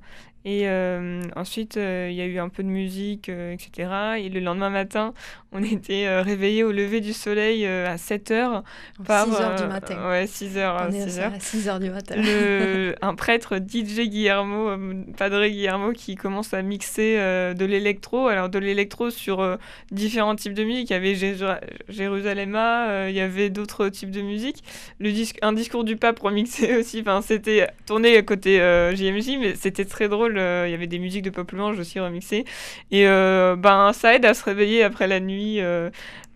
Et 0.45 0.69
euh, 0.69 1.21
ensuite, 1.36 1.77
euh, 1.77 2.07
il 2.09 2.15
y 2.15 2.21
a 2.21 2.25
eu 2.25 2.39
un 2.39 2.49
peu 2.49 2.63
de 2.63 2.67
musique, 2.67 3.30
euh, 3.30 3.53
etc. 3.53 3.89
Et 4.19 4.30
le 4.30 4.39
lendemain 4.39 4.69
matin, 4.69 5.13
on 5.51 5.63
était 5.63 6.05
euh, 6.07 6.21
réveillés 6.21 6.63
au 6.63 6.71
lever 6.71 7.01
du 7.01 7.13
soleil 7.13 7.65
à 7.65 7.97
7 7.97 8.32
heures. 8.32 8.63
Par, 9.05 9.25
6 9.25 9.41
heures 9.41 9.55
du 9.55 9.67
matin. 9.67 10.09
Ouais, 10.09 10.27
6 10.27 10.57
heures. 10.57 10.88
On 10.89 10.91
est 10.91 11.09
6 11.09 11.19
à 11.19 11.23
heures. 11.23 11.32
6 11.39 11.69
heures 11.69 11.80
du 11.80 11.89
matin. 11.89 12.15
Le, 12.17 12.95
un 13.01 13.15
prêtre 13.15 13.57
DJ 13.57 14.07
Guillermo, 14.09 14.71
Padre 15.17 15.45
Guillermo, 15.47 15.91
qui 15.93 16.15
commence 16.15 16.53
à 16.53 16.61
mixer 16.61 17.15
de 17.17 17.65
l'électro. 17.65 18.27
Alors 18.27 18.49
de 18.49 18.59
l'électro 18.59 19.09
sur 19.09 19.57
différents 19.91 20.36
types 20.36 20.53
de 20.53 20.63
musique. 20.63 20.89
Il 20.89 20.93
y 20.93 20.95
avait 20.95 21.15
Jéru- 21.15 21.57
Jérusalema, 21.89 22.89
euh, 22.89 23.07
il 23.09 23.15
y 23.15 23.19
avait 23.19 23.49
d'autres 23.49 23.89
types 23.89 24.11
de 24.11 24.21
musique. 24.21 24.63
Le 24.99 25.11
disque, 25.11 25.38
un 25.41 25.53
discours 25.53 25.84
du 25.84 25.95
pape 25.95 26.19
remixé 26.19 26.75
aussi. 26.80 27.01
Enfin, 27.01 27.21
c'était 27.21 27.67
tourné 27.86 28.23
côté 28.23 28.61
euh, 28.61 28.95
JMJ, 28.95 29.38
mais 29.39 29.55
c'était 29.55 29.86
très 29.86 30.09
drôle. 30.09 30.34
Il 30.34 30.71
y 30.71 30.73
avait 30.73 30.88
des 30.88 30.99
musiques 30.99 31.18
de 31.22 31.30
pop 31.30 31.51
louange 31.51 31.80
aussi 31.80 31.99
remixées. 31.99 32.45
Et 32.91 33.07
euh, 33.07 33.55
ben 33.55 33.93
ça 33.93 34.13
aide 34.15 34.26
à 34.26 34.34
se 34.34 34.43
réveiller 34.43 34.84
après 34.84 35.07
la 35.07 35.20
nuit. 35.20 35.59
euh, 35.61 35.89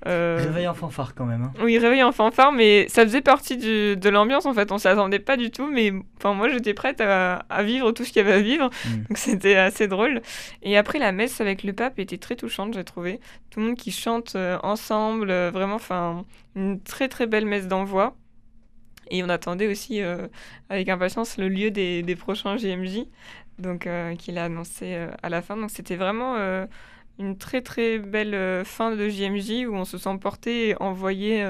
euh, 0.05 0.37
Réveil 0.37 0.67
en 0.67 0.73
fanfare 0.73 1.15
quand 1.15 1.23
même. 1.25 1.43
hein. 1.43 1.53
oui, 1.63 1.77
réveil 1.77 2.03
en 2.03 2.11
fanfare, 2.11 2.51
mais 2.51 2.87
ça 2.89 3.03
faisait 3.03 3.21
partie 3.21 3.55
du- 3.55 3.95
de 3.95 4.09
l'ambiance 4.09 4.45
en 4.45 4.53
fait. 4.53 4.69
On 4.73 4.77
s'y 4.77 4.89
attendait 4.89 5.19
pas 5.19 5.37
du 5.37 5.49
tout, 5.49 5.65
mais 5.65 5.93
enfin 6.17 6.33
moi 6.33 6.49
j'étais 6.49 6.73
prête 6.73 6.99
à, 6.99 7.35
à 7.49 7.63
vivre 7.63 7.93
tout 7.93 8.03
ce 8.03 8.11
qu'il 8.11 8.21
y 8.21 8.25
avait 8.25 8.33
à 8.37 8.41
vivre, 8.41 8.69
Mm. 8.85 9.03
donc 9.07 9.17
c'était 9.17 9.55
assez 9.55 9.87
drôle. 9.87 10.21
Et 10.61 10.77
après 10.77 10.99
la 10.99 11.13
messe 11.13 11.39
avec 11.39 11.63
le 11.63 11.71
pape 11.71 11.99
était 11.99 12.17
très 12.17 12.35
touchante, 12.35 12.73
j'ai 12.73 12.83
trouvé. 12.83 13.21
Tout 13.49 13.61
le 13.61 13.67
monde 13.67 13.77
qui 13.77 13.91
chante 13.91 14.33
euh, 14.35 14.57
ensemble, 14.61 15.29
euh, 15.31 15.51
vraiment, 15.53 15.75
enfin 15.75 16.25
une 16.55 16.81
très 16.81 17.07
très 17.07 17.25
belle 17.25 17.45
messe 17.45 17.67
d'envoi. 17.69 18.13
Et 19.09 19.23
on 19.23 19.29
attendait 19.29 19.67
aussi 19.67 20.01
euh, 20.01 20.27
avec 20.69 20.89
impatience 20.89 21.37
le 21.37 21.49
lieu 21.49 21.71
des, 21.71 22.15
prochains 22.15 22.57
JMJ, 22.57 23.05
donc 23.59 23.87
euh, 23.87 24.15
qu'il 24.15 24.37
a 24.37 24.45
annoncé 24.45 24.95
euh, 24.95 25.09
à 25.21 25.29
la 25.29 25.41
fin. 25.41 25.57
Donc 25.57 25.71
c'était 25.71 25.95
vraiment 25.95 26.35
une 27.19 27.37
très 27.37 27.61
très 27.61 27.99
belle 27.99 28.65
fin 28.65 28.95
de 28.95 29.09
JMJ 29.09 29.67
où 29.67 29.75
on 29.75 29.85
se 29.85 29.97
sent 29.97 30.17
porté 30.19 30.69
et 30.69 30.81
envoyé 30.81 31.43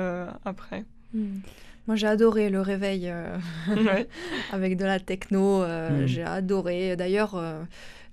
après. 0.45 0.83
Hmm. 1.13 1.39
Moi, 1.87 1.95
j'ai 1.97 2.07
adoré 2.07 2.49
le 2.49 2.61
réveil 2.61 3.09
euh, 3.09 3.37
Ouais. 3.69 4.07
avec 4.51 4.77
de 4.77 4.85
la 4.85 4.99
techno. 4.99 5.63
euh, 5.63 6.03
Hmm. 6.03 6.07
J'ai 6.07 6.23
adoré. 6.23 6.95
D'ailleurs, 6.95 7.35
euh, 7.35 7.61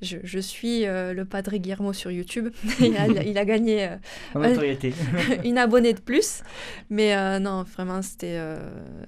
je, 0.03 0.17
je 0.25 0.39
suis 0.41 0.85
le 0.87 1.23
Padre 1.25 1.57
Guillermo 1.57 1.93
sur 1.93 2.11
YouTube. 2.11 2.49
il, 2.81 2.97
a, 2.97 3.07
il 3.23 3.39
a 3.39 3.45
gagné 3.45 3.91
une 5.45 5.59
abonnée 5.59 5.93
de 5.95 6.01
plus. 6.01 6.43
Mais 6.89 7.39
non, 7.41 7.63
vraiment, 7.63 8.03
c'était 8.03 8.41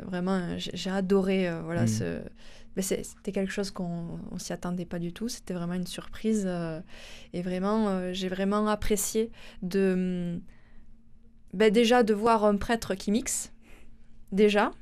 vraiment. 0.05 0.57
J'ai 0.59 0.91
adoré. 0.91 1.51
voilà, 1.65 1.85
Mm. 1.85 1.89
ce. 1.89 2.19
mais 2.77 2.83
c'est- 2.83 3.03
C'était 3.05 3.33
quelque 3.33 3.53
chose 3.53 3.71
qu'on 3.71 4.21
on 4.31 4.39
s'y 4.39 4.53
attendait 4.53 4.85
pas 4.87 4.99
du 4.99 5.13
tout. 5.13 5.29
C'était 5.29 5.55
vraiment 5.55 5.75
une 5.75 5.87
surprise. 5.87 6.49
et 7.33 7.43
vraiment, 7.43 8.13
j'ai 8.13 8.29
vraiment 8.29 8.69
apprécié 8.69 9.31
de. 9.63 10.39
ben 11.53 11.71
déjà, 11.73 12.03
de 12.03 12.15
voir 12.15 12.45
un 12.45 12.57
prêtre 12.57 12.95
qui 12.95 13.11
mixe. 13.11 13.52
Déjà. 14.33 14.73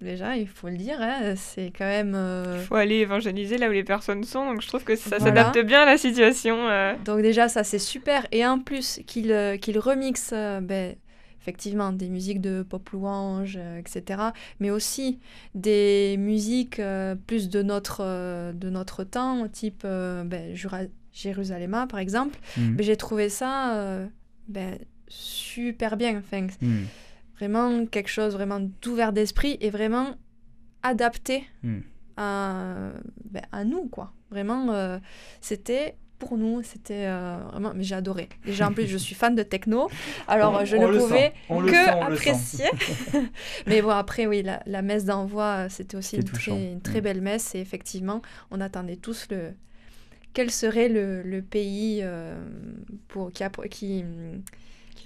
Déjà, 0.00 0.36
il 0.36 0.48
faut 0.48 0.68
le 0.68 0.76
dire. 0.78 0.96
hein, 1.00 1.34
c'est 1.36 1.72
quand 1.76 1.84
même. 1.84 2.14
euh, 2.14 2.56
Il 2.60 2.66
faut 2.66 2.74
aller 2.76 2.96
évangéliser 2.96 3.58
là 3.58 3.68
où 3.68 3.72
les 3.72 3.84
personnes 3.84 4.24
sont, 4.24 4.46
donc 4.46 4.62
je 4.62 4.68
trouve 4.68 4.82
que 4.84 4.96
ça 4.96 5.18
Voilà. 5.18 5.24
s'adapte 5.44 5.66
bien 5.66 5.82
à 5.82 5.84
la 5.86 5.98
situation. 5.98 6.68
euh. 6.68 6.94
Donc 7.04 7.20
déjà, 7.20 7.48
ça 7.50 7.64
c'est 7.64 7.78
super. 7.78 8.26
Et 8.32 8.46
en 8.46 8.58
plus, 8.58 9.00
qu'il 9.06 9.30
euh, 9.32 9.58
qu'il 9.58 9.78
remixe, 9.78 10.30
euh, 10.32 10.60
ben, 10.62 10.96
effectivement, 11.42 11.92
des 11.92 12.08
musiques 12.08 12.40
de 12.40 12.62
pop 12.62 12.88
louange, 12.90 13.58
euh, 13.60 13.78
etc. 13.78 14.20
Mais 14.58 14.70
aussi 14.70 15.18
des 15.54 16.16
musiques 16.18 16.78
euh, 16.80 17.14
plus 17.14 17.50
de 17.50 17.60
notre, 17.62 18.00
euh, 18.02 18.52
de 18.54 18.70
notre 18.70 19.04
temps, 19.04 19.48
type 19.48 19.82
euh, 19.84 20.24
ben, 20.24 20.54
Jura- 20.54 20.88
Jérusalem, 21.12 21.76
par 21.90 21.98
exemple. 21.98 22.38
Mm. 22.56 22.74
Mais 22.76 22.82
j'ai 22.84 22.96
trouvé 22.96 23.28
ça 23.28 23.74
euh, 23.74 24.06
ben, 24.48 24.78
super 25.08 25.98
bien. 25.98 26.18
Enfin, 26.24 26.46
Mm. 26.62 26.84
Vraiment 27.40 27.86
quelque 27.86 28.08
chose 28.10 28.34
vraiment 28.34 28.60
d'ouvert 28.82 29.12
d'esprit 29.12 29.56
et 29.60 29.70
vraiment 29.70 30.14
adapté 30.82 31.44
Mm. 31.62 31.78
à, 32.16 32.90
ben, 33.30 33.42
à 33.52 33.64
nous, 33.64 33.86
quoi. 33.88 34.12
Vraiment, 34.30 34.70
euh, 34.72 34.98
c'était 35.40 35.96
pour 36.18 36.36
nous, 36.36 36.62
c'était 36.62 37.06
euh, 37.06 37.38
vraiment... 37.50 37.72
Mais 37.74 37.82
j'ai 37.82 37.94
adoré. 37.94 38.28
Déjà, 38.44 38.68
en 38.68 38.72
plus, 38.74 38.86
je 38.86 38.98
suis 38.98 39.14
fan 39.14 39.34
de 39.34 39.42
techno, 39.42 39.88
alors 40.28 40.52
On- 40.60 40.64
je 40.66 40.76
on 40.76 40.88
ne 40.88 40.98
pouvais 40.98 41.32
que 41.48 41.72
sent, 41.74 41.88
apprécier. 41.88 42.66
mais 43.66 43.80
bon, 43.80 43.88
après, 43.88 44.26
oui, 44.26 44.42
la, 44.42 44.62
la 44.66 44.82
messe 44.82 45.06
d'envoi, 45.06 45.68
c'était 45.70 45.96
aussi 45.96 46.16
une 46.16 46.24
très, 46.24 46.72
une 46.72 46.80
très 46.82 47.00
Mm. 47.00 47.04
belle 47.04 47.20
messe, 47.22 47.54
et 47.54 47.60
effectivement, 47.60 48.20
on 48.50 48.60
attendait 48.60 48.96
tous 48.96 49.28
le... 49.30 49.52
Quel 50.34 50.50
serait 50.52 50.88
le, 50.88 51.22
le 51.22 51.42
pays 51.42 52.00
euh, 52.02 52.38
pour, 53.08 53.32
qui, 53.32 53.42
appro- 53.42 53.68
qui, 53.68 54.04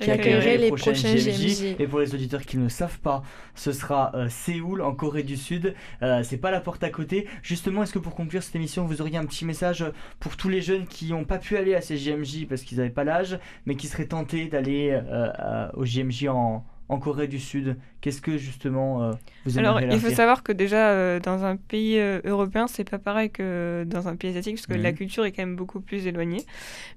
qui 0.00 0.10
accueillerait 0.10 0.56
les 0.58 0.68
prochains 0.68 0.92
JMJ. 1.18 1.76
Et 1.78 1.86
pour 1.86 2.00
les 2.00 2.14
auditeurs 2.14 2.42
qui 2.42 2.58
ne 2.58 2.68
savent 2.68 2.98
pas, 3.00 3.22
ce 3.54 3.72
sera 3.72 4.12
euh, 4.14 4.28
Séoul 4.28 4.82
en 4.82 4.94
Corée 4.94 5.22
du 5.22 5.36
Sud. 5.36 5.74
Euh, 6.02 6.22
c'est 6.22 6.38
pas 6.38 6.50
la 6.50 6.60
porte 6.60 6.82
à 6.82 6.90
côté. 6.90 7.26
Justement, 7.42 7.82
est-ce 7.82 7.92
que 7.92 7.98
pour 7.98 8.14
conclure 8.14 8.42
cette 8.42 8.56
émission, 8.56 8.84
vous 8.86 9.00
auriez 9.00 9.16
un 9.16 9.24
petit 9.26 9.44
message 9.44 9.84
pour 10.20 10.36
tous 10.36 10.48
les 10.48 10.60
jeunes 10.62 10.86
qui 10.86 11.10
n'ont 11.10 11.24
pas 11.24 11.38
pu 11.38 11.56
aller 11.56 11.74
à 11.74 11.80
ces 11.80 11.96
JMJ 11.96 12.46
parce 12.48 12.62
qu'ils 12.62 12.78
n'avaient 12.78 12.90
pas 12.90 13.04
l'âge, 13.04 13.38
mais 13.66 13.76
qui 13.76 13.86
seraient 13.86 14.06
tentés 14.06 14.46
d'aller 14.46 14.90
euh, 14.90 15.28
à- 15.34 15.70
au 15.76 15.84
JMJ 15.84 16.26
en, 16.28 16.64
en 16.88 16.98
Corée 16.98 17.28
du 17.28 17.38
Sud? 17.38 17.76
Qu'est-ce 18.00 18.20
que 18.20 18.36
justement 18.36 19.02
euh, 19.02 19.12
vous 19.46 19.58
Alors, 19.58 19.80
il 19.80 20.00
faut 20.00 20.10
savoir 20.14 20.42
que 20.42 20.52
déjà, 20.52 20.90
euh, 20.90 21.20
dans 21.20 21.44
un 21.44 21.56
pays 21.56 21.98
euh, 21.98 22.20
européen, 22.24 22.66
c'est 22.66 22.88
pas 22.88 22.98
pareil 22.98 23.30
que 23.30 23.84
dans 23.86 24.08
un 24.08 24.16
pays 24.16 24.30
asiatique, 24.30 24.56
parce 24.56 24.66
que 24.66 24.74
la 24.74 24.92
culture 24.92 25.24
est 25.24 25.32
quand 25.32 25.42
même 25.42 25.56
beaucoup 25.56 25.80
plus 25.80 26.06
éloignée. 26.06 26.44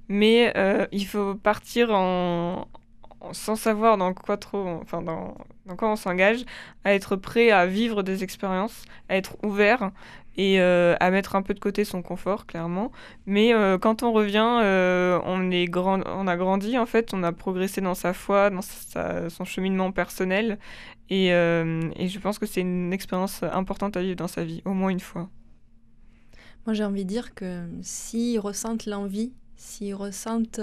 Mais 0.10 0.52
euh, 0.58 0.86
il 0.92 1.06
faut 1.06 1.36
partir 1.36 1.92
en- 1.92 2.68
sans 3.32 3.56
savoir 3.56 3.98
dans 3.98 4.14
quoi 4.14 4.38
trop, 4.38 4.68
enfin 4.82 5.02
dans, 5.02 5.36
dans 5.66 5.76
quoi 5.76 5.92
on 5.92 5.96
s'engage, 5.96 6.46
à 6.84 6.94
être 6.94 7.16
prêt 7.16 7.52
à 7.52 7.66
vivre 7.66 8.04
des 8.04 8.24
expériences, 8.24 8.84
à 9.10 9.16
être 9.18 9.38
ouvert 9.44 9.92
et 10.38 10.60
euh, 10.62 10.96
à 11.00 11.10
mettre 11.10 11.36
un 11.36 11.42
peu 11.42 11.54
de 11.56 11.60
côté 11.60 11.84
son 11.84 12.02
confort, 12.04 12.46
clairement. 12.46 12.92
Mais 13.26 13.54
euh, 13.54 13.78
quand 13.80 14.04
on 14.04 14.12
revient, 14.14 14.60
euh, 14.62 15.20
on, 15.26 15.50
est 15.52 15.66
grand, 15.66 16.02
on 16.08 16.28
a 16.28 16.38
grandi, 16.38 16.78
en 16.78 16.86
fait, 16.86 17.14
on 17.14 17.24
a 17.24 17.32
progressé 17.32 17.82
dans 17.82 17.96
sa 17.96 18.14
foi, 18.14 18.50
dans 18.52 18.62
sa- 18.62 19.30
son 19.30 19.46
cheminement 19.46 19.92
personnel. 19.92 20.60
Et, 21.10 21.28
et 21.28 22.08
je 22.10 22.20
pense 22.20 22.38
que 22.38 22.46
c'est 22.46 22.62
une 22.62 22.92
expérience 22.94 23.42
importante 23.44 23.96
à 23.98 24.02
vivre 24.02 24.18
dans 24.18 24.28
sa 24.28 24.44
vie, 24.44 24.62
au 24.66 24.74
moins 24.74 24.90
une 24.90 25.00
fois. 25.00 25.30
Moi, 26.66 26.74
j'ai 26.74 26.84
envie 26.84 27.06
de 27.06 27.10
dire 27.10 27.34
que 27.34 27.66
s'ils 27.82 28.40
ressentent 28.40 28.86
l'envie, 28.86 29.32
s'ils 29.56 29.96
ressentent 29.96 30.60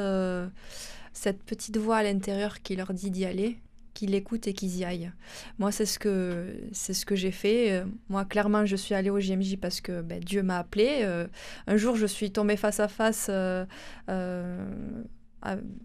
cette 1.15 1.43
petite 1.43 1.79
voix 1.79 1.97
à 1.97 2.03
l'intérieur 2.03 2.61
qui 2.61 2.77
leur 2.77 2.93
dit 2.93 3.11
d'y 3.11 3.25
aller, 3.25 3.57
qu'ils 3.95 4.11
l'écoutent 4.11 4.49
et 4.49 4.53
qu'ils 4.53 4.77
y 4.79 4.85
aillent. 4.85 5.13
Moi, 5.61 5.71
c'est 5.71 5.87
ce 5.87 5.99
que 6.01 6.53
c'est 6.73 6.93
ce 6.95 7.07
que 7.07 7.15
j'ai 7.15 7.31
fait. 7.31 7.71
Euh, 7.71 7.85
Moi, 8.09 8.25
clairement, 8.25 8.67
je 8.67 8.75
suis 8.77 8.93
allée 8.95 9.09
au 9.11 9.21
JMJ 9.21 9.57
parce 9.57 9.81
que 9.81 10.03
ben, 10.03 10.19
Dieu 10.19 10.43
m'a 10.43 10.59
appelée. 10.59 10.99
Euh, 11.03 11.27
un 11.69 11.77
jour, 11.77 11.95
je 11.97 12.07
suis 12.07 12.31
tombée 12.33 12.57
face 12.57 12.81
à 12.81 12.89
face 12.89 13.29
euh, 13.31 13.65
euh, 14.09 14.67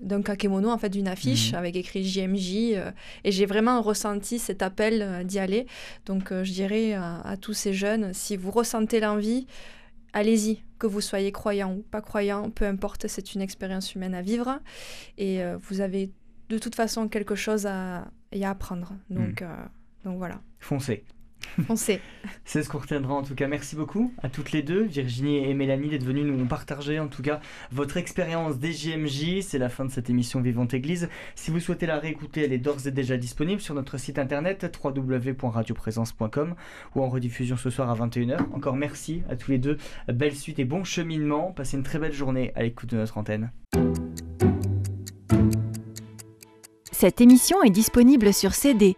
d'un 0.02 0.22
kakémono, 0.22 0.70
en 0.70 0.78
fait, 0.78 0.90
d'une 0.90 1.08
affiche 1.08 1.52
Mhm. 1.52 1.58
avec 1.60 1.76
écrit 1.76 2.04
JMJ, 2.04 2.80
et 3.26 3.32
j'ai 3.32 3.46
vraiment 3.46 3.82
ressenti 3.82 4.40
cet 4.40 4.62
appel 4.64 5.26
d'y 5.26 5.38
aller. 5.38 5.68
Donc, 6.06 6.30
je 6.32 6.52
dirais 6.52 6.94
à, 6.94 7.20
à 7.22 7.36
tous 7.38 7.54
ces 7.54 7.74
jeunes, 7.74 8.14
si 8.14 8.38
vous 8.38 8.52
ressentez 8.52 9.02
l'envie, 9.02 9.48
allez-y, 10.14 10.64
que 10.78 10.88
vous 10.88 11.02
soyez 11.02 11.32
croyant 11.32 11.74
ou 11.74 11.82
pas 11.82 12.02
croyant, 12.02 12.50
peu 12.50 12.66
importe, 12.66 13.08
c'est 13.08 13.34
une 13.34 13.42
expérience 13.42 13.94
humaine 13.96 14.16
à 14.16 14.22
vivre 14.22 14.60
et 15.18 15.44
euh, 15.44 15.58
vous 15.58 15.82
avez 15.82 16.12
de 16.50 16.58
toute 16.58 16.76
façon 16.76 17.08
quelque 17.08 17.36
chose 17.36 17.66
à, 17.66 18.08
y 18.34 18.44
apprendre. 18.44 18.94
Donc, 19.10 19.42
euh, 19.42 19.56
donc 20.04 20.18
voilà. 20.18 20.42
Foncez. 20.60 21.04
Foncez. 21.66 22.02
C'est 22.46 22.64
ce 22.64 22.70
qu'on 22.70 22.80
retiendra 22.80 23.14
en 23.14 23.24
tout 23.24 23.36
cas. 23.36 23.48
Merci 23.48 23.76
beaucoup 23.76 24.14
à 24.22 24.30
toutes 24.30 24.52
les 24.52 24.62
deux, 24.62 24.84
Virginie 24.84 25.38
et 25.38 25.54
Mélanie, 25.54 25.90
d'être 25.90 26.04
venues 26.04 26.24
nous 26.24 26.46
partager 26.46 27.00
en 27.00 27.08
tout 27.08 27.22
cas 27.22 27.40
votre 27.72 27.98
expérience 27.98 28.58
des 28.58 28.72
JMJ. 28.72 29.42
C'est 29.42 29.58
la 29.58 29.70
fin 29.70 29.86
de 29.86 29.92
cette 29.92 30.10
émission 30.10 30.42
Vivante 30.42 30.74
Église. 30.74 31.10
Si 31.36 31.52
vous 31.52 31.60
souhaitez 31.60 31.86
la 31.86 32.00
réécouter, 32.00 32.44
elle 32.44 32.54
est 32.54 32.58
d'ores 32.58 32.88
et 32.88 32.92
déjà 32.92 33.18
disponible 33.18 33.62
sur 33.62 33.76
notre 33.76 33.98
site 33.98 34.20
internet 34.20 34.80
www.radioprésence.com 34.84 36.56
ou 36.96 37.02
en 37.02 37.10
rediffusion 37.10 37.58
ce 37.58 37.70
soir 37.70 37.90
à 37.90 37.96
21h. 37.96 38.40
Encore 38.54 38.76
merci 38.76 39.24
à 39.30 39.36
tous 39.36 39.52
les 39.52 39.58
deux. 39.58 39.78
Belle 40.08 40.36
suite 40.36 40.60
et 40.60 40.66
bon 40.66 40.84
cheminement. 40.84 41.52
Passez 41.52 41.78
une 41.78 41.84
très 41.84 42.00
belle 42.00 42.14
journée 42.14 42.52
à 42.56 42.64
l'écoute 42.64 42.90
de 42.90 42.98
notre 42.98 43.18
antenne. 43.18 43.52
Cette 46.92 47.22
émission 47.22 47.64
est 47.64 47.70
disponible 47.70 48.34
sur 48.34 48.54
CD. 48.54 48.98